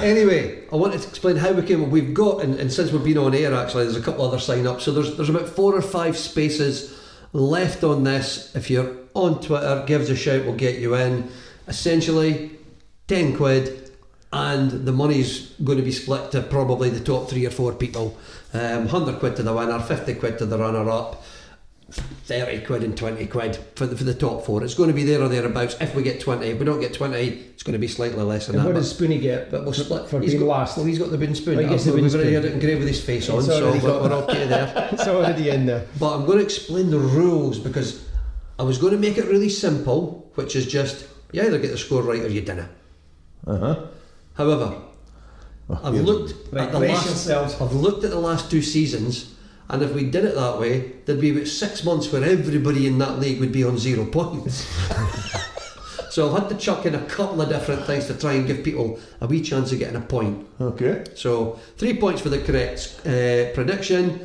Anyway, 0.00 0.62
I 0.72 0.76
wanted 0.76 1.00
to 1.02 1.08
explain 1.08 1.34
how 1.36 1.50
we 1.52 1.62
came. 1.62 1.90
We've 1.90 2.14
got, 2.14 2.42
and, 2.44 2.54
and 2.54 2.72
since 2.72 2.92
we've 2.92 3.02
been 3.02 3.18
on 3.18 3.34
air, 3.34 3.52
actually, 3.52 3.82
there's 3.84 3.96
a 3.96 4.00
couple 4.00 4.24
other 4.24 4.38
sign 4.38 4.64
ups. 4.64 4.84
So 4.84 4.92
there's 4.92 5.16
there's 5.16 5.28
about 5.28 5.48
four 5.48 5.74
or 5.74 5.82
five 5.82 6.16
spaces 6.16 6.96
left 7.32 7.82
on 7.82 8.04
this. 8.04 8.54
If 8.54 8.70
you're 8.70 8.94
on 9.14 9.40
Twitter, 9.40 9.82
give 9.88 10.02
us 10.02 10.08
a 10.08 10.14
shout. 10.16 10.44
We'll 10.44 10.54
get 10.54 10.78
you 10.78 10.94
in. 10.94 11.28
Essentially, 11.66 12.52
ten 13.08 13.36
quid, 13.36 13.87
and 14.32 14.70
the 14.86 14.92
money's 14.92 15.50
going 15.64 15.78
to 15.78 15.84
be 15.84 15.92
split 15.92 16.30
to 16.32 16.42
probably 16.42 16.90
the 16.90 17.00
top 17.00 17.28
three 17.30 17.46
or 17.46 17.50
four 17.50 17.72
people. 17.72 18.16
Um, 18.52 18.86
Hundred 18.88 19.18
quid 19.20 19.36
to 19.36 19.42
the 19.42 19.54
winner, 19.54 19.78
fifty 19.80 20.14
quid 20.14 20.38
to 20.38 20.46
the 20.46 20.58
runner 20.58 20.88
up. 20.90 21.22
30 21.90 22.66
quid 22.66 22.82
and 22.84 22.94
20 22.98 23.26
quid 23.28 23.58
for 23.74 23.86
the, 23.86 23.96
for 23.96 24.04
the 24.04 24.12
top 24.12 24.44
four. 24.44 24.62
It's 24.62 24.74
going 24.74 24.90
to 24.90 24.94
be 24.94 25.04
there 25.04 25.22
or 25.22 25.28
thereabouts 25.28 25.74
if 25.80 25.94
we 25.94 26.02
get 26.02 26.20
20. 26.20 26.46
If 26.46 26.58
we 26.58 26.66
don't 26.66 26.80
get 26.80 26.92
20, 26.92 27.16
it's 27.16 27.62
going 27.62 27.72
to 27.72 27.78
be 27.78 27.88
slightly 27.88 28.22
less 28.22 28.46
than 28.46 28.56
And 28.56 28.64
that. 28.64 28.68
what 28.68 28.74
does 28.74 28.92
Spoonie 28.92 29.18
get? 29.18 29.50
but 29.50 29.64
we'll 29.64 29.72
split 29.72 30.06
for 30.06 30.20
He's 30.20 30.32
being 30.32 30.42
got- 30.42 30.48
last. 30.50 30.76
Well, 30.76 30.84
he's 30.84 30.98
got 30.98 31.10
the 31.10 31.16
wooden 31.16 31.34
spoon. 31.34 31.56
Oh, 31.58 31.62
he 31.62 31.68
gets 31.68 31.84
the 31.84 31.92
already 31.92 32.10
spoon. 32.10 32.34
had 32.34 32.44
it 32.44 32.52
engraved 32.52 32.80
with 32.80 32.88
his 32.88 33.02
face 33.02 33.30
on, 33.30 33.42
so 33.42 33.72
we're, 33.72 33.80
we're 34.02 34.12
okay 34.24 34.46
there. 34.46 34.90
it's 34.92 35.06
already 35.06 35.48
in 35.48 35.64
there. 35.64 35.86
But 35.98 36.14
I'm 36.14 36.26
going 36.26 36.36
to 36.36 36.44
explain 36.44 36.90
the 36.90 36.98
rules 36.98 37.58
because 37.58 38.04
I 38.58 38.64
was 38.64 38.76
going 38.76 38.92
to 38.92 38.98
make 38.98 39.16
it 39.16 39.24
really 39.24 39.48
simple, 39.48 40.30
which 40.34 40.56
is 40.56 40.66
just 40.66 41.06
you 41.32 41.40
either 41.40 41.58
get 41.58 41.70
the 41.70 41.78
score 41.78 42.02
right 42.02 42.20
or 42.20 42.28
you 42.28 42.42
didn't. 42.42 42.68
Uh 43.46 43.58
huh. 43.58 43.86
However, 44.38 44.72
I've 45.68 45.94
looked 45.94 46.54
at 46.54 46.70
the 46.70 46.78
last. 46.78 47.06
yourselves. 47.06 47.60
I've 47.60 47.72
looked 47.72 48.04
at 48.04 48.10
the 48.10 48.20
last 48.20 48.48
two 48.48 48.62
seasons, 48.62 49.34
and 49.68 49.82
if 49.82 49.92
we 49.92 50.04
did 50.04 50.24
it 50.24 50.36
that 50.36 50.60
way, 50.60 50.92
there'd 51.04 51.20
be 51.20 51.30
about 51.30 51.48
six 51.48 51.84
months 51.84 52.10
where 52.12 52.22
everybody 52.22 52.86
in 52.86 52.98
that 52.98 53.18
league 53.18 53.40
would 53.40 53.50
be 53.50 53.64
on 53.64 53.76
zero 53.76 54.06
points. 54.06 54.54
so 56.10 56.28
I've 56.28 56.42
had 56.42 56.48
to 56.50 56.56
chuck 56.56 56.86
in 56.86 56.94
a 56.94 57.04
couple 57.06 57.42
of 57.42 57.48
different 57.48 57.84
things 57.84 58.06
to 58.06 58.14
try 58.14 58.34
and 58.34 58.46
give 58.46 58.62
people 58.62 59.00
a 59.20 59.26
wee 59.26 59.42
chance 59.42 59.72
of 59.72 59.80
getting 59.80 59.96
a 59.96 60.00
point. 60.00 60.46
Okay. 60.60 61.04
So 61.16 61.58
three 61.76 61.98
points 61.98 62.22
for 62.22 62.28
the 62.28 62.38
correct 62.38 63.00
uh, 63.00 63.52
prediction, 63.54 64.24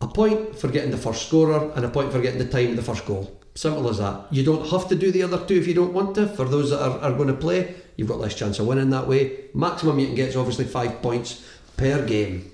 a 0.00 0.08
point 0.08 0.58
for 0.58 0.66
getting 0.66 0.90
the 0.90 0.98
first 0.98 1.28
scorer, 1.28 1.70
and 1.76 1.84
a 1.84 1.88
point 1.88 2.10
for 2.10 2.20
getting 2.20 2.40
the 2.40 2.48
time 2.48 2.70
of 2.70 2.76
the 2.76 2.82
first 2.82 3.06
goal. 3.06 3.40
Simple 3.54 3.88
as 3.88 3.98
that. 3.98 4.26
You 4.32 4.42
don't 4.42 4.68
have 4.68 4.88
to 4.88 4.96
do 4.96 5.12
the 5.12 5.22
other 5.22 5.44
two 5.46 5.54
if 5.54 5.68
you 5.68 5.74
don't 5.74 5.92
want 5.92 6.16
to. 6.16 6.26
For 6.26 6.44
those 6.44 6.70
that 6.70 6.82
are, 6.82 6.98
are 6.98 7.12
going 7.12 7.28
to 7.28 7.34
play, 7.34 7.74
you've 7.96 8.08
got 8.08 8.18
less 8.18 8.34
chance 8.34 8.58
of 8.58 8.66
winning 8.66 8.90
that 8.90 9.06
way. 9.06 9.44
Maximum 9.54 9.98
you 10.00 10.06
can 10.06 10.16
get 10.16 10.30
is 10.30 10.36
obviously 10.36 10.64
five 10.64 11.00
points 11.00 11.46
per 11.76 12.04
game. 12.04 12.50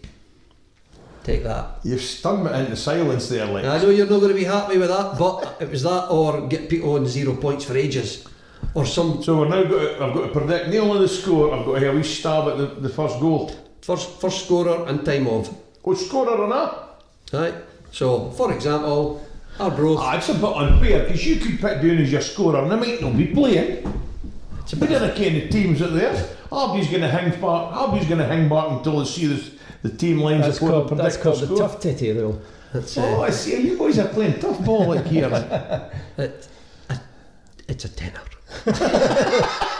Take 1.24 1.42
that. 1.44 1.80
You've 1.84 2.02
stunned 2.02 2.44
me 2.44 2.58
into 2.58 2.76
silence 2.76 3.28
there, 3.28 3.46
like. 3.46 3.64
I 3.64 3.78
know 3.78 3.90
you're 3.90 4.08
not 4.08 4.20
going 4.20 4.32
to 4.32 4.38
be 4.38 4.44
happy 4.44 4.78
with 4.78 4.88
that, 4.88 5.18
but 5.18 5.56
it 5.60 5.70
was 5.70 5.82
that 5.82 6.08
or 6.08 6.46
get 6.48 6.68
people 6.68 6.94
on 6.94 7.06
zero 7.06 7.34
points 7.34 7.64
for 7.64 7.76
ages. 7.76 8.26
Or 8.74 8.84
some 8.84 9.22
So 9.22 9.38
we're 9.38 9.48
now 9.48 9.62
got. 9.64 9.78
To, 9.78 10.04
I've 10.04 10.14
got 10.14 10.26
to 10.26 10.32
predict 10.32 10.68
Neil 10.68 10.90
on 10.90 11.00
the 11.00 11.08
score. 11.08 11.54
I've 11.54 11.64
got 11.64 11.78
to 11.78 11.86
have 11.86 11.94
a 11.94 11.96
wee 11.96 12.02
stab 12.02 12.48
at 12.48 12.58
the, 12.58 12.66
the 12.66 12.88
first 12.88 13.18
goal. 13.20 13.50
first 13.80 14.20
first 14.20 14.44
scorer 14.44 14.86
and 14.86 15.04
time 15.04 15.26
of. 15.26 15.54
Oh, 15.84 15.94
scorer 15.94 16.42
on 16.42 16.50
that. 16.50 17.38
Right? 17.38 17.54
So, 17.90 18.30
for 18.30 18.52
example, 18.52 19.26
Arbroath. 19.60 19.98
Ah, 20.00 20.16
it's 20.16 20.28
a 20.28 20.34
bit 20.34 20.44
unfair 20.44 21.04
because 21.04 21.26
you 21.26 21.36
could 21.36 21.60
pick 21.60 21.82
down 21.82 21.98
as 21.98 22.10
your 22.10 22.20
scorer 22.20 22.62
and 22.62 22.72
I 22.72 22.76
might 22.76 23.00
not 23.00 23.16
be 23.16 23.26
playing. 23.26 24.02
It's 24.60 24.72
a 24.72 24.76
bit 24.76 24.88
didn't 24.88 25.16
kind 25.16 25.36
of 25.36 25.50
teams 25.50 25.82
out 25.82 25.92
there. 25.92 26.28
Harvey's 26.50 26.88
going 26.88 27.02
to 27.02 27.08
hang 27.08 27.30
back. 27.30 27.40
Harvey's 27.40 28.06
going 28.06 28.18
to 28.18 28.26
hang 28.26 28.48
back 28.48 28.70
until 28.70 28.98
they 29.00 29.04
see 29.04 29.26
the, 29.26 29.50
the 29.82 29.96
team 29.96 30.18
lines 30.18 30.44
That's 30.44 30.58
called, 30.58 30.88
they 30.90 30.96
that's 30.96 31.16
called 31.16 31.40
the 31.40 31.46
the 31.46 31.56
tough 31.56 31.80
titty 31.80 32.12
rule. 32.12 32.40
That's, 32.72 32.96
uh, 32.96 33.02
Oh, 33.02 33.22
I 33.22 33.30
see. 33.30 33.60
You 33.60 33.76
boys 33.76 33.98
are 33.98 34.08
playing 34.08 34.40
tough 34.40 34.64
ball 34.64 34.88
like 34.88 35.06
here. 35.06 35.28
It, 36.16 36.48
it's 37.68 37.84
a 37.84 37.88
tenner. 37.88 38.20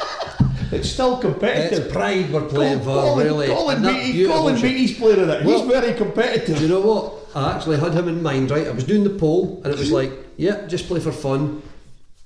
It's 0.73 0.89
still 0.89 1.19
competitive. 1.19 1.87
It's 1.87 1.93
pride 1.93 2.31
we're 2.33 2.49
playing 2.49 2.79
for, 2.81 3.01
Colin, 3.01 3.27
really. 3.27 3.47
Colin, 3.49 3.83
Beattie, 3.83 4.27
Colin. 4.27 4.55
Beattie's 4.61 4.97
player 4.97 5.21
of 5.21 5.29
that. 5.29 5.45
Well- 5.45 5.63
He's 5.63 5.71
very 5.71 5.93
Do 5.93 5.99
competitive. 5.99 6.61
you 6.61 6.69
know 6.69 6.81
what? 6.81 7.15
I 7.35 7.55
actually 7.55 7.79
had 7.79 7.95
him 7.95 8.09
in 8.09 8.23
mind, 8.23 8.51
right? 8.51 8.67
I 8.67 8.71
was 8.71 8.85
doing 8.85 9.05
the 9.05 9.11
poll, 9.11 9.61
and 9.65 9.73
it 9.73 9.79
was 9.79 9.91
mm-hmm. 9.91 10.13
like, 10.13 10.13
yeah, 10.37 10.67
just 10.67 10.87
play 10.87 11.01
for 11.01 11.13
fun. 11.13 11.63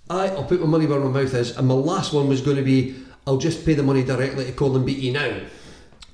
I, 0.08 0.28
I'll 0.28 0.44
put 0.44 0.60
my 0.60 0.66
money 0.66 0.86
where 0.86 1.00
my 1.00 1.22
mouth 1.22 1.34
is. 1.34 1.56
And 1.56 1.68
my 1.68 1.74
last 1.74 2.12
one 2.12 2.28
was 2.28 2.40
going 2.40 2.56
to 2.56 2.62
be, 2.62 2.94
I'll 3.26 3.38
just 3.38 3.64
pay 3.64 3.74
the 3.74 3.82
money 3.82 4.02
directly 4.04 4.44
to 4.44 4.52
Colin 4.52 4.84
Beattie 4.84 5.10
now. 5.10 5.40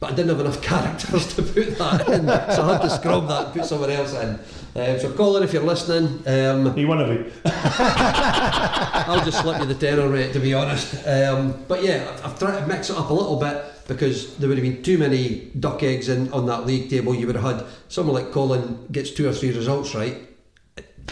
But 0.00 0.12
I 0.12 0.14
didn't 0.16 0.30
have 0.30 0.40
enough 0.40 0.62
characters 0.70 1.34
to 1.34 1.42
put 1.42 1.76
that 1.78 2.08
in, 2.08 2.26
so 2.26 2.62
I 2.64 2.72
had 2.72 2.82
to 2.82 2.90
scrub 2.90 3.28
that 3.28 3.44
and 3.46 3.54
put 3.54 3.66
someone 3.66 3.90
else 3.90 4.14
in. 4.14 4.30
Um, 4.74 4.98
so, 4.98 5.12
Colin, 5.12 5.42
if 5.42 5.52
you're 5.52 5.62
listening, 5.62 6.22
um, 6.26 6.74
He 6.74 6.84
won 6.86 7.00
a 7.02 7.06
bit. 7.06 7.32
I'll 7.44 9.24
just 9.24 9.42
slip 9.42 9.60
you 9.60 9.66
the 9.66 9.74
tenner 9.74 10.08
rate, 10.08 10.32
to 10.32 10.38
be 10.40 10.54
honest. 10.54 11.06
Um, 11.06 11.64
but 11.68 11.82
yeah, 11.84 12.10
I've, 12.10 12.24
I've 12.26 12.38
tried 12.38 12.60
to 12.60 12.66
mix 12.66 12.88
it 12.88 12.96
up 12.96 13.10
a 13.10 13.12
little 13.12 13.36
bit 13.38 13.62
because 13.88 14.36
there 14.36 14.48
would 14.48 14.56
have 14.56 14.64
been 14.64 14.82
too 14.82 14.96
many 14.96 15.50
duck 15.58 15.82
eggs 15.82 16.08
in 16.08 16.32
on 16.32 16.46
that 16.46 16.66
league 16.66 16.88
table. 16.88 17.14
You 17.14 17.26
would 17.26 17.36
have 17.36 17.58
had 17.58 17.66
someone 17.88 18.14
like 18.14 18.32
Colin 18.32 18.86
gets 18.92 19.10
two 19.10 19.28
or 19.28 19.32
three 19.32 19.50
results 19.52 19.94
right. 19.94 20.16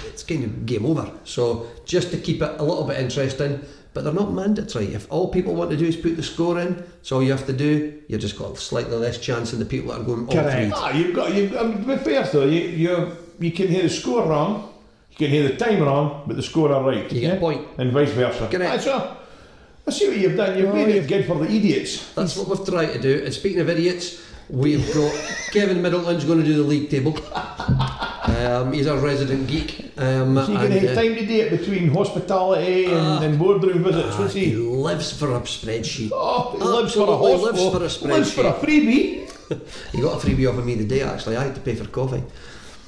It's 0.06 0.22
kind 0.22 0.44
of 0.44 0.64
game 0.64 0.86
over. 0.86 1.10
So 1.24 1.66
just 1.84 2.10
to 2.12 2.18
keep 2.18 2.40
it 2.40 2.60
a 2.60 2.62
little 2.62 2.84
bit 2.84 2.98
interesting, 3.00 3.60
but 3.94 4.04
they're 4.04 4.12
not 4.12 4.32
mandatory. 4.32 4.94
If 4.94 5.10
all 5.10 5.28
people 5.28 5.54
want 5.54 5.70
to 5.70 5.76
do 5.76 5.86
is 5.86 5.96
put 5.96 6.16
the 6.16 6.22
score 6.22 6.58
in, 6.60 6.76
that's 6.76 7.10
all 7.12 7.22
you 7.22 7.30
have 7.32 7.46
to 7.46 7.52
do. 7.52 8.00
You've 8.08 8.20
just 8.20 8.38
got 8.38 8.56
slightly 8.58 8.96
less 8.96 9.18
chance 9.18 9.50
than 9.50 9.58
the 9.58 9.64
people 9.66 9.92
that 9.92 10.00
are 10.00 10.04
going 10.04 10.26
all 10.28 10.34
Correct. 10.34 10.56
three. 10.56 10.72
Ah, 10.74 10.90
you've 10.92 11.14
got. 11.14 11.34
You've, 11.34 11.56
I 11.56 11.62
mean, 11.64 11.80
to 11.84 11.86
be 11.86 11.96
fair 11.96 12.22
though, 12.24 12.44
you, 12.44 12.60
you 12.60 13.16
you 13.40 13.52
can 13.52 13.68
hear 13.68 13.82
the 13.82 13.90
score 13.90 14.24
wrong, 14.26 14.72
you 15.10 15.16
can 15.16 15.30
hear 15.30 15.48
the 15.48 15.56
time 15.56 15.80
wrong, 15.82 16.24
but 16.26 16.36
the 16.36 16.42
score 16.42 16.72
are 16.72 16.82
right. 16.84 17.10
You 17.12 17.20
get 17.20 17.36
a 17.36 17.40
point. 17.40 17.66
and 17.78 17.92
vice 17.92 18.10
versa. 18.12 18.48
Correct. 18.50 18.72
Aye, 18.72 18.78
so, 18.78 19.16
I 19.86 19.90
see 19.90 20.08
what 20.08 20.18
you've 20.18 20.36
done. 20.36 20.58
You've 20.58 20.70
Oh, 20.70 20.74
made 20.74 20.88
it 20.88 20.94
you've- 20.96 21.08
good 21.08 21.24
for 21.26 21.38
the 21.38 21.46
idiots. 21.50 22.12
That's 22.14 22.36
what 22.36 22.48
we've 22.48 22.66
tried 22.66 22.92
to 22.92 22.98
do. 23.00 23.22
And 23.24 23.32
speaking 23.32 23.60
of 23.60 23.68
idiots, 23.70 24.20
we've 24.50 24.86
got 24.94 25.12
Kevin 25.52 25.80
Middleton's 25.80 26.24
going 26.24 26.40
to 26.40 26.44
do 26.44 26.54
the 26.62 26.62
league 26.68 26.90
table. 26.90 27.16
Um, 28.36 28.72
he's 28.72 28.86
a 28.86 28.96
resident 28.98 29.46
geek. 29.46 29.92
Um, 29.96 30.36
So 30.36 30.46
going 30.46 30.70
to 30.70 30.80
have 30.80 30.90
uh, 30.98 31.00
time 31.02 31.14
to 31.14 31.26
do 31.26 31.34
it 31.44 31.50
between 31.58 31.88
hospitality 31.90 32.84
and, 32.86 32.94
Ah. 32.94 33.22
and 33.22 33.38
boardroom 33.38 33.82
visits. 33.84 34.18
What's 34.18 34.34
he 34.34 34.46
he? 34.50 34.56
lives 34.56 35.12
for 35.18 35.28
a 35.34 35.40
spreadsheet. 35.40 36.10
Oh, 36.12 36.56
he 36.56 36.64
lives 36.64 36.94
for 36.94 37.08
a 37.08 37.12
Absolutely 37.14 37.42
lives 37.80 37.96
for 37.96 38.08
a 38.08 38.14
lives 38.14 38.32
for 38.32 38.46
a 38.46 38.52
freebie. 38.62 39.26
He 39.92 40.00
got 40.02 40.22
a 40.22 40.26
freebie 40.26 40.46
off 40.48 40.58
of 40.58 40.66
me 40.66 40.74
the 40.74 40.84
day 40.84 41.02
actually. 41.02 41.36
I 41.36 41.44
had 41.44 41.54
to 41.54 41.60
pay 41.60 41.74
for 41.74 41.86
coffee. 41.86 42.22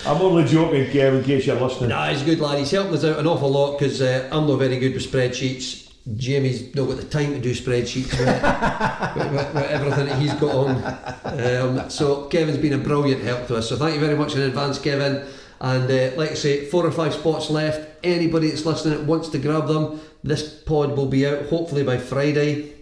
I'm 0.06 0.22
only 0.22 0.46
joking, 0.46 0.86
Kev, 0.86 1.18
in 1.20 1.24
case 1.24 1.46
you're 1.48 1.60
listening. 1.60 1.90
Nah, 1.90 2.10
he's 2.10 2.22
a 2.22 2.26
good 2.26 2.40
lad. 2.40 2.60
He's 2.60 2.72
helping 2.72 2.94
us 2.94 3.04
out 3.04 3.20
an 3.20 3.28
awful 3.28 3.50
lot 3.50 3.78
because 3.78 4.02
uh, 4.02 4.30
I'm 4.32 4.48
not 4.48 4.58
very 4.60 4.78
good 4.80 4.94
with 4.94 5.12
spreadsheets. 5.12 5.87
Jamie's 6.16 6.74
not 6.74 6.88
got 6.88 6.98
the 6.98 7.04
time 7.04 7.34
to 7.34 7.40
do 7.40 7.52
spreadsheets 7.52 8.18
with, 9.18 9.32
with, 9.32 9.54
with, 9.54 9.64
everything 9.66 10.06
that 10.06 10.20
he's 10.20 10.34
got 10.36 10.56
on. 10.56 11.80
Um, 11.82 11.90
so 11.90 12.28
Kevin's 12.28 12.58
been 12.58 12.74
a 12.74 12.78
brilliant 12.78 13.24
help 13.24 13.48
to 13.48 13.58
us. 13.58 13.68
So 13.70 13.76
thank 13.76 13.96
you 13.96 14.00
very 14.00 14.16
much 14.16 14.36
in 14.36 14.42
advance, 14.42 14.80
Kevin. 14.80 15.28
And 15.60 15.90
uh, 15.90 16.16
like 16.16 16.32
I 16.32 16.36
say, 16.36 16.66
four 16.66 16.86
or 16.86 16.92
five 16.92 17.14
spots 17.14 17.50
left. 17.50 17.90
Anybody 18.04 18.50
that's 18.50 18.66
listening 18.66 18.98
that 18.98 19.06
wants 19.06 19.30
to 19.30 19.40
grab 19.40 19.68
them, 19.68 20.00
this 20.24 20.48
pod 20.62 20.96
will 20.96 21.08
be 21.08 21.28
out 21.28 21.48
hopefully 21.48 21.84
by 21.84 21.98
Friday. 21.98 22.74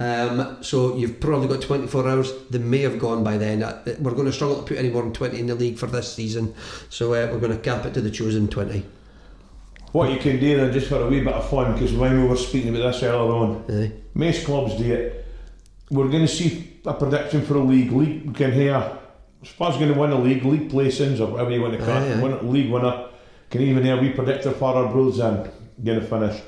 Um, 0.00 0.62
so 0.62 0.96
you've 0.96 1.20
probably 1.20 1.46
got 1.46 1.60
24 1.60 2.08
hours. 2.08 2.32
They 2.48 2.58
may 2.58 2.80
have 2.80 2.98
gone 2.98 3.22
by 3.22 3.36
then. 3.36 3.62
Uh, 3.62 3.82
We're 4.00 4.12
going 4.12 4.26
to 4.26 4.32
struggle 4.32 4.56
to 4.56 4.62
put 4.62 4.78
any 4.78 4.88
more 4.88 5.02
than 5.02 5.12
20 5.12 5.38
in 5.38 5.46
the 5.46 5.54
league 5.54 5.78
for 5.78 5.86
this 5.86 6.12
season. 6.12 6.54
So 6.88 7.12
uh, 7.12 7.28
we're 7.30 7.38
going 7.38 7.52
to 7.52 7.58
cap 7.58 7.84
it 7.84 7.94
to 7.94 8.00
the 8.00 8.10
chosen 8.10 8.48
20. 8.48 8.84
What 9.92 10.10
you 10.10 10.18
can 10.18 10.38
do 10.38 10.56
then, 10.56 10.72
just 10.72 10.88
for 10.88 10.96
a 11.02 11.06
wee 11.08 11.20
bit 11.20 11.34
of 11.34 11.48
fun, 11.50 11.72
because 11.72 11.92
when 11.92 12.20
we 12.22 12.28
were 12.28 12.36
speaking 12.36 12.74
about 12.74 12.92
this 12.92 13.02
earlier 13.02 13.32
on, 13.32 13.64
Aye. 13.70 13.92
most 14.14 14.44
clubs 14.44 14.76
do 14.76 14.92
it. 14.92 15.26
We're 15.90 16.08
going 16.08 16.26
to 16.26 16.28
see 16.28 16.80
a 16.86 16.94
prediction 16.94 17.44
for 17.44 17.56
a 17.56 17.60
league. 17.60 17.90
League 17.90 18.34
can 18.34 18.52
hear 18.52 18.98
Spurs 19.42 19.76
going 19.76 19.92
to 19.92 19.98
win 19.98 20.10
the 20.10 20.18
league, 20.18 20.44
league 20.44 20.68
placings, 20.70 21.18
or 21.18 21.26
whatever 21.26 21.50
you 21.50 21.62
want 21.62 21.72
to 21.72 21.84
call 21.84 22.02
it. 22.02 22.22
Win, 22.22 22.52
league 22.52 22.70
winner 22.70 23.08
can 23.48 23.62
even 23.62 23.82
hear 23.82 24.00
we 24.00 24.10
predict 24.10 24.44
their 24.44 24.52
for 24.52 24.74
our 24.74 24.92
brothers 24.92 25.18
and 25.18 25.50
going 25.82 26.00
to 26.00 26.06
finish. 26.06 26.40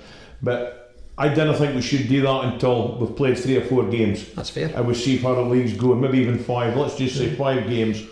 But 0.43 0.95
I 1.16 1.28
didn't 1.28 1.55
think 1.55 1.74
we 1.74 1.82
should 1.82 2.09
do 2.09 2.20
that 2.22 2.45
until 2.45 2.99
we've 2.99 3.16
played 3.16 3.38
three 3.38 3.57
or 3.57 3.62
four 3.62 3.84
games. 3.84 4.32
That's 4.34 4.51
fair. 4.51 4.70
and 4.74 4.86
we 4.86 4.95
see 4.95 5.16
how 5.16 5.34
the 5.34 5.43
league's 5.43 5.74
going, 5.74 6.01
maybe 6.01 6.18
even 6.18 6.38
five. 6.38 6.76
Let's 6.76 6.97
just 6.97 7.16
say 7.16 7.34
five 7.34 7.68
games. 7.68 8.03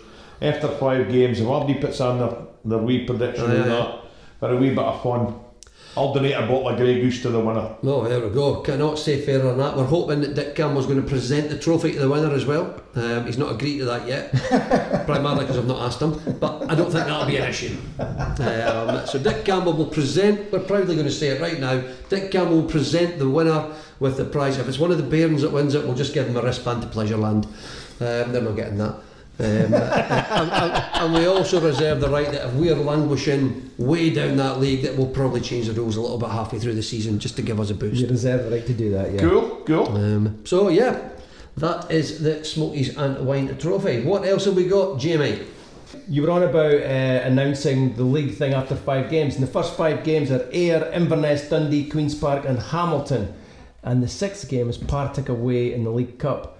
After 0.41 0.67
five 0.67 1.11
games, 1.11 1.39
if 1.39 1.45
everybody 1.45 1.75
puts 1.75 2.01
on 2.01 2.17
their, 2.17 2.37
their 2.65 2.79
wee 2.79 3.05
prediction 3.05 3.51
Aye, 3.51 3.55
and 3.55 3.71
that, 3.71 4.00
for 4.41 4.49
a 4.49 4.57
wee 4.57 4.69
bit 4.69 4.79
of 4.79 5.03
fun, 5.03 5.35
I'll 5.95 6.13
donate 6.13 6.33
a 6.33 6.41
bottle 6.41 6.69
of 6.69 6.77
Grey 6.77 6.99
Goose 6.99 7.21
to 7.21 7.29
the 7.29 7.39
winner. 7.39 7.75
No, 7.83 8.07
there 8.07 8.19
we 8.19 8.33
go. 8.33 8.61
Cannot 8.61 8.97
say 8.97 9.21
fairer 9.21 9.43
than 9.43 9.59
that. 9.59 9.77
We're 9.77 9.85
hoping 9.85 10.21
that 10.21 10.33
Dick 10.33 10.55
Campbell's 10.55 10.87
going 10.87 11.01
to 11.01 11.07
present 11.07 11.49
the 11.49 11.59
trophy 11.59 11.91
to 11.91 11.99
the 11.99 12.09
winner 12.09 12.33
as 12.33 12.45
well. 12.45 12.81
Um, 12.95 13.27
he's 13.27 13.37
not 13.37 13.51
agreed 13.51 13.79
to 13.79 13.85
that 13.85 14.07
yet, 14.07 14.33
primarily 15.05 15.41
because 15.41 15.59
I've 15.59 15.67
not 15.67 15.81
asked 15.81 16.01
him. 16.01 16.19
But 16.39 16.71
I 16.71 16.75
don't 16.75 16.91
think 16.91 17.05
that'll 17.05 17.27
be 17.27 17.37
an 17.37 17.49
issue. 17.49 17.77
Um, 17.99 19.05
so 19.05 19.19
Dick 19.21 19.45
Campbell 19.45 19.73
will 19.73 19.85
present. 19.85 20.51
We're 20.51 20.59
proudly 20.61 20.95
going 20.95 21.07
to 21.07 21.13
say 21.13 21.27
it 21.27 21.41
right 21.41 21.59
now. 21.59 21.83
Dick 22.09 22.31
Campbell 22.31 22.61
will 22.61 22.69
present 22.69 23.19
the 23.19 23.29
winner 23.29 23.71
with 23.99 24.17
the 24.17 24.25
prize. 24.25 24.57
If 24.57 24.67
it's 24.67 24.79
one 24.79 24.91
of 24.91 24.97
the 24.97 25.03
Bairns 25.03 25.41
that 25.41 25.51
wins 25.51 25.75
it, 25.75 25.83
we'll 25.83 25.93
just 25.93 26.15
give 26.15 26.25
them 26.25 26.37
a 26.37 26.41
wristband 26.41 26.81
to 26.81 26.87
Pleasureland. 26.87 27.45
Um, 27.99 28.31
they're 28.31 28.41
not 28.41 28.55
getting 28.55 28.79
that. 28.79 28.95
Um, 29.39 29.45
and, 29.45 29.73
and- 29.73 30.83
and 31.01 31.13
we 31.15 31.25
also 31.25 31.59
reserve 31.59 31.99
the 31.99 32.09
right 32.09 32.31
that 32.31 32.47
if 32.49 32.53
we're 32.53 32.75
languishing 32.75 33.71
way 33.79 34.11
down 34.11 34.37
that 34.37 34.59
league, 34.59 34.83
that 34.83 34.95
we'll 34.95 35.07
probably 35.07 35.41
change 35.41 35.65
the 35.67 35.73
rules 35.73 35.95
a 35.95 36.01
little 36.01 36.19
bit 36.19 36.29
halfway 36.29 36.59
through 36.59 36.75
the 36.75 36.83
season 36.83 37.17
just 37.17 37.35
to 37.37 37.41
give 37.41 37.59
us 37.59 37.71
a 37.71 37.73
boost. 37.73 38.01
You 38.01 38.07
reserve 38.07 38.43
the 38.45 38.51
right 38.55 38.65
to 38.67 38.73
do 38.73 38.91
that, 38.91 39.11
yeah. 39.13 39.19
Cool, 39.21 39.61
cool. 39.65 39.87
Um, 39.97 40.45
so 40.45 40.69
yeah, 40.69 41.09
that 41.57 41.89
is 41.89 42.19
the 42.21 42.43
Smokies 42.45 42.95
and 42.97 43.25
Wine 43.25 43.57
Trophy. 43.57 44.03
What 44.03 44.25
else 44.25 44.45
have 44.45 44.55
we 44.55 44.67
got, 44.67 44.99
Jamie? 44.99 45.39
You 46.07 46.21
were 46.21 46.31
on 46.31 46.43
about 46.43 46.73
uh, 46.75 47.23
announcing 47.25 47.95
the 47.95 48.03
league 48.03 48.35
thing 48.35 48.53
after 48.53 48.75
five 48.75 49.09
games, 49.09 49.33
and 49.35 49.43
the 49.43 49.51
first 49.51 49.75
five 49.75 50.03
games 50.03 50.29
are 50.29 50.47
Ayr, 50.53 50.89
Inverness, 50.93 51.49
Dundee, 51.49 51.89
Queens 51.89 52.13
Park, 52.15 52.45
and 52.45 52.59
Hamilton, 52.59 53.33
and 53.83 54.03
the 54.03 54.07
sixth 54.07 54.47
game 54.49 54.69
is 54.69 54.77
Partick 54.77 55.29
away 55.29 55.73
in 55.73 55.83
the 55.83 55.89
League 55.89 56.19
Cup. 56.19 56.59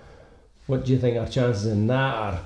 What 0.66 0.84
do 0.86 0.92
you 0.92 0.98
think 1.00 1.18
our 1.18 1.28
chances 1.28 1.66
in 1.68 1.86
that 1.88 2.16
are 2.16 2.40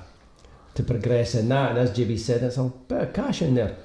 to 0.76 0.82
progress 0.82 1.34
in 1.34 1.48
that? 1.48 1.70
And 1.70 1.78
as 1.78 1.90
JB 1.90 2.18
said, 2.18 2.42
it's 2.42 2.56
a 2.58 2.64
bit 2.88 3.00
of 3.00 3.12
cash 3.12 3.42
in 3.42 3.54
there. 3.54 3.76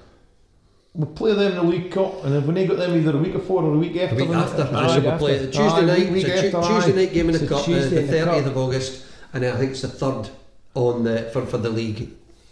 We'll 0.93 1.07
play 1.07 1.33
them 1.33 1.51
in 1.53 1.55
the 1.55 1.63
League 1.63 1.89
Cup, 1.89 2.25
and 2.25 2.35
if 2.35 2.45
we 2.45 2.65
go 2.65 2.75
them 2.75 2.93
either 2.97 3.15
a 3.17 3.21
week 3.21 3.31
before 3.31 3.63
or 3.63 3.73
a 3.73 3.77
week 3.77 3.93
The 3.93 4.03
after, 4.03 4.15
week 4.17 4.27
then- 4.29 4.37
after, 4.39 4.63
Aye, 4.63 4.69
we'll 4.99 5.07
after. 5.07 5.17
play 5.17 5.37
the 5.37 5.45
Tuesday 5.45 5.61
Aye, 5.63 5.85
night. 5.85 6.11
week 6.11 6.27
It's 6.27 6.43
a 6.43 6.51
Tu- 6.51 6.57
after, 6.57 6.73
Tuesday 6.73 7.05
night 7.05 7.13
game 7.13 7.27
in 7.27 7.33
the 7.33 7.39
So 7.39 7.47
cup, 7.47 7.59
uh, 7.59 7.63
Tuesday 7.63 7.95
the 7.95 8.01
the 8.01 8.07
thirtieth 8.25 8.47
of 8.47 8.57
August, 8.57 9.03
and 9.33 9.45
I 9.45 9.51
think 9.57 9.71
it's 9.71 9.81
the 9.83 9.87
third 9.87 10.29
on 10.75 11.03
the 11.05 11.29
for, 11.31 11.45
for 11.45 11.57
the 11.57 11.69
league. 11.69 12.01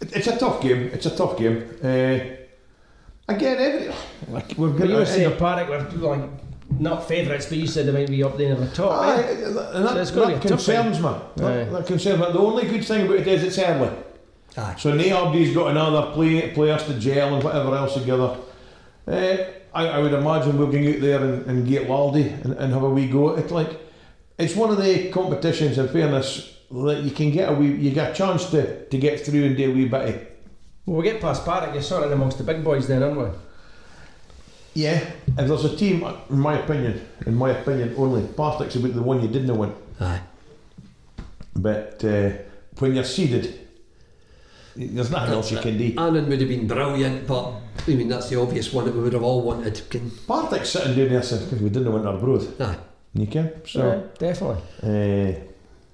It- 0.00 0.12
It's 0.16 0.26
a 0.26 0.36
tough 0.38 0.62
game. 0.62 0.90
It's 0.94 1.04
a 1.04 1.10
tough 1.14 1.36
game. 1.36 1.64
Uh, 1.84 2.18
again, 3.28 3.58
every 3.58 3.92
like 4.32 4.54
we're 4.56 4.68
But 4.70 4.78
going 4.78 4.90
you 4.90 4.96
were 4.96 5.04
to 5.04 5.10
saying 5.12 5.36
Partick 5.36 5.68
were 5.68 6.08
like 6.08 6.22
not 6.78 7.06
favourites, 7.06 7.44
but 7.46 7.58
you 7.58 7.66
said 7.66 7.84
they 7.86 7.92
might 7.92 8.08
be 8.08 8.22
up 8.24 8.38
there 8.38 8.54
in 8.54 8.60
the 8.60 8.68
top. 8.68 9.02
Aye, 9.02 9.22
eh? 9.22 9.44
and 9.44 9.56
that, 9.56 9.72
So 9.92 9.96
it's 10.00 10.10
that 10.12 10.26
be 10.28 10.32
a 10.32 10.36
tough 10.36 10.42
concerns 10.48 10.98
me. 10.98 11.10
That, 11.36 11.72
that 11.72 11.86
concerns 11.86 12.18
me. 12.20 12.26
The 12.32 12.38
only 12.38 12.66
good 12.68 12.84
thing 12.86 13.04
about 13.04 13.16
it 13.18 13.28
is 13.28 13.42
it's 13.42 13.58
early. 13.58 13.90
Aye. 14.56 14.74
So 14.78 14.94
nobody's 14.94 15.54
got 15.54 15.70
another 15.70 16.12
play, 16.12 16.50
players 16.52 16.84
to 16.84 16.98
gel 16.98 17.34
and 17.34 17.44
whatever 17.44 17.74
else 17.74 17.94
together. 17.94 18.36
Uh, 19.06 19.36
I, 19.72 19.86
I 19.86 19.98
would 20.00 20.12
imagine 20.12 20.58
we'll 20.58 20.70
go 20.70 20.78
out 20.78 21.00
there 21.00 21.22
and, 21.24 21.46
and 21.46 21.68
get 21.68 21.86
Waldy 21.86 22.28
and, 22.44 22.54
and 22.54 22.72
have 22.72 22.82
a 22.82 22.90
wee 22.90 23.08
go. 23.08 23.36
It's 23.36 23.52
like 23.52 23.80
it's 24.38 24.56
one 24.56 24.70
of 24.70 24.82
the 24.82 25.10
competitions. 25.10 25.78
In 25.78 25.88
fairness, 25.88 26.56
that 26.70 27.02
you 27.02 27.10
can 27.10 27.30
get 27.30 27.48
a 27.48 27.52
wee, 27.52 27.72
you 27.72 27.90
get 27.90 28.12
a 28.12 28.14
chance 28.14 28.50
to, 28.50 28.84
to 28.86 28.98
get 28.98 29.24
through 29.24 29.44
and 29.44 29.56
do 29.56 29.70
a 29.70 29.74
wee 29.74 29.86
bit. 29.88 30.08
Of, 30.08 30.26
Well, 30.86 30.96
we 30.98 31.04
get 31.04 31.20
past 31.20 31.44
Partick, 31.44 31.74
you're 31.74 31.82
sort 31.82 32.04
of 32.04 32.12
amongst 32.12 32.38
the 32.38 32.44
big 32.44 32.64
boys 32.64 32.88
then, 32.88 33.02
aren't 33.02 33.18
we? 33.18 33.26
yeah, 34.74 34.98
if 35.26 35.48
there's 35.48 35.64
a 35.64 35.76
team, 35.76 36.04
in 36.30 36.38
my 36.38 36.58
opinion, 36.58 37.04
in 37.26 37.34
my 37.34 37.50
opinion 37.50 37.94
only, 37.96 38.26
Partick's 38.26 38.76
about 38.76 38.94
the 38.94 39.02
one 39.02 39.20
you 39.20 39.28
didn't 39.28 39.56
win. 39.56 39.72
Aye. 39.98 40.20
But 41.56 42.04
uh, 42.04 42.30
when 42.78 42.94
you're 42.94 43.04
seeded, 43.04 43.68
there's 44.76 45.10
nothing 45.10 45.34
else 45.34 45.50
you 45.50 45.58
can 45.58 45.76
do. 45.78 45.94
Annan 45.98 46.28
would 46.28 46.40
have 46.40 46.48
been 46.48 46.66
brilliant, 46.66 47.26
but 47.26 47.52
I 47.86 47.90
mean 47.94 48.08
that's 48.08 48.28
the 48.28 48.40
obvious 48.40 48.72
one 48.72 48.84
that 48.86 48.94
we 48.94 49.02
would 49.02 49.12
have 49.12 49.22
all 49.22 49.42
wanted. 49.42 49.80
Can, 49.90 50.10
Partick's 50.26 50.70
sitting 50.70 50.96
down 50.96 51.08
there 51.08 51.22
saying, 51.22 51.44
"Because 51.44 51.60
we 51.60 51.70
didn't 51.70 51.92
want 51.92 52.06
Arbroath." 52.06 52.60
aye. 52.60 52.76
You 53.14 53.26
can. 53.26 53.52
So. 53.66 53.90
Aye, 53.90 54.18
definitely. 54.18 54.62
Uh, 54.82 55.40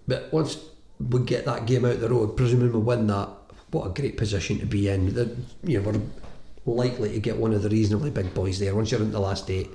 But 0.06 0.32
once 0.32 0.58
we 1.00 1.20
get 1.20 1.44
that 1.46 1.66
game 1.66 1.84
out 1.84 1.98
the 2.00 2.08
road, 2.08 2.36
presuming 2.36 2.72
we 2.72 2.78
win 2.78 3.06
that, 3.06 3.28
what 3.70 3.86
a 3.86 3.90
great 4.00 4.16
position 4.16 4.58
to 4.60 4.66
be 4.66 4.88
in. 4.88 5.14
The, 5.14 5.34
you 5.64 5.80
know, 5.80 5.90
we're 5.90 6.74
likely 6.74 7.12
to 7.12 7.18
get 7.20 7.36
one 7.38 7.52
of 7.54 7.62
the 7.62 7.68
reasonably 7.70 8.10
big 8.10 8.32
boys 8.34 8.58
there 8.58 8.74
once 8.74 8.90
you're 8.92 9.00
in 9.00 9.12
the 9.12 9.20
last 9.20 9.50
eight. 9.50 9.70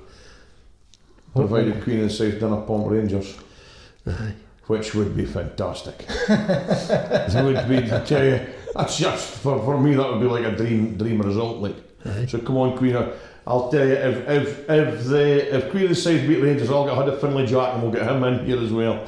provided 1.34 1.82
Queen 1.82 2.00
and 2.00 2.10
the 2.10 2.12
South 2.14 2.38
done 2.40 2.52
a 2.52 2.60
Pomp 2.62 2.88
Rangers, 2.90 3.36
Aye. 4.06 4.34
which 4.66 4.94
would 4.94 5.16
be 5.16 5.24
fantastic. 5.26 6.04
it 6.28 7.44
would 7.44 7.68
be, 7.68 7.92
I 7.92 8.04
tell 8.04 8.24
you, 8.24 8.40
that's 8.74 8.98
just, 8.98 9.38
for, 9.38 9.58
for 9.64 9.78
me, 9.80 9.94
that 9.94 10.08
would 10.10 10.20
be 10.20 10.26
like 10.26 10.44
a 10.44 10.56
dream 10.56 10.96
dream 10.96 11.20
result. 11.20 11.58
Like, 11.58 11.76
Aye. 12.04 12.26
So 12.26 12.38
come 12.38 12.56
on, 12.56 12.76
Queen 12.76 12.96
I'll 13.44 13.70
tell 13.70 13.84
you, 13.84 13.94
if, 13.94 14.28
if, 14.28 14.70
if, 14.70 15.04
the, 15.06 15.56
if 15.56 15.70
Queen 15.72 15.84
of 15.84 15.88
the 15.88 15.94
South 15.96 16.20
beat 16.28 16.38
Rangers, 16.40 16.70
I'll 16.70 16.84
get 16.84 16.94
Huddersfield 16.94 17.32
Finlay 17.32 17.46
Jack 17.46 17.74
and 17.74 17.82
we'll 17.82 17.90
get 17.90 18.08
him 18.08 18.22
in 18.22 18.46
here 18.46 18.60
as 18.60 18.72
well. 18.72 19.04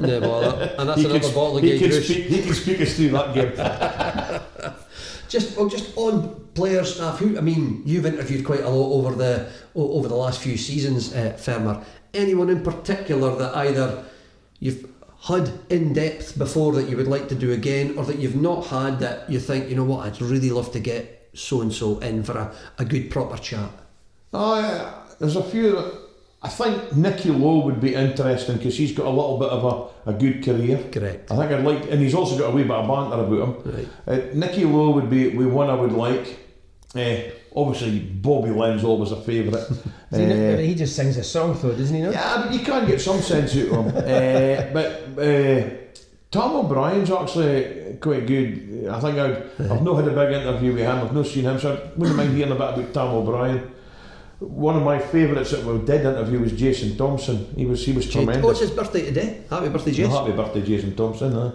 No 0.00 0.20
bother. 0.20 0.74
And 0.78 0.88
that's 0.88 1.00
He 1.00 1.06
another 1.06 1.22
sp- 1.24 1.34
bottle 1.34 1.56
of 1.56 1.62
he 1.64 1.78
can, 1.78 1.92
speak, 1.92 2.24
he 2.26 2.42
can 2.42 2.54
speak 2.54 2.80
us 2.82 2.94
through 2.94 3.08
that 3.10 3.34
game. 3.34 4.72
Just 5.30 5.56
well, 5.56 5.68
just 5.68 5.96
on 5.96 6.44
player 6.54 6.84
staff. 6.84 7.20
Who 7.20 7.38
I 7.38 7.40
mean, 7.40 7.82
you've 7.86 8.04
interviewed 8.04 8.44
quite 8.44 8.62
a 8.62 8.68
lot 8.68 8.92
over 8.98 9.14
the 9.14 9.48
over 9.76 10.08
the 10.08 10.16
last 10.16 10.40
few 10.40 10.56
seasons, 10.56 11.14
uh, 11.14 11.34
Fermer. 11.38 11.84
Anyone 12.12 12.50
in 12.50 12.64
particular 12.64 13.36
that 13.36 13.54
either 13.56 14.02
you've 14.58 14.89
had 15.22 15.50
in 15.68 15.92
depth 15.92 16.38
before 16.38 16.72
that 16.74 16.88
you 16.88 16.96
would 16.96 17.08
like 17.08 17.28
to 17.28 17.34
do 17.34 17.52
again, 17.52 17.98
or 17.98 18.04
that 18.06 18.18
you've 18.18 18.36
not 18.40 18.66
had 18.66 18.98
that 19.00 19.28
you 19.30 19.38
think 19.38 19.68
you 19.68 19.76
know 19.76 19.84
what 19.84 20.06
I'd 20.06 20.20
really 20.20 20.50
love 20.50 20.72
to 20.72 20.80
get 20.80 21.28
so 21.34 21.60
and 21.60 21.72
so 21.72 21.98
in 21.98 22.22
for 22.22 22.36
a, 22.38 22.54
a 22.78 22.84
good 22.84 23.10
proper 23.10 23.36
chat. 23.36 23.70
Yeah. 24.32 24.94
There's 25.18 25.36
a 25.36 25.42
few. 25.42 25.72
that- 25.72 25.94
I 26.42 26.48
think 26.48 26.96
Nicky 26.96 27.30
Low 27.30 27.66
would 27.66 27.82
be 27.82 27.94
interesting 27.94 28.56
because 28.56 28.74
he's 28.78 28.92
got 28.92 29.04
a 29.04 29.10
little 29.10 29.38
bit 29.38 29.50
of 29.50 29.92
a, 30.06 30.10
a 30.10 30.14
good 30.14 30.42
career. 30.42 30.82
Correct. 30.90 31.30
I 31.30 31.36
think 31.36 31.52
I'd 31.52 31.64
like, 31.64 31.90
and 31.90 32.00
he's 32.00 32.14
also 32.14 32.38
got 32.38 32.48
a 32.48 32.50
wee 32.50 32.62
bit 32.62 32.70
of 32.70 32.88
banter 32.88 33.22
about 33.22 33.66
him. 33.66 33.74
Right. 33.76 33.88
Uh, 34.06 34.34
Nicky 34.34 34.64
Low 34.64 34.88
would 34.92 35.10
be 35.10 35.36
we 35.36 35.44
one 35.44 35.68
I 35.68 35.74
would 35.74 35.92
like. 35.92 36.38
Uh, 36.96 37.16
obviously, 37.54 38.00
Bobby 38.00 38.50
Linn's 38.50 38.84
always 38.84 39.12
a 39.12 39.20
favourite. 39.20 39.66
He, 40.12 40.24
Uh, 40.24 40.56
he 40.56 40.74
just 40.74 40.96
sings 40.96 41.16
a 41.18 41.22
song 41.22 41.56
though, 41.62 41.70
doesn't 41.70 41.94
he? 41.94 42.02
Not? 42.02 42.12
yeah, 42.12 42.42
but 42.42 42.52
you 42.52 42.58
can't 42.66 42.84
get 42.84 43.00
some 43.00 43.20
sense 43.20 43.54
out 43.56 43.68
of 43.68 43.70
him. 43.70 43.86
uh, 43.96 44.72
but 44.72 45.24
uh, 45.24 45.70
Tom 46.32 46.56
O'Brien's 46.56 47.12
actually 47.12 47.96
quite 48.00 48.26
good. 48.26 48.88
I 48.90 48.98
think 48.98 49.18
I'd, 49.18 49.70
I've 49.70 49.82
not 49.82 50.02
had 50.02 50.08
a 50.08 50.16
big 50.16 50.32
interview 50.34 50.72
with 50.72 50.82
him. 50.82 50.98
I've 50.98 51.14
not 51.14 51.26
seen 51.26 51.44
him, 51.44 51.60
so 51.60 51.74
I 51.76 51.96
wouldn't 51.96 52.16
mind 52.16 52.34
hearing 52.36 52.50
a 52.50 52.56
bit 52.56 52.70
about 52.74 52.92
Tom 52.92 53.14
O'Brien. 53.14 53.70
One 54.40 54.74
of 54.76 54.82
my 54.82 54.98
favourites 54.98 55.52
that 55.52 55.64
we 55.64 55.78
did 55.86 56.00
interview 56.00 56.40
was 56.40 56.52
Jason 56.52 56.96
Thomson. 56.96 57.54
He 57.56 57.66
was 57.66 57.86
he 57.86 57.92
was 57.92 58.06
Oh, 58.16 58.50
it's 58.50 58.60
his 58.60 58.70
birthday 58.72 59.04
today. 59.04 59.42
Happy 59.48 59.68
birthday, 59.68 59.92
Jason. 59.92 60.10
Happy 60.10 60.32
birthday, 60.32 60.62
Jason 60.62 60.96
Thomson. 60.96 61.32
Huh? 61.32 61.52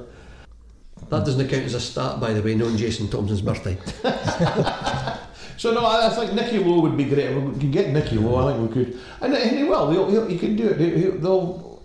That 1.09 1.25
doesn't 1.25 1.49
count 1.49 1.63
as 1.63 1.73
a 1.73 1.79
stat, 1.81 2.21
by 2.21 2.31
the 2.31 2.41
way, 2.41 2.55
knowing 2.55 2.77
Jason 2.77 3.09
Thomson's 3.09 3.41
birthday. 3.41 3.77
So 5.57 5.73
no, 5.73 5.85
I, 5.85 6.07
I 6.07 6.09
think 6.09 6.33
Nicky 6.33 6.59
Low 6.59 6.79
would 6.81 6.97
be 6.97 7.05
great. 7.05 7.33
We 7.35 7.59
can 7.59 7.71
get 7.71 7.89
Nicky 7.91 8.17
Low. 8.17 8.35
I 8.47 8.53
think 8.53 8.69
we 8.69 8.73
could, 8.85 8.99
and, 9.21 9.33
and 9.33 9.57
he 9.57 9.63
will. 9.63 9.89
He'll, 9.91 10.09
he'll, 10.09 10.27
he 10.27 10.37
can 10.37 10.55
do 10.55 10.69
it. 10.69 10.79
He, 10.79 11.01
he'll, 11.01 11.17
they'll, 11.19 11.83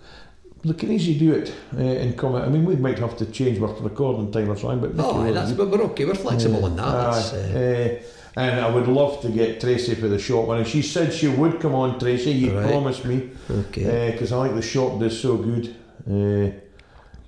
they 0.63 0.73
can 0.73 0.91
easily 0.91 1.17
do 1.17 1.33
it 1.33 1.53
uh, 1.75 1.79
and 1.81 2.17
come. 2.17 2.35
I 2.35 2.47
mean, 2.49 2.65
we 2.65 2.75
might 2.75 2.99
have 2.99 3.15
to 3.17 3.25
change 3.27 3.59
our 3.61 3.73
recording 3.75 4.31
time 4.31 4.49
or 4.51 4.57
something, 4.57 4.79
but 4.81 4.95
Nicky 4.95 5.09
Oh, 5.09 5.21
Lowe 5.21 5.33
that's, 5.33 5.51
but 5.53 5.69
we're 5.71 5.81
okay. 5.83 6.05
We're 6.05 6.15
flexible 6.15 6.65
in 6.67 6.75
that. 6.75 6.91
That's, 6.91 7.33
uh, 7.33 7.99
uh, 8.35 8.39
and 8.39 8.59
I 8.61 8.69
would 8.69 8.87
love 8.87 9.21
to 9.23 9.29
get 9.29 9.59
Tracy 9.59 9.95
for 9.95 10.07
the 10.07 10.19
short 10.19 10.47
one. 10.47 10.59
And 10.59 10.67
she 10.67 10.81
said 10.81 11.11
she 11.13 11.27
would 11.27 11.59
come 11.59 11.73
on, 11.75 11.99
Tracy. 11.99 12.31
You 12.31 12.57
Right. 12.57 12.69
promised 12.69 13.03
me 13.05 13.29
okay. 13.49 14.11
because 14.11 14.31
I 14.31 14.43
think 14.43 14.55
the 14.55 14.61
shop 14.61 14.99
does 14.99 15.19
so 15.19 15.35
good. 15.37 15.75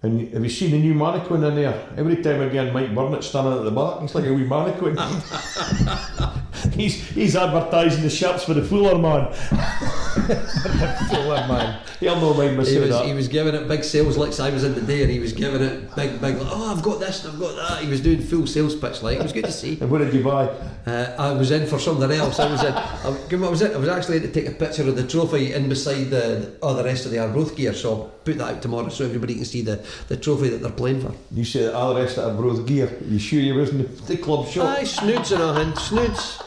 And 0.04 0.34
have 0.34 0.44
you 0.44 0.50
seen 0.50 0.72
the 0.72 0.80
new 0.80 0.94
mannequin 0.94 1.42
in 1.46 1.56
there? 1.56 1.88
Every 1.96 2.22
time 2.22 2.42
again, 2.42 2.74
Mike 2.74 2.94
Burnett 2.94 3.24
standing 3.24 3.54
at 3.58 3.64
the 3.64 3.72
back, 3.72 4.02
he's 4.02 4.14
like 4.14 4.26
a 4.26 4.34
wee 4.34 4.44
mannequin. 4.44 4.98
he's 6.74 7.08
he's 7.08 7.38
advertising 7.38 8.04
the 8.04 8.10
shirts 8.10 8.44
for 8.44 8.54
the 8.54 8.64
Fuller 8.64 8.98
man. 8.98 9.34
Fuller 10.24 11.48
man. 11.48 11.82
He'll 12.00 12.20
no 12.20 12.34
mind 12.34 12.58
me 12.58 12.66
He 12.66 12.72
saying 12.72 12.82
was, 12.82 12.90
that. 12.90 13.06
he 13.06 13.14
was 13.14 13.28
giving 13.28 13.56
it 13.56 13.68
big 13.68 13.84
sales 13.84 14.18
licks. 14.18 14.40
I 14.40 14.50
was 14.50 14.64
in 14.64 14.74
the 14.76 14.82
day, 14.82 15.04
and 15.04 15.12
he 15.12 15.20
was 15.20 15.34
giving 15.34 15.62
it 15.62 15.96
big, 15.96 16.20
big. 16.22 16.38
Like, 16.38 16.48
oh, 16.52 16.76
I've 16.76 16.84
got 16.84 17.00
this, 17.00 17.24
and 17.24 17.34
I've 17.34 17.40
got 17.40 17.56
that. 17.56 17.84
He 17.84 17.90
was 17.90 18.02
doing 18.02 18.22
full 18.22 18.48
sales 18.48 18.76
pitch. 18.76 19.02
Like 19.02 19.20
it 19.20 19.24
was 19.24 19.34
good 19.34 19.46
to 19.46 19.52
see. 19.52 19.80
And 19.80 19.90
what 19.90 20.00
did 20.00 20.14
you 20.14 20.24
buy? 20.24 20.48
Uh, 20.86 21.16
I 21.18 21.32
was 21.34 21.52
in 21.52 21.68
for 21.68 21.80
something 21.80 22.12
else. 22.12 22.40
I 22.40 22.52
was 22.52 22.64
in. 22.64 22.74
I, 22.74 23.48
I 23.48 23.50
was 23.50 23.62
in. 23.62 23.74
I 23.74 23.78
was 23.78 23.90
actually 23.90 24.18
in 24.18 24.24
to 24.24 24.32
take 24.32 24.48
a 24.48 24.52
picture 24.52 24.88
of 24.88 24.96
the 24.96 25.08
trophy 25.08 25.54
in 25.54 25.70
beside 25.70 26.10
the 26.10 26.56
oh, 26.62 26.74
the 26.74 26.84
rest 26.84 27.06
of 27.06 27.12
the 27.12 27.20
Arbroath 27.20 27.56
gear. 27.56 27.74
So 27.74 27.90
I'll 27.92 28.06
put 28.24 28.38
that 28.38 28.56
out 28.56 28.62
tomorrow 28.62 28.90
so 28.90 29.06
everybody 29.06 29.36
can 29.36 29.46
see 29.46 29.62
the, 29.62 29.86
the 30.08 30.18
trophy 30.18 30.50
that 30.50 30.62
they're 30.62 30.72
playing 30.72 31.02
for. 31.02 31.14
You 31.32 31.46
said 31.46 31.74
all 31.74 31.94
the 31.94 32.02
rest 32.02 32.18
of 32.18 32.36
Arbroath 32.36 32.66
gear. 32.66 32.92
You 33.08 33.20
sure 33.20 33.40
you 33.40 33.56
was 33.56 33.70
in 33.70 33.90
the, 34.06 34.18
club 34.18 34.48
shop? 34.48 34.78
Aye, 34.78 34.84
snoods 34.84 35.32
and 35.32 35.42
a 35.42 35.54
hand. 35.54 35.78
Snoods, 35.78 36.42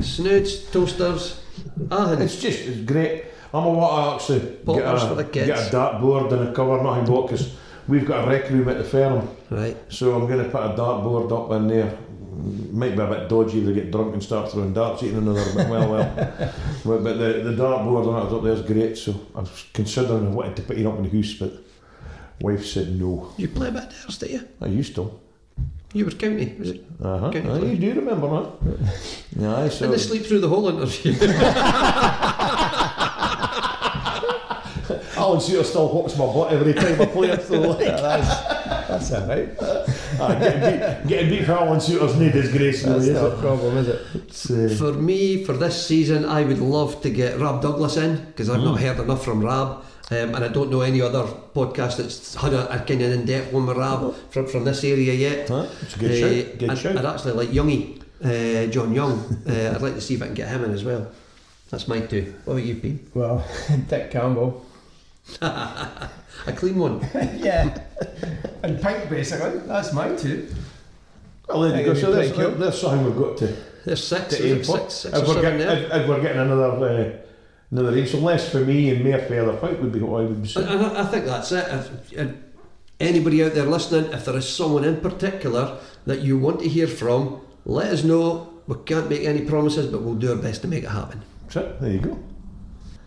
snoods, 0.00 0.70
toasters. 0.70 1.40
Ah, 1.90 2.12
It's 2.12 2.40
just 2.40 2.60
it's 2.60 2.80
great. 2.90 3.24
I'm 3.54 3.64
a 3.64 3.70
what 3.70 3.90
I 3.92 4.14
actually 4.14 4.40
get 4.66 4.84
a, 4.84 4.98
for 5.08 5.14
the 5.14 5.24
kids. 5.24 5.46
get 5.46 5.58
a 5.58 5.76
dartboard 5.76 6.32
and 6.32 6.48
a 6.48 6.52
cover, 6.52 6.82
nothing 6.82 7.04
but 7.06 7.22
because 7.22 7.54
we've 7.88 8.06
got 8.06 8.24
a 8.26 8.30
rec 8.30 8.50
room 8.50 8.68
at 8.68 8.78
the 8.78 8.84
firm. 8.84 9.28
right. 9.50 9.76
So 9.88 10.14
I'm 10.14 10.26
going 10.26 10.42
to 10.44 10.50
put 10.50 10.62
a 10.62 10.74
dartboard 10.74 11.30
up 11.32 11.50
in 11.52 11.68
there. 11.68 11.96
Might 12.70 12.94
be 12.96 13.02
a 13.02 13.06
bit 13.06 13.28
dodgy 13.28 13.60
they 13.60 13.72
get 13.72 13.90
drunk 13.90 14.12
and 14.12 14.22
start 14.22 14.50
throwing 14.52 14.74
darts 14.74 15.02
eating 15.02 15.18
another 15.18 15.42
bit. 15.54 15.68
Well, 15.68 15.90
well. 15.90 16.14
but, 16.84 17.02
but 17.04 17.14
the, 17.18 17.40
the 17.50 17.52
dartboard 17.62 18.06
on 18.12 18.26
it 18.26 18.32
up 18.36 18.42
there 18.42 18.52
is 18.52 18.62
great. 18.62 18.98
So 18.98 19.14
I 19.34 19.40
was 19.40 19.64
considering 19.72 20.26
I 20.28 20.30
wanted 20.30 20.56
to 20.56 20.62
put 20.62 20.76
it 20.76 20.86
up 20.86 20.98
in 20.98 21.04
the 21.08 21.16
house, 21.16 21.34
but 21.34 21.52
wife 22.40 22.66
said 22.66 22.98
no. 23.00 23.32
You 23.38 23.48
play 23.48 23.68
a 23.68 23.72
bit 23.72 23.84
of 23.84 23.90
theirs, 23.90 24.18
did 24.18 24.30
you? 24.30 24.48
I 24.60 24.66
used 24.66 24.94
to. 24.96 25.18
You 25.96 26.04
were 26.04 26.10
county, 26.10 26.54
was 26.58 26.70
it? 26.72 26.84
Uh 27.02 27.16
huh. 27.18 27.30
County 27.32 27.48
player. 27.48 27.64
you 27.72 27.78
do 27.78 27.94
remember 28.00 28.28
that? 28.28 28.52
Yeah, 29.34 29.66
so. 29.70 29.78
Didn't 29.78 29.92
they 29.92 29.98
sleep 29.98 30.26
through 30.26 30.40
the 30.40 30.48
whole 30.48 30.68
interview? 30.68 31.12
Alan 35.16 35.40
Suter 35.40 35.64
still 35.64 35.88
hooks 35.88 36.16
my 36.18 36.26
butt 36.26 36.52
every 36.52 36.74
time 36.74 37.00
I 37.00 37.06
play 37.06 37.30
it, 37.30 37.42
so 37.42 37.58
like. 37.60 37.78
That's, 37.78 38.28
that's 38.88 39.12
alright. 39.12 39.48
Ah, 40.18 40.32
getting, 40.38 40.60
beat, 40.60 41.08
getting 41.08 41.30
beat 41.30 41.44
for 41.44 41.52
Alan 41.52 41.78
Suter's 41.80 42.16
no 42.16 42.30
disgrace, 42.30 42.82
That's 42.84 43.04
is 43.04 43.10
not 43.10 43.32
a 43.32 43.36
problem, 43.36 43.76
is 43.78 43.88
it? 43.88 44.00
It's, 44.14 44.50
uh, 44.50 44.74
for 44.78 44.92
me, 44.94 45.44
for 45.44 45.52
this 45.54 45.86
season, 45.86 46.24
I 46.24 46.42
would 46.44 46.58
love 46.58 47.02
to 47.02 47.10
get 47.10 47.38
Rab 47.38 47.60
Douglas 47.60 47.96
in 47.98 48.24
because 48.26 48.48
I've 48.48 48.62
not 48.62 48.80
heard 48.80 48.98
enough 49.00 49.22
from 49.24 49.44
Rab. 49.44 49.82
Um, 50.08 50.34
and 50.36 50.44
I 50.44 50.48
don't 50.48 50.70
know 50.70 50.82
any 50.82 51.00
other 51.02 51.24
podcast 51.54 51.96
that's 51.96 52.36
had 52.36 52.52
a, 52.52 52.72
a 52.72 52.78
kind 52.84 53.02
of 53.02 53.10
in-depth 53.12 53.52
one 53.52 53.66
with 53.66 53.76
Rab 53.76 54.14
from, 54.30 54.46
from 54.46 54.64
this 54.64 54.84
area 54.84 55.12
yet. 55.12 55.48
Huh? 55.48 55.66
It's 55.82 55.96
a 55.96 55.98
good 55.98 56.10
Uh, 56.12 56.14
shout. 56.44 56.58
Good 56.58 56.70
I'd, 56.70 56.78
shout. 56.78 56.96
I'd 56.98 57.04
actually 57.04 57.32
like 57.32 57.48
Youngie, 57.48 58.02
uh, 58.24 58.70
John 58.70 58.94
Young. 58.94 59.18
Uh, 59.48 59.72
I'd 59.74 59.82
like 59.82 59.94
to 59.94 60.00
see 60.00 60.14
if 60.14 60.22
I 60.22 60.26
can 60.26 60.34
get 60.34 60.48
him 60.48 60.62
in 60.64 60.70
as 60.70 60.84
well. 60.84 61.10
That's 61.70 61.88
my 61.88 62.00
two. 62.00 62.32
What 62.44 62.54
about 62.54 62.64
you, 62.66 62.76
Pete? 62.76 63.00
Well, 63.14 63.44
Dick 63.88 64.12
Campbell. 64.12 64.64
A 65.42 66.52
clean 66.54 66.78
one. 66.78 67.00
yeah. 67.38 67.76
And 68.62 68.80
Pink, 68.80 69.10
basically. 69.10 69.58
That's 69.66 69.92
mine 69.92 70.16
too. 70.16 70.46
Well, 71.48 71.62
there 71.62 71.80
you 71.80 71.84
go. 71.86 71.94
So 71.94 72.10
it'd 72.12 72.12
be 72.12 72.14
there's, 72.20 72.32
pretty 72.32 72.50
cool. 72.50 72.58
there's 72.60 72.80
something 72.80 73.04
we've 73.06 73.16
got 73.16 73.36
to, 73.38 73.56
There's 73.84 74.04
six, 74.06 74.36
to 74.36 74.44
is 74.44 74.52
aim 74.52 74.58
it 74.58 74.64
six, 74.66 74.94
six 74.94 75.16
if, 75.18 75.24
or 75.24 75.26
we're 75.26 75.34
seven 75.42 75.58
getting, 75.58 75.58
there. 75.58 75.78
if, 75.86 76.02
if 76.02 76.08
we're 76.08 76.20
getting 76.22 76.40
another 76.42 76.84
uh, 76.86 77.25
another 77.70 77.92
race, 77.92 78.12
so 78.12 78.18
less 78.18 78.50
for 78.50 78.60
me 78.60 78.90
and 78.90 79.04
more 79.04 79.18
further 79.18 79.52
out 79.52 79.80
would 79.80 79.92
be 79.92 80.00
what 80.00 80.20
I 80.20 80.24
would 80.24 80.42
be 80.42 80.52
And, 80.56 80.68
I, 80.68 81.02
I 81.02 81.06
think 81.06 81.24
that's 81.24 81.52
it. 81.52 81.66
If, 81.68 82.12
and 82.12 82.42
anybody 83.00 83.44
out 83.44 83.54
there 83.54 83.66
listening, 83.66 84.12
if 84.12 84.24
there 84.24 84.36
is 84.36 84.48
someone 84.48 84.84
in 84.84 85.00
particular 85.00 85.78
that 86.06 86.20
you 86.20 86.38
want 86.38 86.60
to 86.60 86.68
hear 86.68 86.86
from, 86.86 87.40
let 87.64 87.88
us 87.88 88.04
know. 88.04 88.52
We 88.66 88.76
can't 88.84 89.08
make 89.08 89.22
any 89.22 89.42
promises, 89.42 89.86
but 89.86 90.02
we'll 90.02 90.14
do 90.14 90.30
our 90.30 90.36
best 90.36 90.62
to 90.62 90.68
make 90.68 90.84
it 90.84 90.90
happen. 90.90 91.22
It. 91.54 91.80
There 91.80 91.90
you 91.90 92.00
go. 92.00 92.18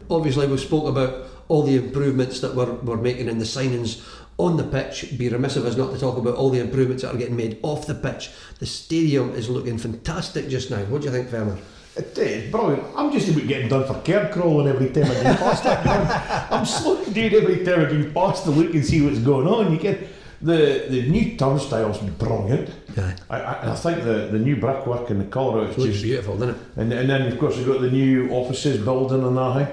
Obviously, 0.10 0.48
we 0.48 0.58
spoke 0.58 0.88
about 0.88 1.28
all 1.50 1.64
the 1.64 1.76
improvements 1.76 2.40
that 2.40 2.56
we're, 2.56 2.72
we're 2.76 2.98
making 2.98 3.28
in 3.28 3.40
the 3.40 3.46
signings 3.46 4.02
on 4.38 4.56
the 4.56 4.64
pitch. 4.64 5.04
It'd 5.04 5.18
be 5.18 5.28
remiss 5.30 5.58
of 5.58 5.66
us 5.66 5.76
not 5.76 5.92
to 5.92 6.00
talk 6.00 6.18
about 6.18 6.36
all 6.36 6.50
the 6.50 6.62
improvements 6.62 7.04
that 7.04 7.14
are 7.14 7.18
getting 7.18 7.36
made 7.36 7.60
off 7.62 7.86
the 7.86 7.96
pitch. 7.96 8.32
The 8.60 8.66
stadium 8.66 9.32
is 9.32 9.50
looking 9.50 9.78
fantastic 9.78 10.48
just 10.48 10.72
now. 10.72 10.84
What 10.86 11.02
do 11.02 11.08
you 11.08 11.14
think, 11.14 11.28
Vermer? 11.30 11.60
It 12.00 12.18
is 12.18 12.52
brilliant. 12.52 12.84
I'm 12.96 13.12
just 13.12 13.28
about 13.28 13.46
getting 13.46 13.68
done 13.68 13.86
for 13.86 14.00
curb 14.02 14.32
crawling 14.32 14.68
every 14.68 14.90
time 14.92 15.12
I 15.12 15.16
go 15.16 15.36
past 15.36 15.64
that 15.66 15.84
ground. 15.84 16.08
I'm 16.50 16.66
slowing 16.66 17.12
down 17.12 17.34
every 17.40 17.66
time 17.66 17.80
I 17.82 17.92
go 17.92 18.12
past 18.12 18.46
to 18.46 18.52
look 18.52 18.74
and 18.74 18.86
see 18.86 19.02
what's 19.02 19.20
going 19.20 19.48
on. 19.48 19.74
You 19.74 19.80
get 19.80 20.08
the 20.42 20.86
the 20.90 21.10
new 21.10 21.36
turnstiles 21.36 21.98
brilliant. 22.18 22.70
Yeah. 22.96 23.16
I, 23.30 23.38
I, 23.42 23.72
I 23.74 23.76
think 23.76 24.04
the, 24.04 24.30
the 24.32 24.40
new 24.40 24.56
brickwork 24.56 25.10
and 25.10 25.20
the 25.20 25.26
colour 25.26 25.66
it's 25.66 25.78
It 25.78 25.92
just 25.92 26.04
beautiful, 26.04 26.38
doesn't 26.38 26.56
it? 26.56 26.62
And, 26.78 26.94
and 26.94 27.10
then, 27.10 27.22
of 27.32 27.38
course, 27.38 27.58
we've 27.58 27.68
got 27.68 27.82
the 27.82 27.92
new 27.92 28.30
offices 28.32 28.82
building 28.84 29.24
and 29.24 29.38
that. 29.38 29.70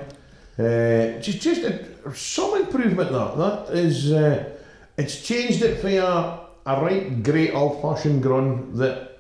Uh, 0.59 1.21
just, 1.21 1.41
just 1.41 1.63
a, 1.63 2.15
some 2.15 2.57
improvement 2.57 3.13
that. 3.13 3.37
That 3.37 3.75
is, 3.77 4.11
uh, 4.11 4.51
it's 4.97 5.23
changed 5.23 5.63
it 5.63 5.81
for 5.81 5.89
a, 5.89 6.41
a 6.67 6.83
right 6.83 7.23
great 7.23 7.53
old 7.53 7.81
fashioned 7.83 8.23
grun 8.23 8.77
that, 8.79 9.19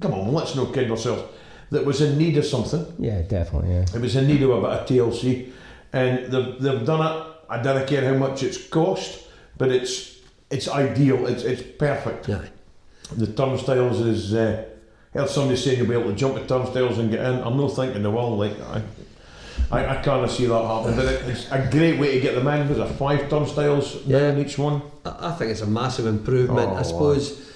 come 0.00 0.14
on, 0.14 0.32
let's 0.32 0.54
not 0.54 0.72
kid 0.72 0.90
ourselves, 0.90 1.24
that 1.72 1.84
was 1.84 2.00
in 2.00 2.16
need 2.18 2.36
of 2.36 2.44
something. 2.44 2.84
Yeah, 2.98 3.22
definitely, 3.22 3.70
yeah. 3.72 3.84
It 3.94 4.00
was 4.00 4.14
in 4.14 4.26
need 4.26 4.42
of 4.42 4.50
a 4.50 4.60
bit 4.60 4.70
of 4.70 4.86
TLC. 4.86 5.50
And 5.92 6.32
they've, 6.32 6.60
they've 6.60 6.84
done 6.86 7.00
it. 7.04 7.26
I 7.48 7.62
don't 7.62 7.86
care 7.86 8.04
how 8.04 8.14
much 8.18 8.42
it's 8.42 8.68
cost, 8.68 9.24
but 9.58 9.70
it's 9.70 10.18
it's 10.50 10.68
ideal. 10.68 11.26
It's, 11.26 11.42
it's 11.44 11.62
perfect. 11.78 12.28
Yeah. 12.28 12.42
The 13.16 13.26
turnstiles 13.26 14.00
is. 14.00 14.32
Uh, 14.34 14.64
I 15.14 15.18
heard 15.18 15.28
somebody 15.28 15.56
saying 15.58 15.78
you'll 15.78 15.88
be 15.88 15.94
able 15.94 16.10
to 16.10 16.16
jump 16.16 16.34
the 16.36 16.46
turnstiles 16.46 16.98
and 16.98 17.10
get 17.10 17.20
in. 17.20 17.42
I'm 17.42 17.56
not 17.58 17.68
thinking 17.68 18.02
the 18.02 18.10
world 18.10 18.38
Like 18.38 18.58
I, 18.60 18.82
I, 19.70 19.98
I 19.98 20.02
can't 20.02 20.30
see 20.30 20.46
that 20.46 20.62
happening. 20.64 20.96
But 20.96 21.06
it's 21.28 21.50
a 21.50 21.68
great 21.70 21.98
way 22.00 22.14
to 22.14 22.20
get 22.20 22.34
them 22.34 22.48
in. 22.48 22.66
There's 22.66 22.78
a 22.78 22.86
five 22.94 23.28
turnstiles 23.28 23.96
Yeah. 24.06 24.30
in 24.30 24.38
each 24.38 24.56
one. 24.58 24.80
I 25.04 25.32
think 25.32 25.50
it's 25.50 25.60
a 25.60 25.66
massive 25.66 26.06
improvement. 26.06 26.70
Oh, 26.70 26.76
I 26.76 26.82
suppose 26.82 27.32
if, 27.32 27.51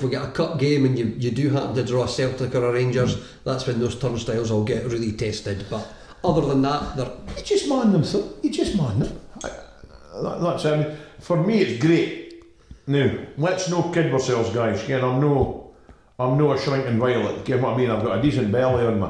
if 0.00 0.04
we 0.04 0.10
get 0.10 0.26
a 0.26 0.30
cup 0.30 0.58
game 0.58 0.86
and 0.86 0.98
you, 0.98 1.14
you 1.18 1.30
do 1.30 1.50
happen 1.50 1.74
to 1.74 1.84
draw 1.84 2.04
a 2.04 2.08
Celtic 2.08 2.54
or 2.54 2.64
a 2.64 2.72
Rangers, 2.72 3.22
that's 3.44 3.66
when 3.66 3.78
those 3.78 3.98
turnstiles 3.98 4.50
will 4.50 4.64
get 4.64 4.86
really 4.86 5.12
tested. 5.12 5.66
But 5.68 5.86
other 6.24 6.40
than 6.40 6.62
that, 6.62 6.96
they're 6.96 7.12
You 7.36 7.42
just 7.44 7.68
man 7.68 7.92
them, 7.92 8.02
so 8.02 8.32
you 8.42 8.50
just 8.50 8.76
man 8.76 9.00
them. 9.00 9.20
I, 9.44 9.48
that, 10.22 10.40
that's. 10.40 10.64
I 10.64 10.76
mean, 10.78 10.96
for 11.18 11.36
me, 11.36 11.60
it's 11.60 11.84
great. 11.84 12.42
Now, 12.86 13.14
let's 13.36 13.68
no 13.68 13.90
kid 13.90 14.10
ourselves, 14.10 14.48
guys. 14.50 14.82
Again, 14.84 15.04
I'm 15.04 15.20
no, 15.20 15.74
I'm 16.18 16.38
no 16.38 16.52
a 16.52 16.58
shrinking 16.58 16.98
violet. 16.98 17.36
You 17.36 17.44
get 17.44 17.60
what 17.60 17.74
I 17.74 17.76
mean? 17.76 17.90
I've 17.90 18.02
got 18.02 18.18
a 18.18 18.22
decent 18.22 18.50
belly 18.50 18.86
on 18.86 19.00
me. 19.00 19.08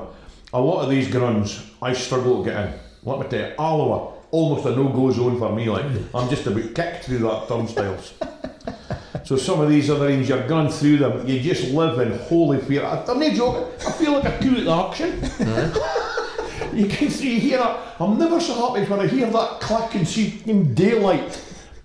A 0.52 0.60
lot 0.60 0.82
of 0.82 0.90
these 0.90 1.08
gruns, 1.08 1.70
I 1.80 1.92
struggle 1.92 2.42
to 2.42 2.50
get 2.50 2.66
in. 2.66 2.80
Let 3.04 3.20
me 3.20 3.28
tell 3.28 3.48
you, 3.48 3.54
Alloa, 3.56 4.12
almost 4.32 4.66
a 4.66 4.74
no-go 4.74 5.12
zone 5.12 5.38
for 5.38 5.54
me. 5.54 5.70
Like 5.70 5.86
I'm 6.12 6.28
just 6.28 6.46
about 6.48 6.74
kicked 6.74 7.04
through 7.04 7.18
that 7.18 7.46
turnstiles. 7.46 8.14
So 9.30 9.36
some 9.36 9.60
of 9.60 9.68
these 9.68 9.88
other 9.88 10.08
things, 10.08 10.28
you're 10.28 10.44
going 10.48 10.70
through 10.70 10.96
them, 10.96 11.24
you 11.24 11.38
just 11.38 11.70
live 11.70 12.00
in 12.00 12.18
holy 12.18 12.58
fear. 12.58 12.84
I, 12.84 13.04
I'm 13.06 13.20
not 13.20 13.32
joking. 13.32 13.86
I 13.86 13.92
feel 13.92 14.14
like 14.14 14.24
a 14.24 14.36
coup 14.42 14.56
at 14.56 14.64
the 14.64 14.70
auction. 14.70 15.22
You 16.74 16.86
can 16.86 17.10
see 17.10 17.34
you 17.34 17.40
hear 17.40 17.58
that. 17.58 17.96
I'm 18.00 18.18
never 18.18 18.40
so 18.40 18.54
happy 18.54 18.88
when 18.88 19.00
I 19.00 19.06
hear 19.06 19.30
that 19.30 19.60
click 19.60 19.94
and 19.94 20.06
see 20.06 20.42
in 20.46 20.74
daylight 20.74 21.40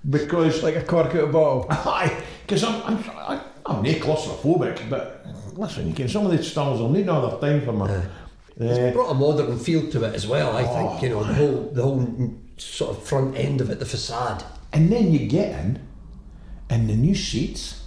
because 0.10 0.64
Like 0.64 0.76
a 0.76 0.84
cork 0.84 1.10
out 1.10 1.16
of 1.16 1.30
a 1.30 1.32
bottle. 1.32 1.68
Aye, 1.70 2.24
because 2.42 2.64
I'm 2.64 2.82
I'm 2.84 2.98
I, 3.12 3.42
I'm 3.66 3.84
not 3.84 3.96
claustrophobic, 3.96 4.90
but 4.90 5.26
listen, 5.54 5.88
you 5.88 5.94
can 5.94 6.08
some 6.08 6.26
of 6.26 6.32
these 6.32 6.52
stalls 6.52 6.80
will 6.82 6.90
need 6.90 7.04
another 7.04 7.38
time 7.40 7.62
for 7.62 7.74
me. 7.74 7.86
Uh, 8.60 8.92
brought 8.92 9.12
a 9.12 9.14
modern 9.14 9.58
feel 9.60 9.90
to 9.92 10.04
it 10.04 10.16
as 10.16 10.26
well. 10.28 10.58
I 10.58 10.64
think 10.64 11.04
you 11.04 11.10
know 11.10 11.24
the 11.24 11.34
whole 11.34 11.70
the 11.74 11.82
whole 11.84 12.34
sort 12.58 12.98
of 12.98 13.04
front 13.04 13.38
end 13.38 13.62
of 13.62 13.70
it, 13.70 13.80
the 13.80 13.86
facade. 13.86 14.44
and 14.74 14.92
then 14.92 15.12
you 15.14 15.28
get 15.28 15.50
in, 15.60 15.80
and 16.70 16.90
the 16.90 16.96
new 16.96 17.16
seats. 17.16 17.82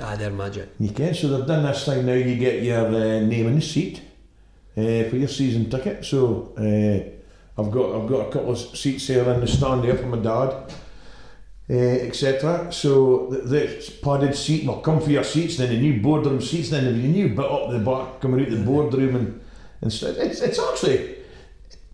Ah, 0.00 0.16
they're 0.16 0.30
magic. 0.30 0.70
You 0.78 0.90
can 0.90 1.14
so 1.14 1.28
they've 1.28 1.46
done 1.46 1.64
this 1.64 1.84
thing 1.84 2.06
now. 2.06 2.14
You 2.14 2.36
get 2.36 2.62
your 2.62 2.86
uh, 2.86 3.20
name 3.20 3.46
in 3.46 3.56
the 3.56 3.62
seat 3.62 4.00
uh, 4.76 5.08
for 5.08 5.16
your 5.16 5.28
season 5.28 5.68
ticket. 5.70 6.04
So 6.04 6.52
uh, 6.56 7.60
I've 7.60 7.70
got 7.70 8.00
I've 8.00 8.08
got 8.08 8.28
a 8.28 8.32
couple 8.32 8.52
of 8.52 8.58
seats 8.58 9.06
there 9.06 9.30
in 9.32 9.40
the 9.40 9.46
stand 9.46 9.84
there 9.84 9.96
for 9.96 10.06
my 10.06 10.18
dad. 10.18 10.72
Uh, 11.70 11.74
etc. 11.74 12.70
So 12.72 13.28
the, 13.30 13.38
the 13.38 13.92
padded 14.02 14.34
seat 14.34 14.66
will 14.66 14.80
come 14.80 15.00
for 15.00 15.10
your 15.10 15.24
seats, 15.24 15.56
then 15.56 15.70
the 15.70 15.78
new 15.78 16.02
boardroom 16.02 16.42
seats, 16.42 16.70
then 16.70 16.84
the 16.84 16.92
new 16.92 17.28
bit 17.28 17.46
up 17.46 17.70
the 17.70 17.78
back 17.78 18.20
coming 18.20 18.44
out 18.44 18.50
the 18.50 18.62
boardroom 18.62 19.16
and 19.16 19.40
and 19.80 19.92
it's 19.92 20.40
it's 20.40 20.58
actually 20.58 21.16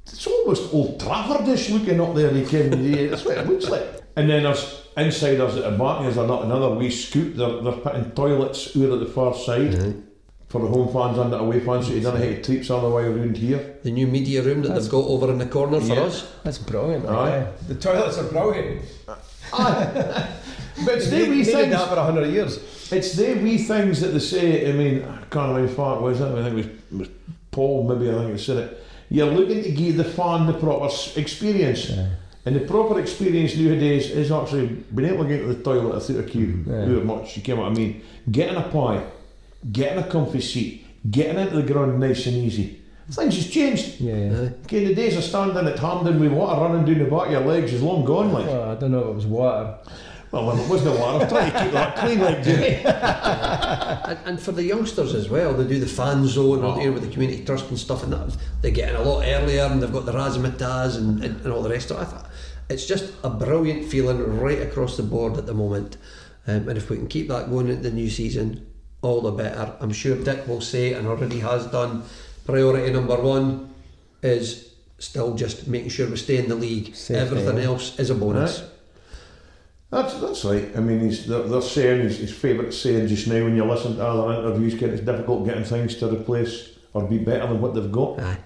it's 0.07 0.27
almost 0.27 0.73
old 0.73 0.99
Traffordish 0.99 1.71
looking 1.71 2.01
up 2.01 2.15
there. 2.15 2.33
You 2.33 2.47
can 2.47 2.71
that's 3.11 3.25
what 3.25 3.39
it 3.39 3.47
looks 3.47 3.69
like. 3.69 3.98
And 4.19 4.29
then 4.29 4.43
there's 4.43 4.83
insiders 4.97 5.57
at 5.57 5.63
the 5.71 5.79
back 5.79 6.03
there's 6.03 6.17
another, 6.17 6.45
another 6.45 6.71
wee 6.71 6.91
scoop. 6.91 7.37
They're, 7.37 7.61
they're 7.63 7.73
putting 7.87 8.11
toilets 8.13 8.77
out 8.77 8.91
at 8.93 9.01
the 9.01 9.07
far 9.07 9.33
side 9.35 9.95
for 10.49 10.61
the 10.63 10.67
home 10.67 10.93
fans 10.93 11.19
and 11.19 11.33
the 11.33 11.39
away 11.39 11.61
fans, 11.61 11.87
so 11.87 11.93
you 11.93 12.01
don't 12.01 12.17
have 12.17 12.29
to 12.37 12.43
trips 12.43 12.71
all 12.71 12.81
the 12.81 12.95
way 12.95 13.05
around 13.05 13.37
here. 13.37 13.77
The 13.85 13.91
new 13.93 14.07
media 14.07 14.43
room 14.43 14.63
that 14.63 14.71
they've 14.75 14.89
got 14.91 15.05
over 15.05 15.31
in 15.31 15.39
the 15.39 15.47
corner 15.47 15.81
for 15.81 15.93
us. 16.01 16.27
That's 16.43 16.59
brilliant. 16.59 17.07
Aye. 17.07 17.13
aye. 17.43 17.47
The 17.69 17.75
toilets 17.77 18.19
are 18.19 18.25
brilliant. 18.25 18.83
Aye. 19.53 20.29
but 20.85 20.95
it's 20.97 21.11
They 21.11 21.25
the 21.25 21.31
wee 21.31 21.37
needed 21.39 21.53
things. 21.53 21.73
that 21.73 21.89
for 21.89 21.97
a 21.97 22.03
hundred 22.05 22.33
years. 22.33 22.57
It's 22.91 23.13
the 23.13 23.35
wee 23.35 23.59
things 23.59 24.01
that 24.01 24.09
they 24.09 24.19
say. 24.19 24.69
I 24.69 24.73
mean, 24.73 25.03
I 25.05 25.19
can't 25.31 25.55
remember 25.55 25.69
how 25.69 25.75
far 25.75 25.97
it 25.99 26.03
was. 26.03 26.21
I 26.21 26.33
think 26.43 26.47
it 26.49 26.55
was, 26.55 26.67
it 26.67 26.99
was 26.99 27.09
Paul. 27.51 27.87
Maybe 27.89 28.11
I 28.11 28.15
think 28.19 28.33
he 28.33 28.39
said 28.39 28.57
it. 28.57 28.85
you're 29.11 29.27
looking 29.27 29.63
to 29.63 29.71
give 29.71 29.97
the 29.97 30.05
fan 30.05 30.47
the 30.47 30.55
proper 30.55 30.87
s- 30.87 31.17
experience. 31.17 31.91
And 32.49 32.57
the 32.57 32.61
proper 32.61 32.99
experience 32.99 33.55
nowadays 33.57 34.11
is 34.11 34.33
actually 34.33 34.69
being 34.95 35.13
able 35.13 35.25
to 35.25 35.29
get 35.29 35.39
to 35.43 35.53
the 35.53 35.63
toilet 35.63 35.95
without 35.95 36.25
a 36.25 36.27
queue. 36.27 36.65
Yeah. 36.67 36.87
However 36.87 37.05
much 37.05 37.37
you 37.37 37.43
get 37.43 37.59
what 37.59 37.67
I 37.67 37.75
mean. 37.75 38.01
Getting 38.31 38.57
a 38.57 38.63
pie, 38.63 39.05
getting 39.71 39.99
a 40.03 40.09
comfy 40.09 40.41
seat, 40.41 40.87
getting 41.11 41.39
into 41.39 41.57
the 41.61 41.63
ground 41.71 42.01
nice 42.01 42.25
and 42.27 42.37
easy. 42.39 42.81
Things 43.11 43.37
has 43.37 43.49
changed. 43.51 44.01
Yeah, 44.01 44.15
yeah. 44.17 44.33
Uh-huh. 44.33 44.49
Okay, 44.65 44.85
the 44.87 44.95
days 44.95 45.17
of 45.19 45.25
standing 45.25 45.67
at 45.67 45.79
Hampden 45.79 46.19
with 46.21 46.33
water 46.33 46.59
running 46.61 46.87
down 46.87 46.99
the 47.05 47.11
back 47.11 47.27
of 47.27 47.33
your 47.33 47.41
legs 47.43 47.73
is 47.75 47.83
long 47.83 48.05
gone. 48.07 48.33
Like, 48.33 48.47
Well, 48.47 48.71
I 48.71 48.75
don't 48.77 48.93
know 48.93 49.01
if 49.01 49.09
it 49.09 49.15
was 49.15 49.27
water. 49.27 49.75
well, 50.31 50.47
when 50.47 50.59
it 50.59 50.69
wasn't 50.71 50.99
water, 50.99 51.25
I'm 51.25 51.29
trying 51.29 51.53
to 51.53 51.63
keep 51.63 51.73
that 51.73 51.97
clean, 51.97 52.21
like 52.21 52.43
Jimmy. 52.43 52.81
And, 54.09 54.19
and 54.25 54.41
for 54.41 54.53
the 54.53 54.63
youngsters 54.63 55.15
as 55.15 55.29
well, 55.29 55.53
they 55.53 55.67
do 55.67 55.79
the 55.81 55.87
fan 55.87 56.27
zone 56.27 56.65
Oh. 56.65 56.73
or 56.77 56.81
you 56.81 56.87
know, 56.87 56.93
with 56.93 57.03
the 57.03 57.11
community 57.11 57.45
trust 57.45 57.69
and 57.69 57.79
stuff, 57.79 58.03
and 58.05 58.13
that 58.13 58.35
they 58.63 58.71
get 58.71 58.89
in 58.91 58.97
a 58.97 59.03
lot 59.03 59.23
earlier, 59.27 59.65
and 59.65 59.83
they've 59.83 59.93
got 59.93 60.07
the 60.07 60.13
razzmatazz 60.13 60.97
and, 60.97 61.23
and, 61.25 61.41
and 61.45 61.53
all 61.53 61.63
the 61.63 61.69
rest 61.71 61.91
of 61.91 62.01
it. 62.01 62.09
It's 62.69 62.87
just 62.87 63.13
a 63.25 63.31
brilliant 63.31 63.87
feeling 63.87 64.39
right 64.39 64.61
across 64.61 64.97
the 64.97 65.03
board 65.03 65.37
at 65.39 65.47
the 65.47 65.55
moment, 65.55 65.97
um, 66.47 66.69
and 66.69 66.77
if 66.77 66.91
we 66.91 66.97
can 66.97 67.09
keep 67.09 67.29
that 67.29 67.49
going 67.49 67.69
into 67.69 67.83
the 67.83 67.91
new 67.91 68.11
season, 68.11 68.67
all 69.03 69.21
the 69.23 69.31
better. 69.31 69.75
I'm 69.81 69.93
sure 69.93 70.17
Dick 70.17 70.47
will 70.47 70.61
say, 70.61 70.93
and 70.93 71.07
already 71.07 71.39
has 71.41 71.67
done. 71.67 72.03
Priority 72.45 72.93
number 72.93 73.17
one 73.17 73.75
is 74.23 74.75
still 74.99 75.35
just 75.35 75.69
making 75.69 75.91
sure 75.91 76.09
we 76.09 76.17
stay 76.17 76.39
in 76.39 76.49
the 76.49 76.55
league. 76.55 76.95
Safety, 76.95 77.21
Everything 77.21 77.59
else 77.59 77.99
is 77.99 78.11
a 78.11 78.15
bonus. 78.15 78.61
Right. 78.61 78.71
That's 79.91 80.21
that's 80.21 80.45
right. 80.45 80.77
I 80.77 80.81
mean, 80.81 81.01
he's 81.01 81.27
they're, 81.27 81.43
they're 81.45 81.63
saying 81.63 82.03
his, 82.03 82.19
his 82.19 82.33
favourite 82.33 82.75
saying 82.75 83.09
just 83.09 83.27
now 83.27 83.43
when 83.45 83.57
you 83.57 83.65
listen 83.65 83.97
to 83.97 84.07
other 84.07 84.35
interviews, 84.35 84.75
getting 84.75 84.97
it's 84.97 85.05
difficult 85.05 85.47
getting 85.47 85.65
things 85.65 85.95
to 85.97 86.13
replace 86.13 86.71
or 86.93 87.05
be 87.09 87.19
better 87.19 87.47
than 87.47 87.61
what 87.61 87.75
they've 87.75 87.91
got. 87.91 88.21
Aye. 88.21 88.39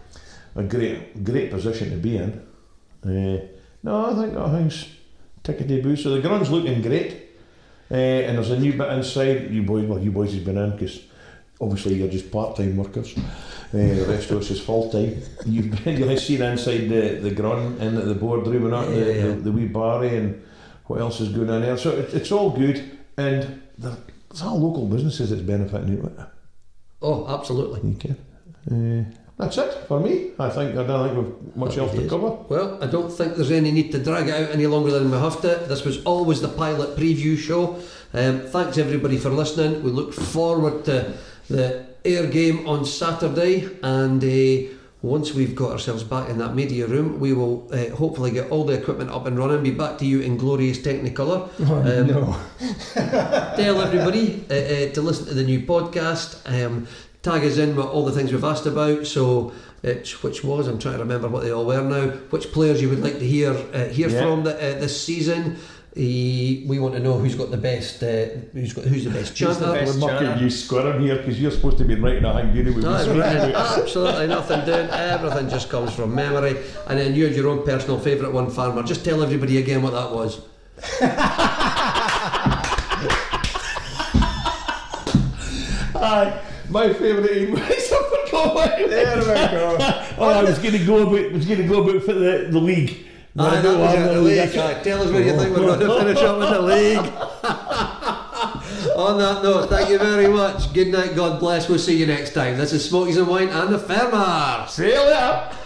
A 0.54 0.62
great 0.62 1.24
great 1.24 1.50
position 1.50 1.90
to 1.90 1.96
be 1.96 2.16
in. 2.16 2.46
Uh, 3.04 3.44
no, 3.82 4.06
I 4.06 4.14
think 4.22 4.34
that 4.34 4.50
thing's 4.50 4.88
tickety 5.44 5.82
boo. 5.82 5.96
So 5.96 6.10
the 6.10 6.20
ground's 6.20 6.50
looking 6.50 6.82
great, 6.82 7.30
uh, 7.90 7.94
and 7.94 8.36
there's 8.38 8.50
a 8.50 8.58
new 8.58 8.72
bit 8.72 8.90
inside. 8.92 9.50
You 9.50 9.62
boys, 9.62 9.84
well, 9.86 9.98
you 9.98 10.10
boys 10.12 10.34
have 10.34 10.44
been 10.44 10.58
in 10.58 10.70
because 10.72 11.00
obviously 11.60 11.94
you're 11.94 12.08
just 12.08 12.30
part 12.30 12.56
time 12.56 12.76
workers. 12.76 13.14
Uh, 13.16 13.78
the 13.78 14.06
rest 14.08 14.30
of 14.30 14.38
us 14.38 14.50
is 14.50 14.60
full 14.60 14.90
time. 14.90 15.16
You've 15.46 15.82
been 15.84 15.96
you'll 15.98 16.16
seen 16.18 16.42
inside 16.42 16.88
the 16.88 17.18
the 17.22 17.30
ground 17.30 17.80
and 17.80 17.96
the 17.96 18.14
boardroom 18.14 18.64
and 18.64 18.72
that, 18.74 18.88
Yeah, 18.90 19.04
the, 19.04 19.14
yeah. 19.14 19.26
the, 19.28 19.32
the 19.34 19.52
wee 19.52 19.66
barry 19.66 20.16
and 20.18 20.42
what 20.86 21.00
else 21.00 21.20
is 21.20 21.30
going 21.30 21.48
on 21.48 21.62
there. 21.62 21.78
So 21.78 21.90
it, 21.92 22.12
it's 22.12 22.30
all 22.32 22.50
good, 22.50 22.98
and 23.16 23.62
there- 23.78 23.96
there's 24.28 24.42
all 24.42 24.58
local 24.60 24.86
businesses 24.86 25.28
that's 25.30 25.42
benefiting 25.42 26.04
it. 26.04 26.12
Oh, 27.02 27.26
absolutely. 27.28 27.80
You 27.90 27.96
can. 27.96 28.16
Uh, 28.70 29.04
that's 29.38 29.58
it 29.58 29.72
for 29.88 29.98
me. 29.98 30.30
I 30.38 30.50
think 30.50 30.76
I 30.76 30.84
don't 30.84 31.08
think 31.08 31.26
we've 31.26 31.56
much 31.56 31.78
else 31.78 31.92
to 31.92 32.08
cover. 32.08 32.30
Well, 32.48 32.82
I 32.82 32.86
don't 32.86 33.10
think 33.10 33.34
there's 33.34 33.50
any 33.50 33.72
need 33.72 33.92
to 33.92 34.02
drag 34.02 34.28
it 34.28 34.34
out 34.34 34.50
any 34.50 34.66
longer 34.66 34.90
than 34.90 35.10
we 35.10 35.18
have 35.18 35.40
to. 35.42 35.64
This 35.68 35.84
was 35.84 36.04
always 36.04 36.40
the 36.40 36.48
pilot 36.48 36.96
preview 36.96 37.36
show. 37.36 37.80
Um, 38.14 38.40
thanks 38.40 38.78
everybody 38.78 39.16
for 39.16 39.30
listening. 39.30 39.82
We 39.82 39.90
look 39.90 40.12
forward 40.12 40.84
to 40.84 41.14
the 41.48 41.86
Ayr 42.04 42.26
game 42.26 42.68
on 42.68 42.84
Saturday, 42.84 43.68
and 43.82 44.22
uh, 44.22 44.68
once 45.02 45.34
we've 45.34 45.56
got 45.56 45.72
ourselves 45.72 46.04
back 46.04 46.28
in 46.28 46.38
that 46.38 46.54
media 46.54 46.86
room, 46.86 47.18
we 47.18 47.32
will 47.32 47.68
uh, 47.72 47.94
hopefully 47.96 48.30
get 48.30 48.50
all 48.50 48.64
the 48.64 48.74
equipment 48.74 49.10
up 49.10 49.26
and 49.26 49.36
running. 49.38 49.62
Be 49.62 49.72
back 49.72 49.98
to 49.98 50.06
you 50.06 50.20
in 50.20 50.36
glorious 50.36 50.78
Technicolor. 50.78 51.48
Um, 51.60 52.06
no. 52.06 52.36
tell 53.56 53.80
everybody 53.80 54.44
uh, 54.48 54.54
uh, 54.54 54.92
to 54.92 55.00
listen 55.02 55.26
to 55.26 55.34
the 55.34 55.42
new 55.42 55.62
podcast. 55.62 56.40
Um, 56.46 56.86
tag 57.22 57.44
us 57.44 57.56
in 57.58 57.76
with 57.76 57.86
all 57.86 58.04
the 58.04 58.12
things 58.12 58.32
we've 58.32 58.44
asked 58.44 58.66
about. 58.66 59.06
So, 59.06 59.52
it's, 59.82 60.22
which 60.22 60.44
was 60.44 60.68
I'm 60.68 60.78
trying 60.78 60.94
to 60.94 61.00
remember 61.00 61.28
what 61.28 61.42
they 61.42 61.50
all 61.52 61.64
were 61.66 61.82
now. 61.82 62.08
Which 62.30 62.52
players 62.52 62.80
you 62.82 62.88
would 62.90 63.02
like 63.02 63.18
to 63.18 63.26
hear 63.26 63.50
uh, 63.52 63.86
hear 63.88 64.08
Yeah. 64.08 64.20
from 64.22 64.44
the, 64.44 64.54
uh, 64.56 64.78
this 64.80 65.00
season? 65.04 65.56
Eh, 65.94 66.64
we 66.66 66.78
want 66.78 66.94
to 66.94 67.00
know 67.00 67.18
who's 67.18 67.34
got 67.34 67.50
the 67.50 67.56
best. 67.58 68.02
Uh, 68.02 68.26
who's 68.54 68.72
got 68.72 68.84
who's 68.84 69.04
the 69.04 69.10
best 69.10 69.36
Who's 69.38 69.58
the 69.58 69.66
chanter. 69.66 69.72
best 69.84 70.00
We're 70.00 70.08
chanter? 70.08 70.24
mucking 70.26 70.42
you 70.42 70.48
squirm 70.50 71.02
here 71.02 71.16
because 71.16 71.38
you're 71.38 71.50
supposed 71.50 71.76
to 71.78 71.84
be 71.84 71.96
writing 71.96 72.24
a 72.24 72.32
hang 72.32 72.54
with 72.64 72.78
No, 72.78 72.92
right. 72.92 73.54
Absolutely 73.54 74.26
nothing 74.28 74.64
doing. 74.64 74.88
Everything 74.88 75.48
just 75.50 75.68
comes 75.68 75.92
from 75.94 76.14
memory. 76.14 76.56
And 76.86 76.98
then 76.98 77.14
you 77.14 77.26
had 77.26 77.36
your 77.36 77.48
own 77.48 77.62
personal 77.64 77.98
favourite 77.98 78.32
one, 78.32 78.48
Farmer. 78.50 78.82
Just 78.82 79.04
tell 79.04 79.22
everybody 79.22 79.58
again 79.58 79.82
what 79.82 79.92
that 79.92 80.10
was. 80.12 80.40
Aye, 85.94 86.40
my 86.68 86.92
favourite 86.92 87.30
email 87.36 87.58
is 87.70 87.92
I 87.92 88.26
forgot 88.26 88.54
what 88.54 88.78
There 88.78 89.18
we 89.18 89.24
go. 89.24 89.76
Oh, 90.18 90.28
I 90.28 90.42
was 90.42 90.58
going 90.58 90.78
to 90.78 90.84
go 90.84 91.02
about 91.08 91.32
was 91.32 91.46
going 91.46 91.60
to 91.62 91.66
go 91.66 91.82
about 91.82 92.02
for 92.02 92.12
the, 92.12 92.48
the 92.50 92.58
league. 92.60 93.06
Aye, 93.38 93.58
I 93.58 93.62
know 93.62 93.82
I'm 93.82 94.14
the 94.14 94.20
league. 94.20 94.38
Aye, 94.56 94.82
Tell 94.82 95.02
us 95.02 95.10
where 95.10 95.22
you 95.22 95.36
think 95.38 95.56
we're 95.56 95.66
going 95.66 95.80
to 95.80 95.98
finish 95.98 96.18
up 96.18 96.42
in 96.42 96.52
the 96.52 96.62
league. 96.62 97.12
On 98.96 99.18
that 99.18 99.42
note, 99.42 99.68
thank 99.70 99.88
you 99.88 99.98
very 99.98 100.28
much. 100.28 100.72
Good 100.74 100.88
night, 100.88 101.16
God 101.16 101.40
bless. 101.40 101.68
We'll 101.68 101.78
see 101.78 101.96
you 101.96 102.06
next 102.06 102.34
time. 102.34 102.58
This 102.58 102.72
is 102.72 102.88
Smokies 102.88 103.16
and 103.16 103.26
Wine 103.26 103.48
and 103.48 103.72
the 103.72 103.78
Farmer. 103.78 104.66
See 104.68 104.88
you 104.92 105.00
later. 105.00 105.56